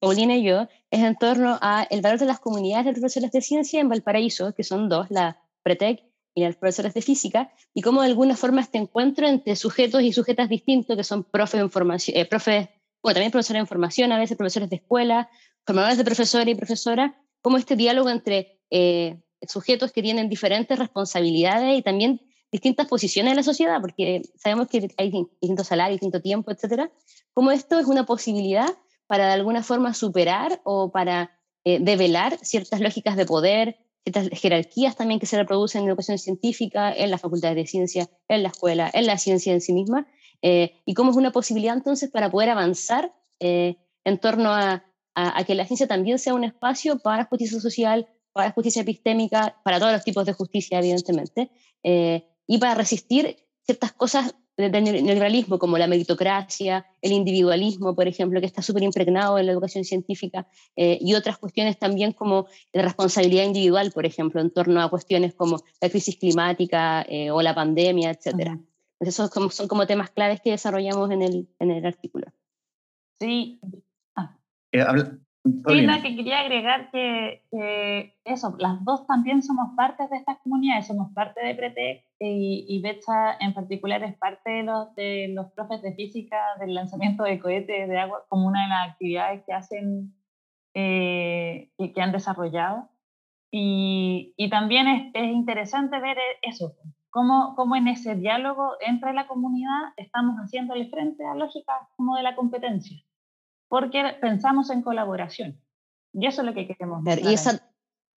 Paulina 0.03 0.35
y 0.35 0.43
yo, 0.43 0.67
es 0.91 1.01
en 1.01 1.15
torno 1.15 1.61
a 1.63 1.87
el 1.89 2.01
valor 2.01 2.19
de 2.19 2.27
las 2.27 2.41
comunidades 2.41 2.87
de 2.87 2.93
profesores 2.93 3.31
de 3.31 3.41
ciencia 3.41 3.81
en 3.81 3.89
Valparaíso, 3.89 4.53
que 4.53 4.65
son 4.65 4.89
dos, 4.89 5.07
la 5.11 5.41
Pretec 5.63 6.03
y 6.35 6.43
las 6.43 6.57
profesores 6.57 6.93
de 6.93 7.03
física, 7.03 7.53
y 7.73 7.83
cómo 7.83 8.03
de 8.03 8.09
alguna 8.09 8.35
forma 8.35 8.63
este 8.63 8.79
encuentro 8.79 9.29
entre 9.29 9.55
sujetos 9.55 10.03
y 10.03 10.13
sujetas 10.13 10.49
distintos, 10.49 10.97
que 10.97 11.05
son 11.05 11.23
profes 11.23 11.61
de 11.61 11.67
información, 11.67 12.17
eh, 12.17 12.27
profes, 12.27 12.69
bueno, 13.01 13.15
también 13.15 13.31
profesores 13.31 13.61
de 13.61 13.63
información, 13.63 14.11
a 14.11 14.19
veces 14.19 14.37
profesores 14.37 14.69
de 14.71 14.77
escuela, 14.77 15.31
formadores 15.65 15.99
de 15.99 16.05
profesores 16.05 16.53
y 16.53 16.57
profesora, 16.57 17.17
cómo 17.41 17.57
este 17.57 17.77
diálogo 17.77 18.11
entre 18.11 18.59
eh, 18.71 19.23
sujetos 19.47 19.93
que 19.93 20.03
tienen 20.03 20.29
diferentes 20.29 20.77
responsabilidades 20.81 21.79
y 21.79 21.83
también 21.83 22.21
distintas 22.51 22.89
posiciones 22.89 23.31
en 23.31 23.37
la 23.37 23.45
sociedad, 23.45 23.81
porque 23.81 24.23
sabemos 24.35 24.67
que 24.67 24.89
hay 24.97 25.13
distintos 25.13 25.69
salarios, 25.69 26.01
distinto 26.01 26.21
tiempo, 26.21 26.51
etcétera, 26.51 26.91
cómo 27.35 27.53
esto 27.53 27.79
es 27.79 27.87
una 27.87 28.05
posibilidad 28.05 28.67
para 29.13 29.27
de 29.27 29.35
alguna 29.35 29.63
forma 29.63 29.93
superar 29.93 30.63
o 30.65 30.91
para 30.91 31.39
eh, 31.67 31.81
develar 31.83 32.39
ciertas 32.41 32.81
lógicas 32.81 33.15
de 33.15 33.27
poder, 33.27 33.77
ciertas 34.05 34.41
jerarquías 34.41 34.97
también 34.97 35.21
que 35.21 35.27
se 35.27 35.37
reproducen 35.37 35.83
en 35.83 35.89
educación 35.89 36.17
científica, 36.17 36.91
en 36.91 37.11
las 37.11 37.21
facultades 37.21 37.57
de 37.57 37.67
ciencia, 37.67 38.09
en 38.29 38.43
la 38.43 38.49
escuela, 38.49 38.91
en 38.91 39.05
la 39.05 39.19
ciencia 39.19 39.53
en 39.53 39.61
sí 39.61 39.75
misma, 39.75 40.07
eh, 40.41 40.81
y 40.87 40.95
cómo 40.95 41.11
es 41.11 41.19
una 41.19 41.31
posibilidad 41.31 41.77
entonces 41.77 42.11
para 42.11 42.31
poder 42.31 42.49
avanzar 42.49 43.13
eh, 43.39 43.77
en 44.03 44.17
torno 44.17 44.49
a, 44.51 44.83
a, 45.15 45.39
a, 45.39 45.45
que 45.45 45.57
la 45.57 45.67
ciencia 45.67 45.87
también 45.87 46.19
sea 46.19 46.33
un 46.33 46.45
espacio 46.45 46.99
para 46.99 47.27
justicia 47.27 47.61
social, 47.61 48.09
para 48.33 48.53
justicia 48.53 48.81
epistémica, 48.81 49.61
para 49.63 49.79
todos 49.79 49.93
los 49.93 50.05
tipos 50.05 50.25
de 50.25 50.33
justicia, 50.33 50.79
evidentemente, 50.79 51.51
y 51.83 52.59
para 52.59 52.75
resistir 52.77 53.37
ciertas 53.67 53.93
cosas 53.93 54.35
del 54.57 54.71
neoliberalismo, 54.71 55.59
como 55.59 55.79
la 55.79 55.87
meritocracia, 55.87 56.87
el 57.01 57.13
individualismo, 57.13 57.95
por 57.95 58.07
ejemplo, 58.07 58.41
que 58.41 58.47
está 58.47 58.63
súper 58.63 58.83
impregnado 58.83 59.39
en 59.39 59.47
la 59.47 59.53
educación 59.53 59.85
científica, 59.85 60.47
eh, 60.77 60.99
y 61.01 61.15
otras 61.15 61.39
cuestiones 61.39 61.79
también 61.79 62.13
como 62.13 62.47
la 62.73 62.83
responsabilidad 62.83 63.45
individual, 63.45 63.93
por 63.93 64.07
ejemplo, 64.07 64.41
en 64.41 64.51
torno 64.51 64.83
a 64.83 64.91
cuestiones 64.91 65.35
como 65.35 65.59
la 65.81 65.89
crisis 65.89 66.17
climática 66.17 67.03
eh, 67.09 67.31
o 67.31 67.41
la 67.41 67.55
pandemia, 67.55 68.11
etc. 68.11 68.27
Uh 68.27 68.39
-huh. 68.39 68.67
Esos 69.01 69.31
como, 69.31 69.51
son 69.51 69.69
como 69.69 69.87
temas 69.87 70.11
claves 70.11 70.41
que 70.41 70.51
desarrollamos 70.51 71.11
en 71.11 71.23
el, 71.23 71.49
en 71.59 71.71
el 71.71 71.85
artículo. 71.85 72.27
Sí. 73.19 73.61
Ah. 74.15 74.39
Eh, 74.73 74.81
habla, 74.81 75.19
Sí, 75.45 75.87
no, 75.87 76.01
que 76.03 76.15
quería 76.15 76.41
agregar 76.41 76.89
que, 76.93 77.43
que, 77.51 78.15
eso, 78.25 78.55
las 78.59 78.85
dos 78.85 79.09
también 79.09 79.43
somos 79.43 79.75
parte 79.77 80.07
de 80.07 80.17
estas 80.17 80.39
comunidades, 80.39 80.87
somos 80.87 81.13
parte 81.15 81.45
de 81.45 81.57
Pretec 81.57 82.05
y, 82.21 82.65
y 82.69 82.81
Betsa 82.81 83.37
en 83.41 83.53
particular 83.53 84.05
es 84.05 84.17
parte 84.19 84.51
de 84.51 84.63
los, 84.63 84.95
de 84.95 85.33
los 85.35 85.51
profes 85.53 85.83
de 85.83 85.95
física 85.95 86.37
del 86.61 86.75
lanzamiento 86.75 87.25
de 87.25 87.41
cohetes 87.41 87.89
de 87.89 87.99
agua 87.99 88.25
como 88.29 88.47
una 88.47 88.63
de 88.63 88.69
las 88.69 88.91
actividades 88.91 89.43
que 89.45 89.53
hacen, 89.53 90.15
eh, 90.75 91.73
que, 91.77 91.93
que, 91.93 92.01
han 92.01 92.13
desarrollado. 92.13 92.89
Y, 93.51 94.35
y 94.37 94.49
también 94.49 94.87
es, 94.87 95.11
es, 95.13 95.33
interesante 95.33 95.99
ver 95.99 96.19
eso, 96.43 96.77
cómo, 97.11 97.57
cómo 97.57 97.75
en 97.75 97.89
ese 97.89 98.15
diálogo 98.15 98.75
entre 98.81 99.13
la 99.13 99.27
comunidad 99.27 99.93
estamos 99.97 100.37
haciéndole 100.37 100.89
frente 100.89 101.25
a 101.27 101.35
lógicas 101.35 101.89
como 101.97 102.17
de 102.17 102.23
la 102.23 102.37
competencia 102.37 103.03
porque 103.73 104.03
pensamos 104.21 104.69
en 104.69 104.83
colaboración. 104.83 105.59
Y 106.13 106.27
eso 106.27 106.43
es 106.43 106.47
lo 106.47 106.53
que 106.53 106.67
queremos 106.67 107.03
ver. 107.03 107.21
Y, 107.25 107.33
esa, 107.33 107.67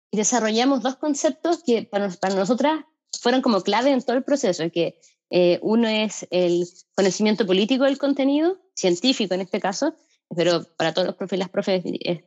y, 0.09 0.17
desarrollamos 0.17 0.81
dos 0.81 0.95
conceptos 0.95 1.61
que 1.63 1.83
para, 1.83 2.09
para, 2.09 2.33
nosotras 2.33 2.85
fueron 3.21 3.43
como 3.43 3.61
clave 3.61 3.91
en 3.91 4.01
todo 4.01 4.17
el 4.17 4.23
proceso, 4.23 4.63
que 4.71 4.99
eh, 5.29 5.59
uno 5.61 5.87
es 5.87 6.25
el 6.31 6.65
conocimiento 6.95 7.45
político 7.45 7.83
del 7.83 7.99
contenido, 7.99 8.57
científico 8.73 9.35
en 9.35 9.41
este 9.41 9.59
caso, 9.59 9.93
pero 10.35 10.63
para 10.75 10.91
todos 10.91 11.05
los 11.05 11.15
profes, 11.17 11.37
las 11.37 11.49
profes 11.49 11.83
eh, 11.85 12.23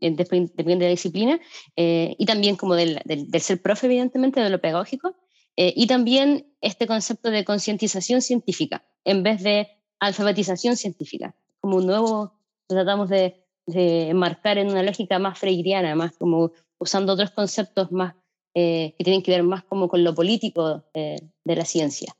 depende 0.00 0.54
de 0.64 0.84
la 0.86 0.88
disciplina, 0.88 1.38
eh, 1.76 2.16
y 2.18 2.24
también 2.24 2.56
como 2.56 2.76
del, 2.76 3.02
del, 3.04 3.30
del, 3.30 3.40
ser 3.42 3.60
profe, 3.60 3.88
evidentemente, 3.88 4.40
de 4.40 4.48
lo 4.48 4.58
pedagógico, 4.58 5.14
eh, 5.54 5.74
y 5.76 5.86
también 5.86 6.46
este 6.62 6.86
concepto 6.86 7.30
de 7.30 7.44
concientización 7.44 8.22
científica, 8.22 8.86
en 9.04 9.22
vez 9.22 9.42
de 9.42 9.68
alfabetización 9.98 10.78
científica, 10.78 11.34
como 11.60 11.76
un 11.76 11.86
nuevo 11.86 12.39
tratamos 12.74 13.08
de, 13.08 13.44
de 13.66 14.08
enmarcar 14.08 14.58
en 14.58 14.68
una 14.68 14.82
lógica 14.82 15.18
más 15.18 15.38
freiriana, 15.38 15.94
más 15.94 16.16
como 16.16 16.52
usando 16.78 17.12
otros 17.12 17.30
conceptos 17.30 17.92
más 17.92 18.14
eh, 18.54 18.94
que 18.98 19.04
tienen 19.04 19.22
que 19.22 19.30
ver 19.30 19.42
más 19.42 19.62
como 19.64 19.88
con 19.88 20.02
lo 20.02 20.14
político 20.14 20.82
eh, 20.94 21.16
de 21.44 21.56
la 21.56 21.64
ciencia. 21.64 22.16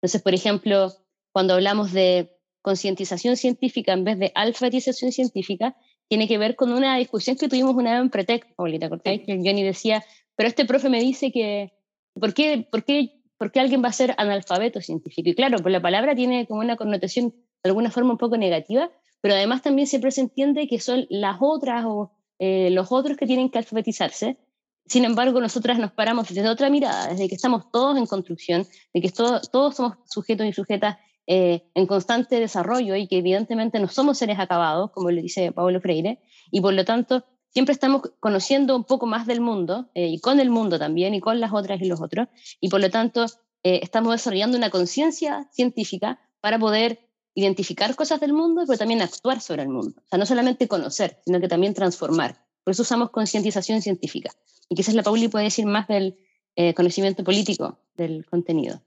Entonces, 0.00 0.22
por 0.22 0.34
ejemplo, 0.34 0.92
cuando 1.32 1.54
hablamos 1.54 1.92
de 1.92 2.36
concientización 2.62 3.36
científica 3.36 3.92
en 3.92 4.04
vez 4.04 4.18
de 4.18 4.30
alfabetización 4.34 5.10
científica, 5.10 5.76
tiene 6.08 6.28
que 6.28 6.38
ver 6.38 6.54
con 6.54 6.72
una 6.72 6.96
discusión 6.98 7.36
que 7.36 7.48
tuvimos 7.48 7.74
una 7.74 7.94
vez 7.94 8.02
en 8.02 8.10
Pretec, 8.10 8.54
Paulita, 8.54 8.88
¿cortáis? 8.88 9.22
Que 9.26 9.36
Johnny 9.36 9.62
decía, 9.62 10.04
pero 10.36 10.48
este 10.48 10.64
profe 10.64 10.88
me 10.88 11.00
dice 11.00 11.32
que, 11.32 11.72
¿por 12.14 12.34
qué, 12.34 12.66
por, 12.70 12.84
qué, 12.84 13.20
¿por 13.36 13.50
qué 13.50 13.60
alguien 13.60 13.82
va 13.82 13.88
a 13.88 13.92
ser 13.92 14.14
analfabeto 14.18 14.80
científico? 14.80 15.30
Y 15.30 15.34
claro, 15.34 15.58
pues 15.58 15.72
la 15.72 15.82
palabra 15.82 16.14
tiene 16.14 16.46
como 16.46 16.60
una 16.60 16.76
connotación 16.76 17.30
de 17.30 17.70
alguna 17.70 17.90
forma 17.90 18.12
un 18.12 18.18
poco 18.18 18.36
negativa, 18.36 18.90
pero 19.22 19.34
además 19.34 19.62
también 19.62 19.86
siempre 19.86 20.10
se 20.10 20.20
entiende 20.20 20.66
que 20.68 20.80
son 20.80 21.06
las 21.08 21.38
otras 21.40 21.84
o 21.86 22.12
eh, 22.38 22.70
los 22.70 22.90
otros 22.90 23.16
que 23.16 23.24
tienen 23.24 23.50
que 23.50 23.58
alfabetizarse. 23.58 24.36
Sin 24.84 25.04
embargo, 25.04 25.40
nosotras 25.40 25.78
nos 25.78 25.92
paramos 25.92 26.28
desde 26.28 26.48
otra 26.48 26.68
mirada, 26.68 27.06
desde 27.06 27.28
que 27.28 27.36
estamos 27.36 27.70
todos 27.70 27.96
en 27.96 28.06
construcción, 28.06 28.66
de 28.92 29.00
que 29.00 29.10
todo, 29.10 29.40
todos 29.40 29.76
somos 29.76 29.96
sujetos 30.06 30.44
y 30.44 30.52
sujetas 30.52 30.96
eh, 31.28 31.62
en 31.74 31.86
constante 31.86 32.40
desarrollo 32.40 32.96
y 32.96 33.06
que 33.06 33.18
evidentemente 33.18 33.78
no 33.78 33.86
somos 33.86 34.18
seres 34.18 34.40
acabados, 34.40 34.90
como 34.90 35.12
le 35.12 35.22
dice 35.22 35.52
Pablo 35.52 35.80
Freire, 35.80 36.18
y 36.50 36.60
por 36.60 36.74
lo 36.74 36.84
tanto 36.84 37.24
siempre 37.48 37.74
estamos 37.74 38.02
conociendo 38.18 38.74
un 38.74 38.82
poco 38.82 39.06
más 39.06 39.28
del 39.28 39.40
mundo 39.40 39.88
eh, 39.94 40.08
y 40.08 40.18
con 40.18 40.40
el 40.40 40.50
mundo 40.50 40.80
también 40.80 41.14
y 41.14 41.20
con 41.20 41.38
las 41.38 41.52
otras 41.52 41.80
y 41.80 41.84
los 41.84 42.02
otros, 42.02 42.26
y 42.60 42.70
por 42.70 42.80
lo 42.80 42.90
tanto 42.90 43.26
estamos 43.64 44.10
desarrollando 44.10 44.58
una 44.58 44.70
conciencia 44.70 45.48
científica 45.52 46.18
para 46.40 46.58
poder 46.58 47.11
identificar 47.34 47.94
cosas 47.94 48.20
del 48.20 48.32
mundo, 48.32 48.64
pero 48.66 48.78
también 48.78 49.02
actuar 49.02 49.40
sobre 49.40 49.62
el 49.62 49.68
mundo. 49.68 49.94
O 49.98 50.08
sea, 50.08 50.18
no 50.18 50.26
solamente 50.26 50.68
conocer, 50.68 51.20
sino 51.24 51.40
que 51.40 51.48
también 51.48 51.74
transformar. 51.74 52.44
Por 52.64 52.72
eso 52.72 52.82
usamos 52.82 53.10
concientización 53.10 53.82
científica. 53.82 54.30
Y 54.68 54.74
quizás 54.74 54.94
la 54.94 55.02
Pauli 55.02 55.28
puede 55.28 55.46
decir 55.46 55.66
más 55.66 55.88
del, 55.88 56.18
eh, 56.54 56.74
conocimiento 56.74 57.24
político 57.24 57.78
del 57.94 58.26
contenido. 58.26 58.82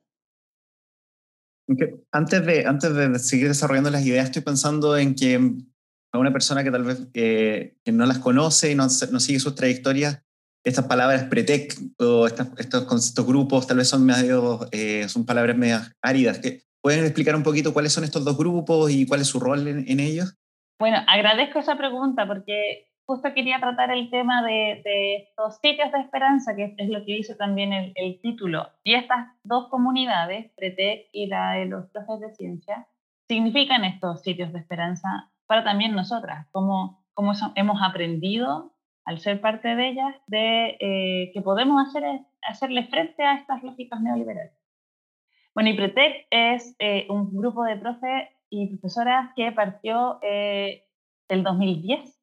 Antes, 2.12 2.46
de, 2.46 2.66
antes 2.68 2.94
de 2.94 3.18
seguir 3.18 3.48
desarrollando 3.48 3.90
las 3.90 4.06
ideas, 4.06 4.26
estoy 4.26 4.44
pensando 4.44 4.96
en 4.96 5.16
que 5.16 5.36
a 6.12 6.20
una 6.20 6.32
persona 6.32 6.64
que 6.64 6.70
tal 6.70 6.84
vez 6.84 7.08
que 7.12 7.76
no 7.88 8.06
las 8.06 8.20
conoce 8.20 8.72
y 8.72 8.76
no, 8.76 8.84
no 8.84 9.20
sigue 9.20 9.40
sus 9.40 9.56
trayectorias, 9.56 10.22
estas 10.64 10.86
palabras 10.86 11.24
pretec 11.24 11.76
o 11.98 12.28
estos, 12.28 12.48
estos, 12.58 13.26
grupos 13.26 13.66
tal 13.68 13.78
vez 13.78 13.88
son, 13.88 14.06
medio, 14.06 14.68
eh, 14.72 15.08
son 15.10 15.26
palabras 15.26 15.58
medio 15.58 15.80
áridas. 16.02 16.40
¿Pueden 16.86 17.04
explicar 17.04 17.36
un 17.36 17.42
poquito 17.42 17.74
cuáles 17.74 17.94
son 17.94 18.04
estos 18.04 18.24
dos 18.24 18.38
grupos 18.38 18.92
y 18.92 19.08
cuál 19.08 19.22
es 19.22 19.26
su 19.26 19.40
rol 19.40 19.68
en, 19.68 19.90
en 19.90 20.00
ellos? 20.00 20.38
Bueno, 20.78 20.98
agradezco 21.08 21.58
esa 21.58 21.76
pregunta 21.76 22.28
porque 22.28 22.92
justo 23.08 23.34
quería 23.34 23.60
tratar 23.60 23.90
el 23.90 24.12
tema 24.12 24.46
de, 24.46 24.84
estos 25.18 25.58
sitios 25.64 25.92
de 25.92 26.02
esperanza, 26.02 26.56
que 26.56 26.76
es 26.78 26.90
lo 26.90 27.04
que 27.04 27.14
dice 27.14 27.34
también 27.34 27.74
el, 27.74 28.22
título. 28.22 28.70
Y 28.84 28.94
estas 28.94 29.30
dos 29.44 29.68
comunidades, 29.70 30.52
Pretec 30.56 31.08
y 31.12 31.26
la 31.26 31.54
de 31.54 31.66
los 31.66 31.90
profes 31.90 32.20
de 32.20 32.36
ciencia, 32.36 32.86
significan 33.28 33.84
estos 33.84 34.22
sitios 34.22 34.54
de 34.54 34.60
esperanza 34.60 35.32
para 35.48 35.64
también 35.64 35.96
nosotras, 35.96 36.46
como, 36.52 37.04
como 37.16 37.34
hemos 37.56 37.82
aprendido 37.82 38.76
al 39.06 39.18
ser 39.22 39.42
parte 39.42 39.76
de 39.76 39.90
ellas, 39.90 40.16
de 40.28 40.78
eh, 40.80 41.32
que 41.34 41.42
podemos 41.42 41.84
hacer, 41.88 42.04
hacerle 42.48 42.86
frente 42.90 43.24
a 43.24 43.40
estas 43.40 43.64
lógicas 43.64 44.00
neoliberales. 44.02 44.54
Bueno, 45.56 45.70
y 45.70 45.74
Pretec 45.74 46.28
es 46.30 46.76
eh, 46.78 47.08
un 47.10 47.36
grupo 47.36 47.64
de 47.64 47.78
profes 47.78 48.30
y 48.50 48.68
profesoras 48.78 49.32
que 49.36 49.52
partió 49.52 50.20
eh, 50.22 50.84
el 51.30 51.44
2010 51.44 52.16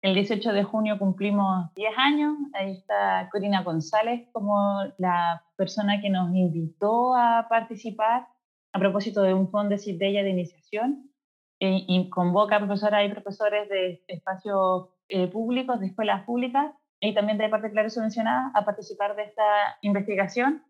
el 0.00 0.14
18 0.14 0.52
de 0.52 0.62
junio 0.62 0.98
cumplimos 0.98 1.74
10 1.74 1.92
años. 1.96 2.36
Ahí 2.54 2.72
está 2.72 3.28
Corina 3.32 3.62
González 3.62 4.28
como 4.32 4.82
la 4.96 5.42
persona 5.56 6.00
que 6.00 6.08
nos 6.08 6.32
invitó 6.34 7.16
a 7.16 7.46
participar 7.48 8.28
a 8.72 8.78
propósito 8.78 9.22
de 9.22 9.34
un 9.34 9.50
fondo 9.50 9.70
de 9.70 9.78
CIDEIA 9.78 10.22
de 10.22 10.30
iniciación 10.30 11.10
e, 11.58 11.84
y 11.88 12.08
convoca 12.10 12.56
a 12.56 12.58
profesoras 12.60 13.04
y 13.04 13.12
profesores 13.12 13.68
de 13.68 14.04
espacios 14.06 14.90
eh, 15.08 15.26
públicos, 15.26 15.80
de 15.80 15.86
escuelas 15.86 16.24
públicas 16.24 16.72
y 17.00 17.12
también 17.12 17.38
de 17.38 17.48
parte 17.48 17.72
claro 17.72 17.90
subvencionada 17.90 18.52
a 18.54 18.64
participar 18.64 19.16
de 19.16 19.24
esta 19.24 19.78
investigación. 19.82 20.62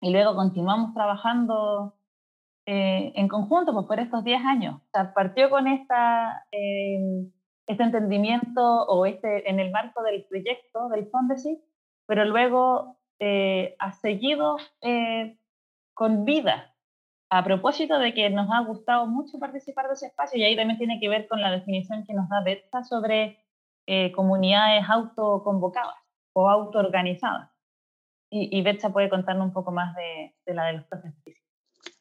Y 0.00 0.10
luego 0.10 0.34
continuamos 0.34 0.92
trabajando 0.94 1.94
eh, 2.66 3.12
en 3.14 3.28
conjunto 3.28 3.72
pues, 3.72 3.86
por 3.86 4.00
estos 4.00 4.24
10 4.24 4.42
años. 4.44 4.80
Partió 5.14 5.50
con 5.50 5.66
esta 5.66 6.46
eh, 6.50 7.28
este 7.66 7.82
entendimiento 7.82 8.62
o 8.62 9.06
este 9.06 9.48
en 9.48 9.60
el 9.60 9.70
marco 9.70 10.02
del 10.02 10.24
proyecto 10.24 10.88
del 10.88 11.06
Fondesit, 11.06 11.58
pero 12.06 12.24
luego 12.24 12.98
eh, 13.18 13.76
ha 13.78 13.92
seguido 13.92 14.56
eh, 14.80 15.38
con 15.94 16.24
vida 16.24 16.74
a 17.30 17.44
propósito 17.44 17.98
de 17.98 18.14
que 18.14 18.30
nos 18.30 18.50
ha 18.50 18.60
gustado 18.60 19.06
mucho 19.06 19.38
participar 19.38 19.88
de 19.88 19.94
ese 19.94 20.06
espacio 20.06 20.38
y 20.38 20.44
ahí 20.44 20.56
también 20.56 20.78
tiene 20.78 21.00
que 21.00 21.08
ver 21.08 21.26
con 21.28 21.40
la 21.40 21.50
definición 21.50 22.04
que 22.04 22.14
nos 22.14 22.28
da 22.28 22.42
Betsa 22.42 22.84
sobre 22.84 23.40
comunidades 24.14 24.84
autoconvocadas 24.88 25.96
o 26.32 26.48
autoorganizadas. 26.48 27.53
Y, 28.34 28.48
y 28.50 28.62
Betsa 28.62 28.92
puede 28.92 29.08
contarnos 29.08 29.46
un 29.46 29.52
poco 29.52 29.70
más 29.70 29.94
de, 29.94 30.54
la 30.54 30.66
de 30.66 30.72
los 30.74 30.84
profes 30.86 31.14
de 31.14 31.22
física. 31.22 31.40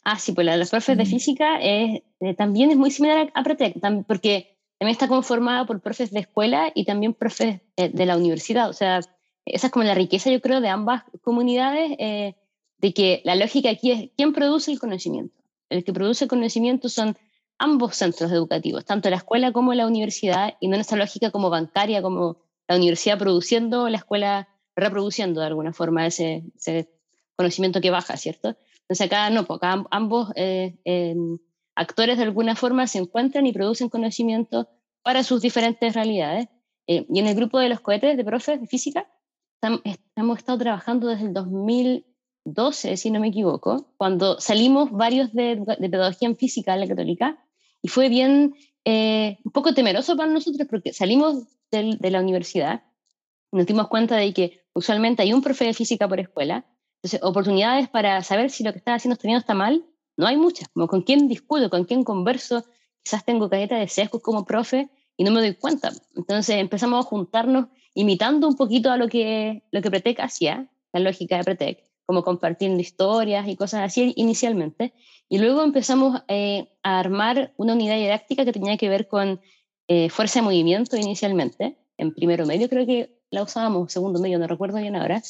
Ah, 0.04 0.18
sí, 0.18 0.32
pues 0.32 0.46
la 0.46 0.54
de 0.54 0.58
los 0.58 0.72
profes 0.72 0.98
de 0.98 1.06
física 1.06 1.60
es, 1.62 2.02
también 2.38 2.72
es 2.72 2.78
muy 2.78 2.90
similar 2.90 3.32
a 3.36 3.44
Pretec, 3.44 3.80
porque 4.08 4.58
también 4.80 4.94
está 4.94 5.08
conformada 5.08 5.66
por 5.66 5.80
profes 5.80 6.12
de 6.12 6.22
escuela 6.22 6.72
y 6.74 6.86
también 6.86 7.14
profes 7.14 7.62
eh, 7.78 7.90
de 7.90 8.06
la 8.06 8.18
universidad. 8.18 8.68
O 8.68 8.74
sea, 8.74 9.02
esa 9.46 9.68
es 9.68 9.72
como 9.72 9.86
la 9.86 9.94
riqueza, 9.94 10.32
yo 10.32 10.42
creo, 10.42 10.60
de 10.60 10.70
ambas 10.70 11.04
comunidades, 11.22 11.92
eh, 12.00 12.36
de 12.80 12.94
que 12.94 13.22
la 13.24 13.36
lógica 13.36 13.70
aquí 13.70 13.92
es 13.92 14.10
quién 14.18 14.34
produce 14.34 14.72
el 14.72 14.80
conocimiento. 14.80 15.36
El 15.70 15.84
que 15.84 15.94
produce 15.94 16.26
el 16.26 16.30
conocimiento 16.30 16.90
son 16.90 17.16
ambos 17.60 17.96
centros 17.96 18.32
educativos, 18.32 18.86
tanto 18.86 19.10
la 19.12 19.18
escuela 19.18 19.52
como 19.52 19.74
la 19.76 19.86
universidad, 19.86 20.56
y 20.60 20.68
no 20.68 20.76
en 20.76 20.82
esa 20.82 20.96
lógica 20.96 21.30
como 21.30 21.50
bancaria, 21.50 22.02
como 22.02 22.38
la 22.68 22.76
universidad 22.76 23.20
produciendo, 23.20 23.88
la 23.88 23.98
escuela 23.98 24.48
reproduciendo 24.76 25.42
de 25.42 25.48
alguna 25.48 25.74
forma 25.74 26.06
ese, 26.06 26.44
conocimiento 27.36 27.82
que 27.82 27.90
baja, 27.90 28.16
¿cierto? 28.18 28.56
Entonces 28.82 29.08
acá 29.08 29.30
no, 29.30 29.46
porque 29.46 29.68
ambos 29.90 30.32
eh, 30.36 30.76
actores 31.76 32.18
de 32.18 32.24
alguna 32.24 32.56
forma 32.56 32.88
se 32.88 33.00
encuentran 33.00 33.48
y 33.48 33.54
producen 33.54 33.90
conocimiento 33.90 34.70
para 35.02 35.24
sus 35.24 35.42
diferentes 35.42 35.94
realidades. 35.94 36.48
Eh, 36.88 37.06
y 37.10 37.20
en 37.20 37.28
el 37.28 37.36
grupo 37.36 37.60
de 37.60 37.70
los 37.70 37.80
cohetes 37.80 38.18
de 38.18 38.26
profes 38.26 38.60
de 38.60 38.68
física 38.68 39.08
hemos 40.16 40.38
estado 40.38 40.58
trabajando 40.58 41.08
desde 41.08 41.28
el 41.28 41.34
2012, 41.34 42.98
si 42.98 43.12
no 43.12 43.22
me 43.22 43.30
equivoco, 43.30 43.94
cuando 43.98 44.40
salimos 44.40 44.92
varios 44.92 45.32
de, 45.32 45.64
pedagogía 45.80 46.28
en 46.28 46.36
física 46.36 46.74
en 46.74 46.82
la 46.82 46.88
católica, 46.88 47.38
y 47.82 47.88
fue 47.88 48.10
bien, 48.10 48.56
eh, 48.84 49.38
un 49.44 49.52
poco 49.54 49.74
temeroso 49.74 50.18
para 50.18 50.30
nosotros 50.30 50.68
porque 50.70 50.92
salimos 50.92 51.46
de 51.72 52.12
la 52.12 52.20
universidad 52.20 52.84
nos 53.54 53.66
dimos 53.66 53.88
cuenta 53.88 54.18
de 54.18 54.34
que 54.34 54.62
usualmente 54.74 55.22
hay 55.22 55.34
un 55.34 55.42
profe 55.42 55.66
de 55.66 55.74
física 55.74 56.08
por 56.08 56.20
escuela, 56.20 56.66
entonces 57.02 57.22
oportunidades 57.24 57.90
para 57.90 58.22
saber 58.24 58.50
si 58.50 58.64
lo 58.64 58.72
que 58.72 58.80
está 58.80 58.96
haciendo 58.96 59.14
está 59.14 59.28
bien 59.28 59.38
o 59.38 59.40
está 59.40 59.54
mal 59.54 59.86
no 60.16 60.28
hay 60.28 60.38
muchas, 60.38 60.68
como 60.70 60.88
con 60.88 61.02
quién 61.02 61.28
discuto, 61.28 61.70
con 61.70 61.86
quién 61.86 62.04
converso, 62.04 62.66
quizás 63.04 63.26
tengo 63.26 63.50
caleta 63.50 63.78
de 63.78 63.88
sesgos 63.88 64.22
como 64.22 64.46
profe 64.46 64.90
y 65.18 65.24
no 65.24 65.32
me 65.32 65.42
doy 65.42 65.56
cuenta. 65.56 65.92
Entonces 66.16 66.58
empezamos 66.58 67.06
a 67.06 67.08
juntarnos 67.08 67.68
imitando 67.94 68.48
un 68.48 68.56
poquito 68.56 68.92
a 68.92 68.98
lo 68.98 69.08
que, 69.08 69.64
lo 69.72 69.82
que 69.82 69.90
Pretec 69.90 70.20
hacía, 70.20 70.70
la 70.92 71.00
lógica 71.00 71.38
de 71.38 71.44
Pretec, 71.44 71.84
como 72.06 72.24
compartiendo 72.24 72.80
historias 72.80 73.48
y 73.48 73.56
cosas 73.56 73.82
así 73.82 74.14
inicialmente. 74.16 74.94
Y 75.30 75.40
luego 75.40 75.64
empezamos 75.64 76.22
eh, 76.28 76.72
a 76.84 77.00
armar 77.00 77.54
una 77.58 77.74
unidad 77.74 77.98
didáctica 77.98 78.46
que 78.46 78.54
tenía 78.54 78.78
que 78.78 78.90
ver 78.90 79.08
con 79.08 79.42
eh, 79.88 80.10
fuerza 80.10 80.40
de 80.40 80.44
movimiento 80.44 80.96
inicialmente, 80.96 81.78
en 81.98 82.14
primero 82.14 82.46
medio 82.46 82.70
creo 82.70 82.86
que 82.86 83.23
la 83.34 83.44
usábamos, 83.44 83.92
segundo 83.92 84.20
medio, 84.20 84.40
no 84.40 84.48
recuerdo 84.48 84.78
bien 84.78 84.96
ahora, 84.96 85.22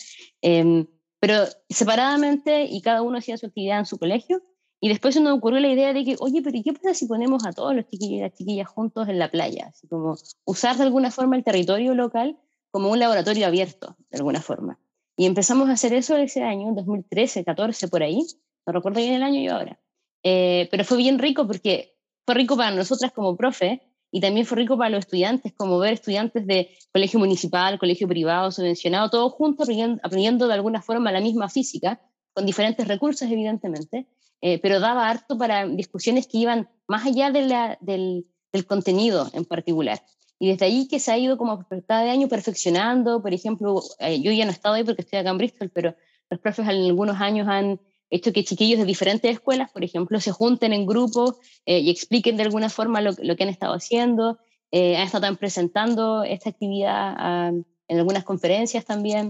em, 0.41 0.85
pero 1.19 1.45
separadamente 1.69 2.65
y 2.65 2.81
cada 2.81 3.01
uno 3.01 3.17
hacía 3.17 3.37
su 3.37 3.45
actividad 3.45 3.79
en 3.79 3.85
su 3.85 3.97
colegio 3.97 4.41
y 4.81 4.89
después 4.89 5.13
se 5.13 5.21
nos 5.21 5.37
ocurrió 5.37 5.61
la 5.61 5.71
idea 5.71 5.93
de 5.93 6.03
que, 6.03 6.17
oye, 6.19 6.41
pero 6.41 6.57
¿y 6.57 6.63
qué 6.63 6.73
pasa 6.73 6.93
si 6.93 7.05
ponemos 7.05 7.45
a 7.45 7.53
todos 7.53 7.73
los 7.73 7.85
chiquillos 7.87 8.17
y 8.17 8.21
las 8.21 8.33
chiquillas 8.33 8.67
juntos 8.67 9.07
en 9.07 9.17
la 9.17 9.31
playa? 9.31 9.67
Así 9.69 9.87
como 9.87 10.17
usar 10.43 10.75
de 10.75 10.83
alguna 10.83 11.09
forma 11.09 11.37
el 11.37 11.45
territorio 11.45 11.95
local 11.95 12.37
como 12.69 12.89
un 12.89 12.99
laboratorio 12.99 13.47
abierto, 13.47 13.95
de 14.09 14.17
alguna 14.17 14.41
forma. 14.41 14.77
Y 15.15 15.25
empezamos 15.25 15.69
a 15.69 15.73
hacer 15.73 15.93
eso 15.93 16.17
ese 16.17 16.43
año, 16.43 16.73
2013, 16.73 17.45
14, 17.45 17.87
por 17.87 18.03
ahí. 18.03 18.25
No 18.65 18.73
recuerdo 18.73 18.99
bien 18.99 19.13
el 19.13 19.23
año 19.23 19.39
y 19.39 19.47
ahora. 19.47 19.79
Eh, 20.23 20.67
pero 20.71 20.83
fue 20.83 20.97
bien 20.97 21.19
rico 21.19 21.47
porque 21.47 21.95
fue 22.25 22.35
rico 22.35 22.57
para 22.57 22.71
nosotras 22.71 23.13
como 23.13 23.37
profe 23.37 23.81
y 24.15 24.21
también 24.21 24.45
fue 24.45 24.57
rico 24.59 24.77
para 24.77 24.91
los 24.91 24.99
estudiantes, 24.99 25.53
como 25.53 25.79
ver 25.79 25.93
estudiantes 25.93 26.45
de 26.45 26.69
colegio 26.91 27.19
municipal, 27.19 27.79
colegio 27.79 28.07
privado, 28.07 28.51
subvencionado, 28.51 29.09
todos 29.09 29.33
juntos 29.33 29.67
aprendiendo 30.03 30.47
de 30.47 30.53
alguna 30.53 30.83
forma 30.83 31.11
la 31.11 31.19
misma 31.19 31.49
física, 31.49 31.99
con 32.31 32.45
diferentes 32.45 32.87
recursos, 32.87 33.27
evidentemente, 33.31 34.05
eh, 34.39 34.59
pero 34.59 34.79
daba 34.79 35.09
harto 35.09 35.35
para 35.35 35.67
discusiones 35.67 36.27
que 36.27 36.37
iban 36.37 36.69
más 36.87 37.07
allá 37.07 37.31
de 37.31 37.47
la, 37.47 37.79
del, 37.81 38.27
del, 38.51 38.67
contenido 38.67 39.31
en 39.33 39.45
particular. 39.45 39.99
Y 40.37 40.49
desde 40.49 40.65
ahí 40.65 40.87
que 40.87 40.99
se 40.99 41.11
ha 41.11 41.17
ido 41.17 41.35
como 41.35 41.65
cada 41.87 42.11
año 42.11 42.27
perfeccionando, 42.27 43.19
por 43.19 43.33
ejemplo, 43.33 43.81
eh, 43.97 44.21
yo 44.21 44.31
ya 44.31 44.45
no 44.45 44.51
he 44.51 44.53
estado 44.53 44.75
ahí 44.75 44.83
porque 44.83 45.01
estoy 45.01 45.17
acá 45.17 45.31
en 45.31 45.39
Bristol, 45.39 45.71
pero 45.73 45.95
los 46.29 46.39
profes 46.39 46.67
en 46.67 46.85
algunos 46.85 47.19
años 47.19 47.47
han 47.47 47.79
hecho 48.15 48.33
que 48.33 48.43
chiquillos 48.43 48.79
de 48.79 48.85
diferentes 48.85 49.31
escuelas, 49.31 49.71
por 49.71 49.83
ejemplo, 49.83 50.19
se 50.19 50.31
junten 50.31 50.73
en 50.73 50.85
grupos 50.85 51.35
eh, 51.65 51.79
y 51.79 51.89
expliquen 51.89 52.37
de 52.37 52.43
alguna 52.43 52.69
forma 52.69 53.01
lo, 53.01 53.11
lo 53.21 53.35
que 53.35 53.43
han 53.43 53.49
estado 53.49 53.73
haciendo, 53.73 54.39
han 54.71 55.05
estado 55.05 55.35
presentando 55.35 56.23
esta 56.23 56.49
actividad 56.49 57.13
ah, 57.15 57.51
en 57.87 57.97
algunas 57.99 58.23
conferencias 58.23 58.85
también, 58.85 59.29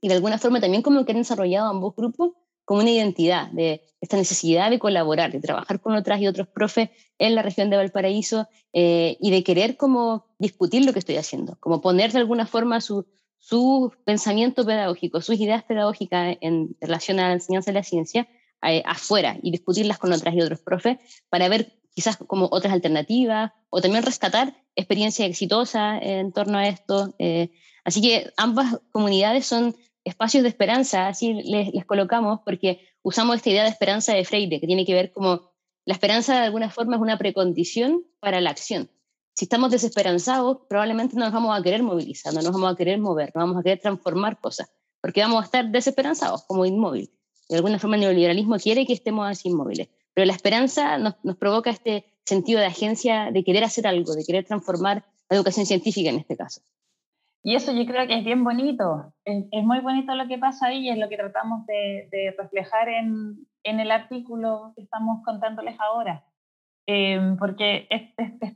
y 0.00 0.08
de 0.08 0.14
alguna 0.14 0.38
forma 0.38 0.60
también 0.60 0.82
como 0.82 1.04
que 1.04 1.12
han 1.12 1.18
desarrollado 1.18 1.68
ambos 1.68 1.94
grupos 1.94 2.32
como 2.64 2.80
una 2.80 2.90
identidad 2.90 3.50
de 3.50 3.82
esta 4.00 4.16
necesidad 4.16 4.70
de 4.70 4.78
colaborar, 4.78 5.32
de 5.32 5.40
trabajar 5.40 5.80
con 5.80 5.94
otras 5.94 6.20
y 6.20 6.26
otros 6.26 6.48
profes 6.48 6.90
en 7.18 7.34
la 7.34 7.42
región 7.42 7.70
de 7.70 7.76
Valparaíso 7.76 8.48
eh, 8.72 9.16
y 9.20 9.30
de 9.30 9.44
querer 9.44 9.76
como 9.76 10.26
discutir 10.38 10.84
lo 10.84 10.92
que 10.92 10.98
estoy 10.98 11.16
haciendo, 11.16 11.56
como 11.60 11.80
poner 11.80 12.12
de 12.12 12.18
alguna 12.18 12.46
forma 12.46 12.80
su, 12.80 13.06
su 13.42 13.92
pensamiento 14.04 14.64
pedagógico, 14.64 15.20
sus 15.20 15.40
ideas 15.40 15.64
pedagógicas 15.64 16.36
en 16.40 16.76
relación 16.80 17.18
a 17.18 17.26
la 17.26 17.34
enseñanza 17.34 17.72
de 17.72 17.74
la 17.74 17.82
ciencia 17.82 18.28
eh, 18.64 18.84
afuera 18.86 19.36
y 19.42 19.50
discutirlas 19.50 19.98
con 19.98 20.12
otras 20.12 20.32
y 20.32 20.40
otros 20.40 20.60
profes 20.60 20.98
para 21.28 21.48
ver 21.48 21.72
quizás 21.92 22.16
como 22.16 22.48
otras 22.52 22.72
alternativas 22.72 23.50
o 23.68 23.80
también 23.80 24.04
rescatar 24.04 24.54
experiencias 24.76 25.28
exitosas 25.28 26.00
en 26.02 26.32
torno 26.32 26.56
a 26.58 26.68
esto. 26.68 27.16
Eh, 27.18 27.50
así 27.84 28.00
que 28.00 28.32
ambas 28.36 28.78
comunidades 28.92 29.44
son 29.44 29.74
espacios 30.04 30.44
de 30.44 30.48
esperanza, 30.48 31.08
así 31.08 31.34
les, 31.42 31.84
colocamos, 31.84 32.40
porque 32.44 32.86
usamos 33.02 33.36
esta 33.36 33.50
idea 33.50 33.64
de 33.64 33.70
esperanza 33.70 34.14
de 34.14 34.24
Freire, 34.24 34.60
que 34.60 34.68
tiene 34.68 34.86
que 34.86 34.94
ver 34.94 35.12
como 35.12 35.50
la 35.84 35.94
esperanza 35.94 36.34
de 36.34 36.44
alguna 36.46 36.70
forma 36.70 36.94
es 36.94 37.02
una 37.02 37.18
precondición 37.18 38.04
para 38.20 38.40
la 38.40 38.50
acción. 38.50 38.88
Si 39.34 39.46
estamos 39.46 39.70
desesperanzados, 39.70 40.58
probablemente 40.68 41.16
no 41.16 41.24
nos 41.24 41.32
vamos 41.32 41.58
a 41.58 41.62
querer 41.62 41.82
movilizar, 41.82 42.34
no 42.34 42.42
nos 42.42 42.52
vamos 42.52 42.72
a 42.72 42.76
querer 42.76 42.98
mover, 42.98 43.32
no 43.34 43.40
vamos 43.40 43.58
a 43.58 43.62
querer 43.62 43.80
transformar 43.80 44.38
cosas, 44.38 44.70
porque 45.00 45.22
vamos 45.22 45.42
a 45.42 45.44
estar 45.44 45.70
desesperanzados 45.70 46.44
como 46.44 46.66
inmóvil. 46.66 47.10
De 47.48 47.56
alguna 47.56 47.78
forma 47.78 47.96
el 47.96 48.02
neoliberalismo 48.02 48.56
quiere 48.58 48.86
que 48.86 48.92
estemos 48.92 49.28
así 49.30 49.48
inmóviles, 49.48 49.88
pero 50.12 50.26
la 50.26 50.32
esperanza 50.32 50.98
nos, 50.98 51.14
nos 51.22 51.36
provoca 51.36 51.70
este 51.70 52.04
sentido 52.24 52.60
de 52.60 52.66
agencia, 52.66 53.30
de 53.32 53.42
querer 53.42 53.64
hacer 53.64 53.86
algo, 53.86 54.14
de 54.14 54.24
querer 54.24 54.44
transformar 54.44 55.04
la 55.28 55.36
educación 55.36 55.66
científica 55.66 56.10
en 56.10 56.18
este 56.18 56.36
caso. 56.36 56.60
Y 57.44 57.56
eso 57.56 57.72
yo 57.72 57.84
creo 57.86 58.06
que 58.06 58.18
es 58.18 58.24
bien 58.24 58.44
bonito, 58.44 59.12
es, 59.24 59.46
es 59.50 59.64
muy 59.64 59.80
bonito 59.80 60.14
lo 60.14 60.28
que 60.28 60.38
pasa 60.38 60.66
ahí 60.66 60.86
y 60.86 60.90
es 60.90 60.98
lo 60.98 61.08
que 61.08 61.16
tratamos 61.16 61.66
de, 61.66 62.08
de 62.12 62.34
reflejar 62.38 62.88
en, 62.88 63.48
en, 63.64 63.80
el 63.80 63.90
artículo 63.90 64.72
que 64.76 64.82
estamos 64.82 65.24
contándoles 65.24 65.74
ahora, 65.80 66.24
eh, 66.86 67.34
porque 67.40 67.88
es, 67.90 68.02
es, 68.16 68.52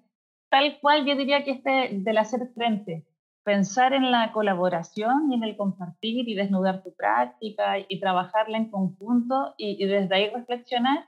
tal 0.57 0.81
cual 0.81 1.05
yo 1.05 1.15
diría 1.17 1.45
que 1.45 1.51
este 1.51 1.91
del 1.93 2.17
hacer 2.17 2.49
frente, 2.55 3.05
pensar 3.45 3.93
en 3.93 4.11
la 4.11 4.33
colaboración 4.33 5.31
y 5.31 5.35
en 5.35 5.45
el 5.45 5.55
compartir 5.55 6.27
y 6.27 6.35
desnudar 6.35 6.83
tu 6.83 6.95
práctica 6.95 7.79
y, 7.79 8.01
trabajarla 8.01 8.57
en 8.57 8.71
conjunto 8.71 9.55
y, 9.59 9.77
y 9.79 9.87
desde 9.87 10.15
ahí 10.15 10.31
reflexionar 10.31 11.05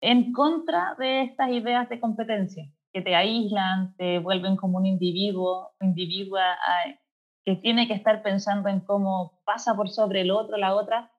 en 0.00 0.32
contra 0.32 0.94
de 0.96 1.22
estas 1.22 1.50
ideas 1.50 1.88
de 1.88 1.98
competencia 1.98 2.70
que 2.92 3.02
te 3.02 3.16
aíslan, 3.16 3.96
te 3.96 4.20
vuelven 4.20 4.54
como 4.54 4.78
un 4.78 4.86
individuo, 4.86 5.72
individua 5.80 6.56
que 7.44 7.56
tiene 7.56 7.88
que 7.88 7.94
estar 7.94 8.22
pensando 8.22 8.68
en 8.68 8.78
cómo 8.78 9.40
pasa 9.44 9.74
por 9.74 9.88
sobre 9.88 10.20
el 10.20 10.30
otro, 10.30 10.56
la 10.56 10.76
otra. 10.76 11.10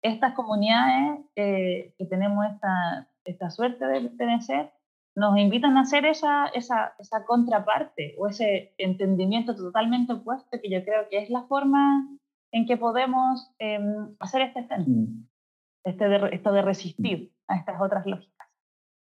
Estas 0.00 0.32
comunidades 0.32 1.20
eh, 1.36 1.94
que 1.98 2.06
tenemos 2.06 2.46
esta, 2.46 3.10
esta 3.26 3.50
suerte 3.50 3.84
de 3.84 4.00
pertenecer 4.00 4.73
nos 5.16 5.38
invitan 5.38 5.76
a 5.76 5.82
hacer 5.82 6.04
esa, 6.06 6.46
esa, 6.48 6.94
esa 6.98 7.24
contraparte 7.24 8.14
o 8.18 8.26
ese 8.26 8.74
entendimiento 8.78 9.54
totalmente 9.54 10.14
opuesto 10.14 10.60
que 10.60 10.70
yo 10.70 10.84
creo 10.84 11.08
que 11.08 11.18
es 11.18 11.30
la 11.30 11.44
forma 11.44 12.08
en 12.52 12.66
que 12.66 12.76
podemos 12.76 13.50
eh, 13.58 13.78
hacer 14.20 14.42
este 14.42 14.60
escena, 14.60 14.84
mm. 14.86 15.26
este 15.84 16.08
de, 16.08 16.28
esto 16.32 16.52
de 16.52 16.62
resistir 16.62 17.32
a 17.48 17.56
estas 17.56 17.80
otras 17.80 18.06
lógicas. 18.06 18.34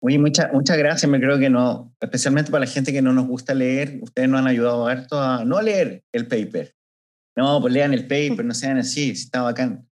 Oye, 0.04 0.18
muchas 0.18 0.52
muchas 0.52 0.76
gracias. 0.76 1.08
Me 1.08 1.20
creo 1.20 1.38
que 1.38 1.48
no, 1.48 1.92
especialmente 2.00 2.50
para 2.50 2.64
la 2.64 2.70
gente 2.70 2.92
que 2.92 3.02
no 3.02 3.12
nos 3.12 3.28
gusta 3.28 3.54
leer, 3.54 4.00
ustedes 4.02 4.28
nos 4.28 4.40
han 4.40 4.48
ayudado 4.48 4.86
harto 4.88 5.20
a 5.20 5.44
no 5.44 5.62
leer 5.62 6.02
el 6.12 6.26
paper. 6.26 6.74
No, 7.36 7.60
pues 7.60 7.72
lean 7.72 7.94
el 7.94 8.06
paper, 8.08 8.44
no 8.44 8.52
sean 8.52 8.78
así, 8.78 9.10
está 9.10 9.42
bacán. 9.42 9.88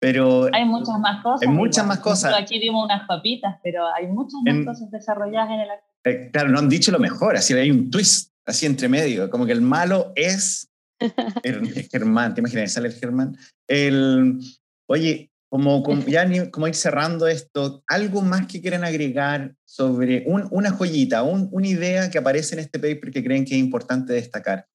Pero 0.00 0.48
hay 0.52 0.64
muchas 0.64 0.98
más 1.00 1.22
cosas. 1.22 1.48
Hay 1.48 1.54
muchas 1.54 1.84
igual. 1.84 1.88
más 1.88 1.98
cosas. 1.98 2.34
Aquí 2.34 2.58
dimos 2.58 2.84
unas 2.84 3.06
papitas, 3.06 3.56
pero 3.62 3.86
hay 3.92 4.06
muchas 4.06 4.40
más 4.44 4.54
en, 4.54 4.64
cosas 4.64 4.90
desarrolladas 4.90 5.50
en 5.50 5.60
el 5.60 5.68
eh, 6.04 6.30
Claro, 6.32 6.50
no 6.50 6.58
han 6.58 6.68
dicho 6.68 6.92
lo 6.92 6.98
mejor, 6.98 7.36
así 7.36 7.52
hay 7.54 7.70
un 7.70 7.90
twist 7.90 8.32
así 8.46 8.64
entre 8.64 8.88
medio, 8.88 9.28
como 9.28 9.44
que 9.44 9.52
el 9.52 9.60
malo 9.60 10.12
es 10.16 10.70
el, 11.42 11.88
Germán, 11.90 12.34
¿te 12.34 12.40
imaginas? 12.40 12.72
Sale 12.72 12.88
el 12.88 12.94
Germán. 12.94 13.36
El, 13.68 14.38
oye, 14.86 15.30
como, 15.50 15.82
como, 15.82 16.02
ya 16.02 16.50
como 16.50 16.68
ir 16.68 16.74
cerrando 16.74 17.26
esto, 17.26 17.82
¿algo 17.86 18.22
más 18.22 18.46
que 18.46 18.60
quieren 18.60 18.84
agregar 18.84 19.54
sobre 19.64 20.24
un, 20.26 20.46
una 20.50 20.70
joyita, 20.70 21.22
un, 21.22 21.48
una 21.52 21.68
idea 21.68 22.10
que 22.10 22.18
aparece 22.18 22.54
en 22.54 22.60
este 22.60 22.78
paper 22.78 23.10
que 23.10 23.24
creen 23.24 23.44
que 23.44 23.54
es 23.54 23.60
importante 23.60 24.12
destacar? 24.12 24.66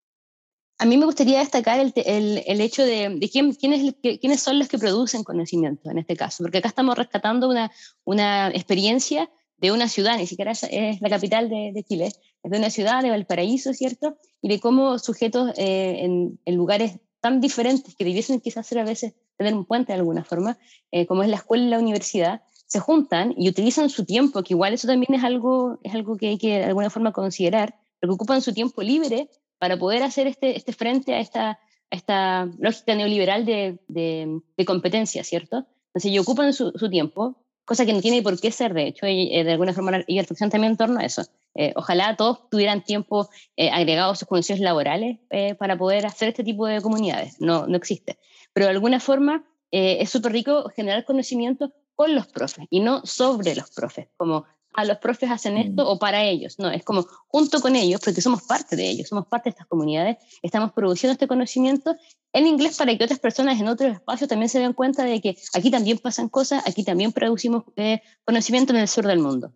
A 0.84 0.86
mí 0.86 0.98
me 0.98 1.06
gustaría 1.06 1.40
destacar 1.40 1.80
el, 1.80 1.94
el, 1.96 2.44
el 2.46 2.60
hecho 2.60 2.84
de, 2.84 3.16
de 3.18 3.30
quién, 3.30 3.54
quién 3.54 3.72
es, 3.72 3.96
quiénes 4.20 4.42
son 4.42 4.60
los 4.60 4.68
que 4.68 4.78
producen 4.78 5.24
conocimiento 5.24 5.90
en 5.90 5.98
este 5.98 6.18
caso, 6.18 6.44
porque 6.44 6.58
acá 6.58 6.68
estamos 6.68 6.98
rescatando 6.98 7.48
una, 7.50 7.72
una 8.04 8.50
experiencia 8.50 9.32
de 9.60 9.72
una 9.72 9.88
ciudad, 9.88 10.18
ni 10.18 10.28
siquiera 10.28 10.52
es, 10.52 11.00
la 11.00 11.10
capital 11.10 11.48
de, 11.48 11.72
de, 11.74 11.84
Chile, 11.86 12.08
es 12.08 12.52
de 12.52 12.58
una 12.58 12.70
ciudad 12.70 13.02
de 13.02 13.12
Valparaíso, 13.12 13.74
¿cierto? 13.74 14.18
Y 14.42 14.50
de 14.50 14.60
cómo 14.60 15.00
sujetos 15.00 15.52
eh, 15.56 16.00
en, 16.00 16.38
en 16.44 16.56
lugares 16.56 17.00
tan 17.22 17.40
diferentes 17.40 17.96
que 17.96 18.04
debiesen 18.04 18.42
quizás 18.42 18.68
ser 18.68 18.80
a 18.80 18.84
veces 18.84 19.14
tener 19.38 19.54
un 19.54 19.64
puente 19.64 19.94
de 19.94 20.00
alguna 20.00 20.26
forma, 20.26 20.58
eh, 20.92 21.06
como 21.06 21.24
es 21.24 21.30
la 21.30 21.38
escuela 21.38 21.64
y 21.64 21.70
la 21.70 21.80
universidad, 21.80 22.42
se 22.66 22.82
juntan 22.82 23.34
y 23.38 23.48
utilizan 23.48 23.90
su 23.90 24.04
tiempo, 24.04 24.44
que 24.44 24.54
igual 24.54 24.74
eso 24.74 24.88
también 24.90 25.14
es 25.14 25.24
algo, 25.24 25.80
es 25.82 25.94
algo 25.94 26.18
que 26.18 26.28
hay 26.28 26.38
que 26.38 26.58
de 26.58 26.66
alguna 26.66 26.90
forma 26.90 27.14
considerar, 27.14 27.80
pero 28.02 28.12
que 28.12 28.16
ocupan 28.16 28.42
su 28.42 28.54
tiempo 28.54 28.82
libre 28.82 29.30
para 29.64 29.78
poder 29.78 30.04
hacer 30.04 30.28
este, 30.28 30.58
este 30.58 30.74
frente 30.74 31.14
a 31.14 31.22
esta, 31.22 31.52
a 31.52 31.58
esta 31.90 32.50
lógica 32.60 32.96
neoliberal 32.96 33.46
de, 33.46 33.80
de, 33.88 34.42
de 34.58 34.66
competencia, 34.66 35.24
¿cierto? 35.24 35.66
Entonces, 35.88 36.12
ellos 36.12 36.28
ocupan 36.28 36.52
su, 36.52 36.74
su, 36.76 36.90
tiempo, 36.90 37.38
cosa 37.64 37.86
que 37.86 37.94
no 37.94 38.02
tiene 38.02 38.22
por 38.22 38.38
qué 38.38 38.52
ser, 38.52 38.74
de 38.74 38.88
hecho, 38.88 39.08
y, 39.08 39.34
eh, 39.34 39.46
de 39.46 39.54
alguna 39.54 39.72
forma 39.72 40.04
ellos 40.06 40.24
reflexionan 40.24 40.52
también 40.52 40.72
en 40.72 40.78
torno 40.78 41.00
a 41.00 41.06
eso. 41.06 41.24
Eh, 41.56 41.72
ojalá 41.78 42.18
todos 42.18 42.50
tuvieran 42.50 42.84
tiempo 42.84 43.30
eh, 43.56 43.70
agregado 43.70 44.12
a 44.12 44.16
sus 44.18 44.28
condiciones 44.28 44.62
laborales 44.62 45.20
eh, 45.30 45.56
para 45.56 45.78
poder 45.78 46.06
hacer 46.08 46.28
este 46.28 46.44
tipo 46.44 46.68
de 46.68 46.82
comunidades. 46.82 47.40
No, 47.40 47.66
no 47.66 47.78
existe. 47.78 48.20
Pero 48.52 48.66
de 48.66 48.74
alguna 48.74 49.00
forma 49.00 49.46
eh, 49.72 50.00
es 50.02 50.10
súper 50.10 50.34
rico 50.34 50.70
generar 50.76 51.06
conocimiento 51.06 51.72
con 51.96 52.14
los 52.16 52.28
profes 52.28 52.66
y 52.70 52.82
no 52.82 53.06
sobre 53.06 53.56
los 53.56 53.72
profes, 53.72 54.10
como 54.18 54.44
a 54.74 54.86
los 54.86 54.98
profes 54.98 55.30
hacen 55.32 55.58
esto 55.58 55.84
mm. 55.84 55.88
o 55.88 56.00
para 56.00 56.24
ellos. 56.24 56.60
No, 56.60 56.70
es 56.70 56.84
como 56.84 57.06
junto 57.28 57.62
con 57.62 57.76
ellos, 57.76 58.02
porque 58.04 58.22
somos 58.22 58.44
parte 58.44 58.76
de 58.76 58.90
ellos, 58.90 59.10
somos 59.10 59.28
parte 59.28 59.50
de 59.50 59.52
estas 59.52 59.68
comunidades, 59.68 60.18
estamos 60.42 60.72
produciendo 60.74 61.14
este 61.14 61.28
conocimiento 61.28 61.96
en 62.34 62.48
inglés 62.48 62.78
para 62.78 62.98
que 62.98 63.04
otras 63.04 63.20
personas 63.20 63.60
en 63.60 63.68
otros 63.68 63.94
espacios 63.94 64.28
también 64.28 64.50
se 64.50 64.60
den 64.60 64.74
cuenta 64.74 65.04
de 65.04 65.22
que 65.22 65.38
aquí 65.54 65.70
también 65.70 66.00
pasan 66.00 66.30
cosas, 66.30 66.68
aquí 66.68 66.84
también 66.84 67.12
producimos 67.12 67.64
eh, 67.76 68.02
conocimiento 68.26 68.74
en 68.74 68.80
el 68.80 68.88
sur 68.88 69.06
del 69.06 69.20
mundo. 69.20 69.52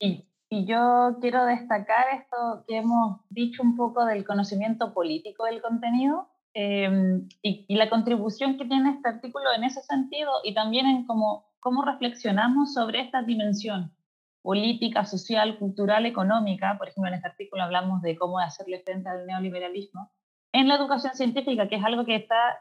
Y 0.00 0.28
y 0.50 0.64
yo 0.64 1.18
quiero 1.20 1.44
destacar 1.44 2.06
esto 2.14 2.64
que 2.66 2.78
hemos 2.78 3.20
dicho 3.28 3.62
un 3.62 3.76
poco 3.76 4.06
del 4.06 4.24
conocimiento 4.24 4.94
político 4.94 5.44
del 5.44 5.60
contenido 5.60 6.28
eh, 6.54 7.20
y, 7.42 7.66
y, 7.68 7.76
la 7.76 7.90
contribución 7.90 8.56
que 8.56 8.64
tiene 8.64 8.92
este 8.92 9.10
artículo 9.10 9.52
en 9.54 9.64
ese 9.64 9.82
sentido 9.82 10.30
y 10.44 10.54
también 10.54 10.86
en 10.86 11.06
cómo, 11.06 11.44
cómo 11.60 11.84
reflexionamos 11.84 12.72
sobre 12.72 13.02
esta 13.02 13.22
dimensión 13.22 13.92
política, 14.42 15.04
social, 15.04 15.58
cultural, 15.58 16.06
económica. 16.06 16.76
Por 16.78 16.88
ejemplo, 16.88 17.08
en 17.08 17.14
este 17.14 17.28
artículo 17.28 17.62
hablamos 17.62 18.02
de 18.02 18.16
cómo 18.16 18.38
hacerle 18.38 18.80
frente 18.80 19.08
al 19.08 19.26
neoliberalismo 19.26 20.10
en 20.52 20.68
la 20.68 20.76
educación 20.76 21.14
científica, 21.14 21.68
que 21.68 21.76
es 21.76 21.84
algo 21.84 22.04
que 22.04 22.16
está 22.16 22.58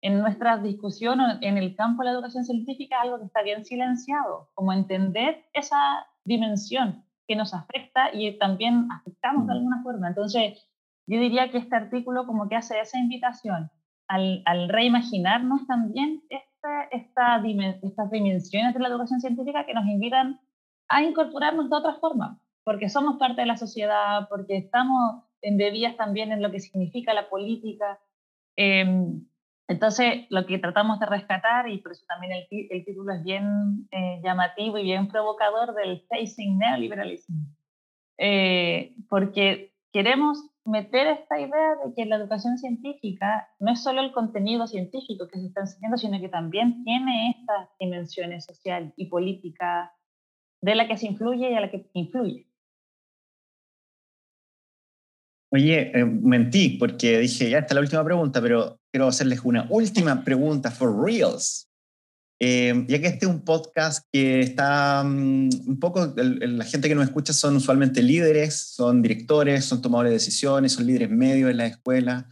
en 0.00 0.20
nuestra 0.20 0.58
discusión 0.58 1.20
en 1.40 1.58
el 1.58 1.74
campo 1.74 2.02
de 2.02 2.06
la 2.10 2.14
educación 2.14 2.44
científica, 2.44 3.00
algo 3.00 3.18
que 3.18 3.26
está 3.26 3.42
bien 3.42 3.64
silenciado, 3.64 4.48
como 4.54 4.72
entender 4.72 5.44
esa 5.52 6.06
dimensión 6.24 7.04
que 7.26 7.36
nos 7.36 7.52
afecta 7.52 8.14
y 8.14 8.38
también 8.38 8.88
afectamos 8.90 9.46
de 9.46 9.52
alguna 9.54 9.82
forma. 9.82 10.08
Entonces, 10.08 10.66
yo 11.06 11.20
diría 11.20 11.50
que 11.50 11.58
este 11.58 11.74
artículo 11.74 12.26
como 12.26 12.48
que 12.48 12.56
hace 12.56 12.80
esa 12.80 12.98
invitación 12.98 13.70
al, 14.08 14.42
al 14.46 14.68
reimaginarnos 14.68 15.66
también 15.66 16.22
esta, 16.30 16.84
esta, 16.90 17.42
estas 17.82 18.10
dimensiones 18.10 18.74
de 18.74 18.80
la 18.80 18.88
educación 18.88 19.20
científica 19.20 19.66
que 19.66 19.74
nos 19.74 19.86
invitan 19.86 20.40
a 20.88 21.02
incorporarnos 21.02 21.70
de 21.70 21.76
otra 21.76 21.94
forma, 21.94 22.40
porque 22.64 22.88
somos 22.88 23.18
parte 23.18 23.42
de 23.42 23.46
la 23.46 23.56
sociedad, 23.56 24.28
porque 24.28 24.56
estamos 24.56 25.24
embebidas 25.42 25.96
también 25.96 26.32
en 26.32 26.42
lo 26.42 26.50
que 26.50 26.60
significa 26.60 27.14
la 27.14 27.28
política. 27.28 27.98
Eh, 28.56 28.86
entonces, 29.68 30.24
lo 30.30 30.46
que 30.46 30.58
tratamos 30.58 30.98
de 30.98 31.06
rescatar, 31.06 31.68
y 31.68 31.78
por 31.78 31.92
eso 31.92 32.04
también 32.08 32.32
el, 32.32 32.68
el 32.70 32.84
título 32.86 33.12
es 33.12 33.22
bien 33.22 33.86
eh, 33.90 34.18
llamativo 34.24 34.78
y 34.78 34.82
bien 34.82 35.08
provocador, 35.08 35.74
del 35.74 36.06
Facing 36.08 36.58
Neoliberalism, 36.58 37.34
eh, 38.16 38.94
porque 39.10 39.74
queremos 39.92 40.42
meter 40.64 41.06
esta 41.08 41.38
idea 41.38 41.76
de 41.84 41.94
que 41.94 42.06
la 42.06 42.16
educación 42.16 42.58
científica 42.58 43.48
no 43.58 43.72
es 43.72 43.82
solo 43.82 44.00
el 44.00 44.12
contenido 44.12 44.66
científico 44.66 45.28
que 45.28 45.38
se 45.38 45.46
está 45.46 45.60
enseñando, 45.60 45.98
sino 45.98 46.18
que 46.18 46.28
también 46.28 46.82
tiene 46.84 47.36
estas 47.38 47.68
dimensiones 47.78 48.44
social 48.46 48.92
y 48.96 49.06
política 49.06 49.92
de 50.60 50.74
la 50.74 50.88
que 50.88 50.96
se 50.96 51.06
influye 51.06 51.50
y 51.50 51.54
a 51.54 51.60
la 51.60 51.70
que 51.70 51.86
influye. 51.94 52.46
Oye, 55.50 55.98
eh, 55.98 56.04
mentí 56.04 56.76
porque 56.78 57.18
dije, 57.18 57.48
ya 57.48 57.60
está 57.60 57.74
la 57.74 57.80
última 57.80 58.04
pregunta, 58.04 58.42
pero 58.42 58.78
quiero 58.92 59.08
hacerles 59.08 59.40
una 59.44 59.66
última 59.70 60.22
pregunta 60.22 60.70
for 60.70 61.04
reals. 61.04 61.68
Eh, 62.40 62.84
ya 62.86 63.00
que 63.00 63.08
este 63.08 63.26
es 63.26 63.30
un 63.32 63.44
podcast 63.44 64.06
que 64.12 64.40
está 64.40 65.02
um, 65.04 65.48
un 65.66 65.80
poco, 65.80 66.14
el, 66.16 66.56
la 66.56 66.64
gente 66.64 66.88
que 66.88 66.94
nos 66.94 67.06
escucha 67.06 67.32
son 67.32 67.56
usualmente 67.56 68.00
líderes, 68.00 68.54
son 68.54 69.02
directores, 69.02 69.64
son 69.64 69.82
tomadores 69.82 70.10
de 70.10 70.14
decisiones, 70.14 70.72
son 70.72 70.86
líderes 70.86 71.10
medios 71.10 71.50
en 71.50 71.56
la 71.56 71.66
escuela. 71.66 72.28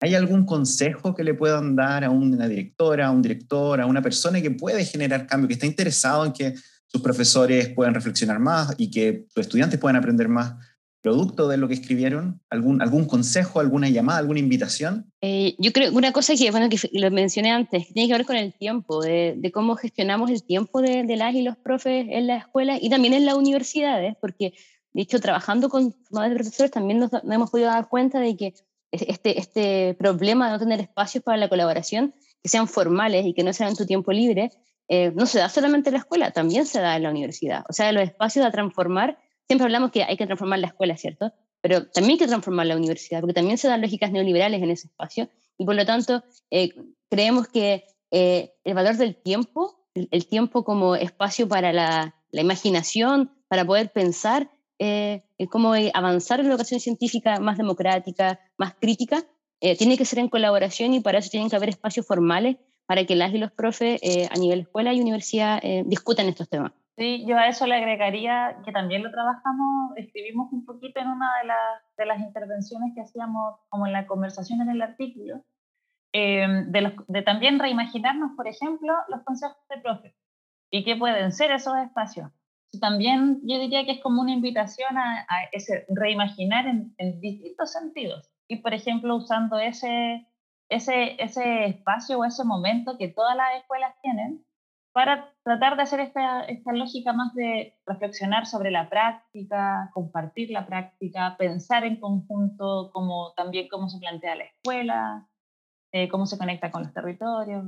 ¿Hay 0.00 0.14
algún 0.14 0.46
consejo 0.46 1.14
que 1.14 1.24
le 1.24 1.34
puedan 1.34 1.74
dar 1.74 2.04
a 2.04 2.10
una 2.10 2.46
directora, 2.46 3.08
a 3.08 3.10
un 3.10 3.22
director, 3.22 3.80
a 3.80 3.86
una 3.86 4.02
persona 4.02 4.40
que 4.40 4.50
puede 4.50 4.84
generar 4.84 5.26
cambio, 5.26 5.48
que 5.48 5.54
está 5.54 5.66
interesado 5.66 6.24
en 6.26 6.32
que 6.32 6.54
sus 6.90 7.02
profesores 7.02 7.68
puedan 7.70 7.94
reflexionar 7.94 8.38
más 8.38 8.74
y 8.76 8.90
que 8.90 9.26
sus 9.28 9.42
estudiantes 9.42 9.78
puedan 9.78 9.96
aprender 9.96 10.28
más? 10.28 10.54
producto 11.02 11.48
de 11.48 11.56
lo 11.56 11.68
que 11.68 11.74
escribieron? 11.74 12.40
¿Algún, 12.50 12.82
algún 12.82 13.06
consejo, 13.06 13.60
alguna 13.60 13.88
llamada, 13.88 14.18
alguna 14.18 14.40
invitación? 14.40 15.10
Eh, 15.20 15.54
yo 15.58 15.72
creo 15.72 15.92
una 15.92 16.12
cosa 16.12 16.34
que, 16.36 16.50
bueno, 16.50 16.68
que 16.68 16.78
lo 16.92 17.10
mencioné 17.10 17.50
antes, 17.50 17.92
tiene 17.92 18.08
que 18.08 18.14
ver 18.14 18.26
con 18.26 18.36
el 18.36 18.52
tiempo, 18.52 19.02
de, 19.02 19.50
cómo 19.52 19.76
gestionamos 19.76 20.30
el 20.30 20.42
tiempo 20.42 20.82
de, 20.82 21.04
de, 21.04 21.16
las 21.16 21.34
y 21.34 21.42
los 21.42 21.56
profes 21.56 22.06
en 22.10 22.26
la 22.26 22.36
escuela 22.36 22.78
y 22.80 22.90
también 22.90 23.14
en 23.14 23.26
las 23.26 23.34
universidades, 23.34 24.16
porque, 24.20 24.54
de 24.92 25.02
hecho, 25.02 25.20
trabajando 25.20 25.68
con 25.68 25.92
formadores 25.92 26.32
de 26.32 26.36
profesores 26.36 26.70
también 26.70 26.98
nos, 26.98 27.12
nos, 27.12 27.24
hemos 27.24 27.50
podido 27.50 27.68
dar 27.68 27.88
cuenta 27.88 28.20
de 28.20 28.36
que 28.36 28.54
este, 28.90 29.38
este 29.38 29.94
problema 29.94 30.46
de 30.46 30.52
no 30.52 30.58
tener 30.58 30.80
espacios 30.80 31.22
para 31.22 31.38
la 31.38 31.48
colaboración 31.48 32.12
que 32.42 32.48
sean 32.48 32.66
formales 32.66 33.24
y 33.26 33.34
que 33.34 33.44
no 33.44 33.52
sean 33.52 33.70
en 33.70 33.76
tu 33.76 33.86
tiempo 33.86 34.12
libre, 34.12 34.50
eh, 34.92 35.12
no 35.14 35.24
se 35.24 35.38
da 35.38 35.48
solamente 35.48 35.88
en 35.88 35.94
la 35.94 36.00
escuela, 36.00 36.32
también 36.32 36.66
se 36.66 36.80
da 36.80 36.96
en 36.96 37.04
la 37.04 37.10
universidad. 37.10 37.64
O 37.68 37.72
sea, 37.72 37.92
los 37.92 38.02
espacios 38.02 38.44
a 38.44 38.50
transformar, 38.50 39.18
siempre 39.46 39.64
hablamos 39.64 39.92
que 39.92 40.02
hay 40.02 40.16
que 40.16 40.26
transformar 40.26 40.58
la 40.58 40.66
escuela, 40.66 40.96
¿cierto? 40.96 41.32
Pero 41.60 41.86
también 41.86 42.14
hay 42.14 42.18
que 42.18 42.26
transformar 42.26 42.66
la 42.66 42.76
universidad, 42.76 43.20
porque 43.20 43.34
también 43.34 43.56
se 43.56 43.68
dan 43.68 43.82
lógicas 43.82 44.10
neoliberales 44.10 44.60
en 44.60 44.70
ese 44.70 44.88
espacio 44.88 45.28
y 45.58 45.64
por 45.64 45.76
lo 45.76 45.86
tanto 45.86 46.24
eh, 46.50 46.70
creemos 47.08 47.46
que 47.46 47.84
eh, 48.10 48.54
el 48.64 48.74
valor 48.74 48.96
del 48.96 49.14
tiempo, 49.14 49.78
el, 49.94 50.26
tiempo 50.26 50.64
como 50.64 50.96
espacio 50.96 51.46
para 51.46 51.72
la, 51.72 52.16
imaginación, 52.32 53.30
para 53.46 53.64
poder 53.64 53.92
pensar 53.92 54.50
eh, 54.80 55.22
cómo 55.50 55.74
avanzar 55.92 56.40
en 56.40 56.46
la 56.46 56.54
educación 56.54 56.80
científica 56.80 57.38
más 57.38 57.58
democrática, 57.58 58.40
más 58.56 58.74
crítica, 58.74 59.22
tiene 59.60 59.98
que 59.98 60.06
ser 60.06 60.20
en 60.20 60.30
colaboración 60.30 60.94
y 60.94 61.00
para 61.00 61.18
eso 61.18 61.28
tienen 61.28 61.50
que 61.50 61.56
haber 61.56 61.68
espacios 61.68 62.06
formales 62.06 62.56
para 62.90 63.04
que 63.04 63.14
las 63.14 63.32
y 63.32 63.38
los 63.38 63.52
profes 63.52 64.00
a 64.32 64.36
nivel 64.36 64.62
escuela 64.62 64.92
y 64.92 65.00
universidad 65.00 65.62
discutan 65.84 66.26
estos 66.26 66.48
temas. 66.48 66.72
Sí, 66.96 67.24
yo 67.24 67.38
a 67.38 67.46
eso 67.46 67.64
le 67.68 67.76
agregaría 67.76 68.56
que 68.64 68.72
también 68.72 69.04
lo 69.04 69.12
trabajamos, 69.12 69.92
escribimos 69.96 70.52
un 70.52 70.64
poquito 70.64 70.98
en 70.98 71.06
una 71.06 71.30
de, 71.40 71.52
de 71.98 72.06
las 72.06 72.18
intervenciones 72.18 72.90
que 72.96 73.02
hacíamos 73.02 73.60
como 73.68 73.86
en 73.86 73.92
la 73.92 74.08
conversación 74.08 74.60
en 74.60 74.70
el 74.70 74.82
artículo, 74.82 75.44
eh, 76.12 76.64
de, 76.66 76.92
de, 77.06 77.22
también 77.22 77.60
reimaginarnos, 77.60 78.32
por 78.36 78.48
ejemplo, 78.48 78.92
los 79.06 79.22
consejos 79.22 79.56
de 79.68 79.80
profe 79.80 80.16
y 80.68 80.82
qué 80.82 80.96
pueden 80.96 81.30
ser 81.30 81.52
esos 81.52 81.78
espacios. 81.78 82.32
También 82.80 83.40
yo 83.44 83.60
diría 83.60 83.84
que 83.84 83.92
es 83.92 84.00
como 84.00 84.20
una 84.20 84.32
invitación 84.32 84.98
a, 84.98 85.24
ese 85.52 85.86
reimaginar 85.90 86.66
en, 86.66 86.92
en, 86.98 87.20
distintos 87.20 87.70
sentidos. 87.70 88.28
Y, 88.48 88.56
por 88.56 88.74
ejemplo, 88.74 89.14
usando 89.14 89.60
ese, 89.60 90.26
ese, 90.70 91.22
ese 91.22 91.66
espacio 91.66 92.18
o 92.18 92.24
ese 92.24 92.44
momento 92.44 92.96
que 92.96 93.08
todas 93.08 93.36
las 93.36 93.56
escuelas 93.60 93.94
tienen 94.02 94.44
para 94.92 95.32
tratar 95.44 95.76
de 95.76 95.82
hacer 95.82 96.00
esta, 96.00 96.42
esta 96.44 96.72
lógica 96.72 97.12
más 97.12 97.34
de 97.34 97.78
reflexionar 97.86 98.46
sobre 98.46 98.70
la 98.70 98.88
práctica, 98.88 99.90
compartir 99.94 100.50
la 100.50 100.66
práctica, 100.66 101.36
pensar 101.38 101.84
en 101.84 102.00
conjunto, 102.00 102.90
como 102.92 103.32
también 103.34 103.68
cómo 103.68 103.88
se 103.88 103.98
plantea 103.98 104.36
la 104.36 104.44
escuela, 104.44 105.28
eh, 105.92 106.08
cómo 106.08 106.26
se 106.26 106.38
conecta 106.38 106.70
con 106.70 106.82
los 106.82 106.92
territorios. 106.92 107.66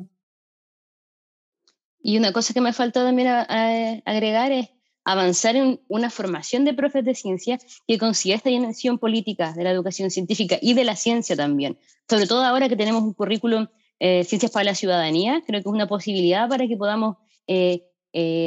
Y 2.01 2.19
una 2.19 2.33
cosa 2.33 2.53
que 2.55 2.61
me 2.61 2.73
faltó 2.73 3.05
también 3.05 3.29
agregar 3.29 4.51
es 4.51 4.71
avanzar 5.05 5.57
en 5.57 5.81
una 5.89 6.11
formación 6.11 6.65
de 6.65 6.75
profes 6.75 7.05
de 7.05 7.15
ciencia 7.15 7.59
que 7.87 7.99
consiga 7.99 8.37
esta 8.37 8.51
dimensión 8.51 8.99
política 8.99 9.53
de 9.53 9.65
la 9.65 9.71
educación 9.71 10.11
científica 10.11 10.59
y 10.61 10.75
de 10.75 10.85
la 10.85 10.97
ciencia 10.97 11.37
también. 11.37 11.79
Sobre 12.09 12.27
todo 12.27 12.45
ahora 12.45 12.69
que 12.69 12.77
tenemos 12.77 13.03
un 13.03 13.15
currículum 13.15 13.67
eh, 13.99 14.25
Ciencias 14.25 14.53
para 14.53 14.65
la 14.65 14.75
Ciudadanía, 14.75 15.43
creo 15.47 15.63
que 15.63 15.69
es 15.69 15.75
una 15.75 15.87
posibilidad 15.87 16.49
para 16.49 16.67
que 16.67 16.77
podamos 16.77 17.17
eh, 17.47 17.83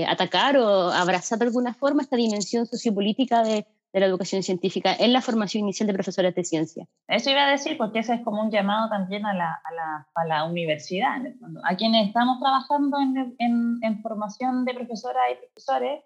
atacar 0.07 0.57
o 0.57 0.91
abrazar 0.91 1.39
de 1.39 1.45
alguna 1.45 1.73
forma 1.73 2.03
esta 2.03 2.17
dimensión 2.17 2.65
sociopolítica 2.65 3.41
de, 3.43 3.65
de 3.93 3.99
la 4.01 4.05
educación 4.05 4.43
científica 4.43 4.93
en 4.99 5.13
la 5.13 5.21
formación 5.21 5.63
inicial 5.63 5.87
de 5.87 5.93
profesores 5.93 6.35
de 6.35 6.43
ciencia. 6.43 6.85
Eso 7.07 7.29
iba 7.29 7.47
a 7.47 7.49
decir, 7.49 7.77
porque 7.77 7.99
ese 7.99 8.15
es 8.15 8.21
como 8.23 8.43
un 8.43 8.51
llamado 8.51 8.89
también 8.89 9.25
a 9.25 9.33
la, 9.33 9.61
a 9.63 9.73
la, 9.73 10.07
a 10.13 10.25
la 10.25 10.43
universidad, 10.43 11.21
a 11.63 11.75
quienes 11.77 12.07
estamos 12.07 12.39
trabajando 12.41 12.99
en, 12.99 13.35
en, 13.39 13.79
en 13.81 14.01
formación 14.01 14.65
de 14.65 14.73
profesoras 14.73 15.23
y 15.31 15.45
profesores, 15.45 16.03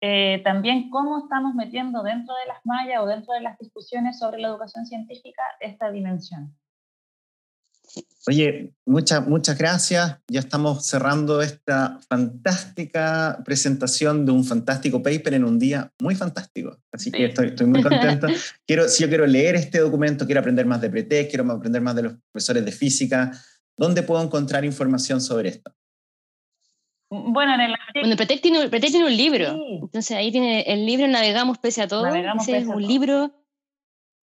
eh, 0.00 0.40
también 0.44 0.88
cómo 0.90 1.18
estamos 1.18 1.54
metiendo 1.54 2.02
dentro 2.02 2.34
de 2.34 2.46
las 2.46 2.64
mallas 2.64 3.02
o 3.02 3.06
dentro 3.06 3.34
de 3.34 3.42
las 3.42 3.58
discusiones 3.58 4.18
sobre 4.18 4.40
la 4.40 4.48
educación 4.48 4.86
científica 4.86 5.42
esta 5.60 5.90
dimensión. 5.90 6.54
Oye, 8.28 8.74
muchas, 8.86 9.26
muchas 9.26 9.58
gracias. 9.58 10.18
Ya 10.28 10.40
estamos 10.40 10.86
cerrando 10.86 11.42
esta 11.42 11.98
fantástica 12.08 13.42
presentación 13.44 14.24
de 14.24 14.32
un 14.32 14.44
fantástico 14.44 15.02
paper 15.02 15.34
en 15.34 15.44
un 15.44 15.58
día 15.58 15.92
muy 16.00 16.14
fantástico. 16.14 16.78
Así 16.92 17.10
que 17.10 17.26
estoy, 17.26 17.48
estoy, 17.48 17.66
muy 17.66 17.82
contento. 17.82 18.28
quiero, 18.66 18.88
si 18.88 19.02
yo 19.02 19.08
quiero 19.08 19.26
leer 19.26 19.56
este 19.56 19.80
documento, 19.80 20.26
quiero 20.26 20.40
aprender 20.40 20.66
más 20.66 20.80
de 20.80 20.90
Pretec, 20.90 21.30
quiero 21.30 21.50
aprender 21.50 21.82
más 21.82 21.96
de 21.96 22.02
los 22.02 22.12
profesores 22.30 22.64
de 22.64 22.72
física, 22.72 23.32
¿dónde 23.76 24.02
puedo 24.02 24.22
encontrar 24.22 24.64
información 24.64 25.20
sobre 25.20 25.48
esto? 25.48 25.74
Bueno, 27.10 27.54
en 27.54 27.60
el 27.60 27.76
bueno, 27.94 28.16
Pretec 28.16 28.40
tiene, 28.40 28.68
Pretec 28.68 28.90
tiene 28.90 29.06
un 29.06 29.16
libro. 29.16 29.56
Entonces 29.82 30.16
ahí 30.16 30.30
tiene 30.30 30.62
el 30.62 30.86
libro 30.86 31.08
Navegamos 31.08 31.58
pese 31.58 31.82
a 31.82 31.88
todo. 31.88 32.04
Navegamos 32.04 32.46
Ese 32.46 32.58
es 32.58 32.66
un 32.66 32.86
libro 32.86 33.32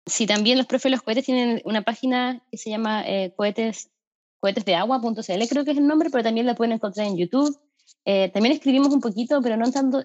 Sí, 0.06 0.28
también 0.28 0.58
los 0.58 0.68
profes 0.68 0.86
de 0.86 0.90
los 0.92 1.02
cohetes 1.02 1.26
tienen 1.26 1.62
una 1.64 1.82
página 1.82 2.44
que 2.52 2.58
se 2.58 2.70
llama 2.70 3.04
eh, 3.08 3.34
cohetes, 3.36 3.90
cohetesdeagua.cl, 4.40 5.48
creo 5.50 5.64
que 5.64 5.72
es 5.72 5.78
el 5.78 5.88
nombre, 5.88 6.10
pero 6.10 6.24
también 6.24 6.46
la 6.46 6.56
pueden 6.56 6.74
encontrar 6.74 7.08
en 7.08 7.18
YouTube. 7.18 7.58
Eh, 8.06 8.30
también 8.30 8.54
escribimos 8.54 8.94
un 8.94 9.00
poquito, 9.00 9.42
pero 9.42 9.56
no 9.56 9.72
tanto, 9.72 10.04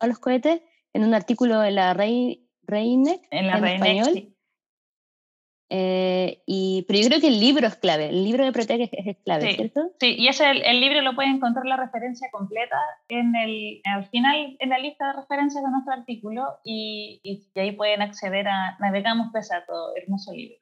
a 0.00 0.06
los 0.06 0.18
cohetes, 0.18 0.62
en 0.92 1.04
un 1.04 1.14
artículo 1.14 1.60
de 1.60 1.70
la 1.70 1.94
Rey, 1.94 2.48
Reine, 2.62 3.20
en, 3.30 3.46
la 3.46 3.72
español. 3.72 4.35
Eh, 5.68 6.42
y, 6.46 6.84
pero 6.86 7.00
yo 7.00 7.08
creo 7.08 7.20
que 7.20 7.26
el 7.26 7.40
libro 7.40 7.66
es 7.66 7.74
clave, 7.74 8.10
el 8.10 8.22
libro 8.22 8.44
de 8.44 8.52
Protec 8.52 8.88
es, 8.92 9.16
clave, 9.24 9.54
¿cierto? 9.56 9.90
Sí, 9.98 10.14
y 10.16 10.28
ese, 10.28 10.48
el, 10.48 10.62
el, 10.62 10.80
libro 10.80 11.00
lo 11.02 11.16
puedes 11.16 11.34
encontrar 11.34 11.66
la 11.66 11.76
referencia 11.76 12.28
completa 12.30 12.76
en 13.08 13.34
el, 13.34 13.80
al 13.84 14.08
final 14.08 14.56
en 14.60 14.68
la 14.68 14.78
lista 14.78 15.08
de 15.08 15.14
referencias 15.14 15.64
de 15.64 15.70
nuestro 15.70 15.94
artículo 15.94 16.60
y, 16.64 17.20
y, 17.24 17.58
ahí 17.58 17.72
pueden 17.72 18.00
acceder 18.00 18.46
a 18.46 18.76
Navegamos 18.78 19.32
Pesato, 19.32 19.92
hermoso 19.96 20.32
libro. 20.32 20.56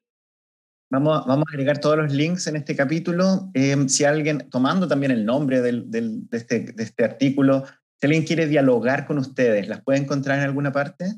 Vamos, 0.91 1.27
vamos 1.27 1.45
a 1.49 1.53
agregar 1.53 1.79
todos 1.79 1.99
los 1.99 2.13
links 2.13 2.47
en 2.47 2.57
este 2.57 2.75
capítulo. 2.75 3.51
Em, 3.53 3.89
si 3.89 4.05
alguien, 4.05 4.49
tomando 4.49 4.89
también 4.89 5.13
el 5.13 5.27
nombre 5.27 5.61
del, 5.61 5.91
del, 5.91 6.29
de, 6.31 6.37
este, 6.39 6.61
de 6.61 6.83
este 6.83 7.05
artículo, 7.05 7.65
si 8.01 8.07
alguien 8.07 8.25
quiere 8.25 8.47
dialogar 8.47 9.07
con 9.07 9.19
ustedes, 9.19 9.69
¿las 9.69 9.83
puede 9.83 9.99
encontrar 9.99 10.39
en 10.39 10.45
alguna 10.45 10.73
parte? 10.73 11.13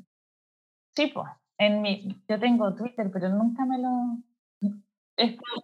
Sí, 0.97 1.09
pues 1.15 1.27
en 1.59 1.83
mi, 1.83 2.17
yo 2.29 2.39
tengo 2.39 2.75
Twitter, 2.75 3.11
pero 3.13 3.29
nunca 3.31 3.65
me 3.65 3.79
lo... 3.79 4.19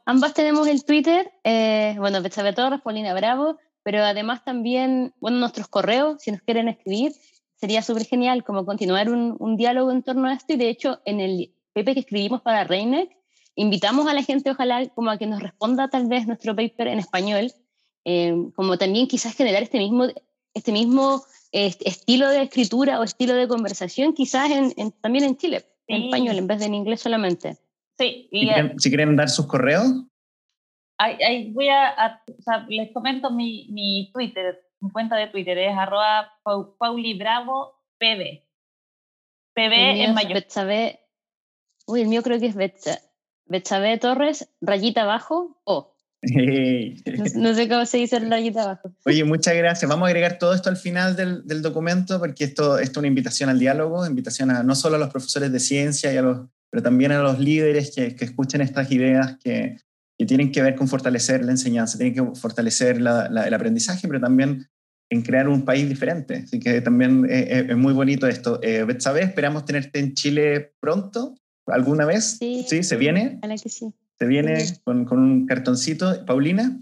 Ambas 0.06 0.32
tenemos 0.32 0.66
el 0.66 0.84
Twitter, 0.84 1.30
eh, 1.44 1.94
bueno, 1.98 2.22
Betsabe 2.22 2.54
Torres, 2.54 2.80
Paulina 2.80 3.12
Bravo, 3.12 3.58
pero 3.82 4.02
además 4.02 4.44
también, 4.44 5.12
bueno, 5.20 5.38
nuestros 5.38 5.68
correos, 5.68 6.22
si 6.22 6.30
nos 6.30 6.40
quieren 6.40 6.68
escribir, 6.68 7.12
sería 7.56 7.82
súper 7.82 8.06
genial 8.06 8.44
como 8.44 8.64
continuar 8.64 9.10
un, 9.10 9.36
un, 9.38 9.56
diálogo 9.56 9.90
en 9.92 10.02
torno 10.02 10.28
a 10.28 10.32
esto 10.32 10.54
y 10.54 10.56
de 10.56 10.70
hecho 10.70 11.00
en 11.04 11.20
el 11.20 11.54
paper 11.74 11.94
que 11.94 12.00
escribimos 12.00 12.40
para 12.40 12.64
Reineck, 12.64 13.10
invitamos 13.54 14.06
a 14.06 14.14
la 14.14 14.22
gente 14.22 14.50
ojalá 14.50 14.88
como 14.88 15.10
a 15.10 15.18
que 15.18 15.26
nos 15.26 15.42
responda 15.42 15.88
tal 15.88 16.06
vez 16.06 16.26
nuestro 16.26 16.56
paper 16.56 16.88
en 16.88 16.98
español, 16.98 17.52
eh, 18.04 18.34
como 18.56 18.78
también 18.78 19.06
quizás 19.06 19.36
generar 19.36 19.62
este 19.62 19.78
mismo, 19.78 20.06
este 20.54 20.72
mismo 20.72 21.22
eh, 21.52 21.74
estilo 21.84 22.30
de 22.30 22.42
escritura 22.42 22.98
o 22.98 23.04
estilo 23.04 23.34
de 23.34 23.46
conversación 23.46 24.14
quizás 24.14 24.50
en, 24.50 24.72
en, 24.76 24.92
también 24.92 25.24
en 25.24 25.36
Chile 25.36 25.66
en 25.96 26.02
español 26.04 26.38
en 26.38 26.46
vez 26.46 26.58
de 26.58 26.66
en 26.66 26.74
inglés 26.74 27.00
solamente. 27.00 27.56
Sí. 27.98 28.28
Y, 28.30 28.48
si, 28.78 28.88
quieren, 28.90 29.16
dar 29.16 29.28
sus 29.28 29.46
correos. 29.46 29.84
Ahí, 30.98 31.52
voy 31.52 31.68
a, 31.68 32.22
o 32.38 32.42
sea, 32.42 32.64
les 32.68 32.92
comento 32.92 33.30
mi, 33.30 33.68
mi, 33.70 34.10
Twitter, 34.12 34.60
mi 34.80 34.90
cuenta 34.90 35.16
de 35.16 35.26
Twitter 35.28 35.58
es 35.58 35.76
arroba 35.76 36.32
paulibravo 36.78 37.74
pb. 37.98 38.44
PB 39.54 39.72
en 40.04 40.14
mayor. 40.14 40.34
Betsabe, 40.34 41.00
uy, 41.86 42.02
el 42.02 42.08
mío 42.08 42.22
creo 42.22 42.38
que 42.38 42.46
es 42.46 42.56
Betsabe 43.46 43.98
Torres, 43.98 44.48
rayita 44.60 45.02
abajo, 45.02 45.60
o. 45.64 45.91
No, 46.22 47.52
sé 47.54 47.68
cómo 47.68 47.84
se 47.84 47.98
dice 47.98 48.16
el 48.16 48.30
rayita 48.30 48.62
abajo. 48.62 48.92
Oye, 49.04 49.24
muchas 49.24 49.56
gracias. 49.56 49.88
Vamos 49.88 50.06
a 50.06 50.10
agregar 50.10 50.38
todo 50.38 50.54
esto 50.54 50.70
al 50.70 50.76
final 50.76 51.16
del, 51.16 51.44
del 51.46 51.62
documento 51.62 52.20
porque 52.20 52.44
esto, 52.44 52.78
esto, 52.78 52.92
es 52.92 52.96
una 52.98 53.08
invitación 53.08 53.50
al 53.50 53.58
diálogo, 53.58 54.06
invitación 54.06 54.50
a 54.50 54.62
no 54.62 54.74
solo 54.76 54.96
a 54.96 54.98
los 54.98 55.10
profesores 55.10 55.50
de 55.50 55.58
ciencia, 55.58 56.12
y 56.12 56.16
a 56.16 56.22
los, 56.22 56.48
pero 56.70 56.82
también 56.82 57.10
a 57.12 57.22
los 57.22 57.40
líderes 57.40 57.92
que, 57.94 58.14
que 58.14 58.24
escuchen 58.24 58.60
estas 58.60 58.90
ideas 58.92 59.36
que, 59.42 59.76
que, 60.16 60.24
tienen 60.24 60.52
que 60.52 60.62
ver 60.62 60.76
con 60.76 60.86
fortalecer 60.86 61.44
la 61.44 61.50
enseñanza, 61.50 61.98
tienen 61.98 62.14
que 62.14 62.38
fortalecer 62.38 63.00
la, 63.00 63.28
la, 63.28 63.48
el 63.48 63.54
aprendizaje, 63.54 64.06
pero 64.06 64.20
también 64.20 64.68
en 65.10 65.22
crear 65.22 65.48
un 65.48 65.64
país 65.64 65.88
diferente. 65.88 66.44
Así 66.44 66.60
que 66.60 66.80
también 66.80 67.26
es, 67.28 67.68
es 67.68 67.76
muy 67.76 67.92
bonito 67.92 68.28
esto. 68.28 68.60
Eh, 68.62 68.84
Betsabe, 68.84 69.22
esperamos 69.22 69.64
tenerte 69.64 69.98
en 69.98 70.14
Chile 70.14 70.72
pronto, 70.80 71.34
alguna 71.66 72.04
vez. 72.04 72.36
Sí, 72.38 72.64
¿Sí? 72.68 72.82
¿Se 72.82 72.96
viene? 72.96 73.38
Ojalá 73.38 73.56
que 73.56 73.68
sí. 73.68 73.92
Se 74.18 74.26
viene 74.26 74.58
con, 74.84 75.04
con, 75.04 75.18
un 75.18 75.46
cartoncito. 75.46 76.24
Paulina. 76.26 76.80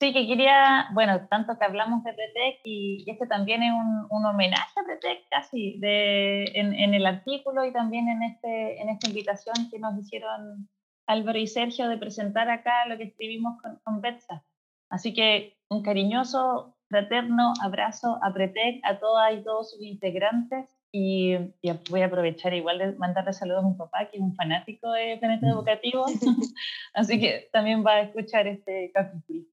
Sí, 0.00 0.12
que 0.12 0.26
quería, 0.26 0.88
bueno, 0.94 1.28
tanto 1.28 1.56
que 1.56 1.64
hablamos 1.64 2.02
de 2.02 2.12
Pretec 2.12 2.60
y, 2.64 3.08
este 3.08 3.26
también 3.26 3.62
es 3.62 3.72
un, 3.72 4.06
un, 4.10 4.26
homenaje 4.26 4.80
a 4.80 4.84
Pretec 4.84 5.28
casi 5.30 5.78
de, 5.78 6.44
en, 6.54 6.74
en, 6.74 6.94
el 6.94 7.06
artículo 7.06 7.64
y 7.64 7.72
también 7.72 8.08
en, 8.08 8.22
este, 8.24 8.82
en 8.82 8.88
esta 8.88 9.08
invitación 9.08 9.54
que 9.70 9.78
nos 9.78 9.96
hicieron 9.96 10.68
Álvaro 11.06 11.38
y 11.38 11.46
Sergio 11.46 11.88
de 11.88 11.98
presentar 11.98 12.50
acá 12.50 12.86
lo 12.88 12.98
que 12.98 13.04
escribimos 13.04 13.62
con, 13.62 13.78
con 13.84 14.00
Betsa. 14.00 14.44
Así 14.90 15.14
que 15.14 15.56
un 15.68 15.82
cariñoso, 15.82 16.76
fraterno 16.88 17.52
abrazo 17.62 18.18
a 18.22 18.32
Pretec, 18.32 18.80
a 18.84 18.98
todas 18.98 19.32
y 19.34 19.44
todos 19.44 19.70
sus 19.70 19.82
integrantes 19.82 20.71
Y, 20.94 21.32
y, 21.62 21.72
voy 21.88 22.02
a 22.02 22.06
aprovechar 22.06 22.52
igual 22.52 22.78
de 22.78 22.92
mandarle 22.92 23.32
saludos 23.32 23.64
a 23.64 23.68
mi 23.68 23.74
papá, 23.74 24.10
que 24.10 24.18
es 24.18 24.22
un 24.22 24.34
fanático 24.34 24.92
de 24.92 25.16
Planeta 25.18 25.48
Educativo, 25.48 26.04
así 26.94 27.18
que 27.18 27.48
también 27.52 27.84
va 27.84 27.92
a 27.92 28.02
escuchar 28.02 28.46
este 28.46 28.90
capítulo. 28.92 29.46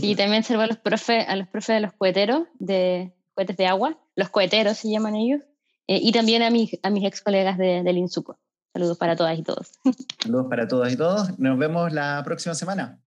Y 0.00 0.16
también 0.16 0.42
salvo 0.42 0.62
a 0.62 0.66
los 0.66 0.76
profes, 0.76 1.26
a 1.28 1.34
los 1.34 1.48
profes 1.48 1.76
de 1.76 1.80
los 1.80 1.92
coheteros, 1.94 2.46
de 2.58 3.12
cohetes 3.34 3.56
de 3.56 3.66
agua, 3.66 3.98
los 4.14 4.28
coheteros 4.28 4.76
se 4.76 4.90
llaman 4.90 5.16
ellos, 5.16 5.40
eh, 5.88 5.98
y 6.00 6.12
también 6.12 6.42
a 6.42 6.50
mis, 6.50 6.78
a 6.82 6.90
mis 6.90 7.04
ex 7.04 7.20
colegas 7.20 7.58
de, 7.58 7.82
del 7.82 7.98
INSUCO. 7.98 8.38
Saludos 8.72 8.98
para 8.98 9.16
todas 9.16 9.38
y 9.38 9.42
todos. 9.42 9.72
Saludos 10.22 10.46
para 10.48 10.68
todas 10.68 10.92
y 10.92 10.96
todos. 10.96 11.38
Nos 11.38 11.58
vemos 11.58 11.92
la 11.92 12.22
próxima 12.24 12.54
semana. 12.54 13.02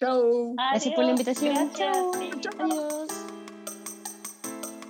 Chao. 0.00 0.54
Gracias 0.54 0.94
por 0.94 1.04
la 1.04 1.10
invitación. 1.10 1.72
Chao. 1.72 2.12
Adiós. 2.58 3.17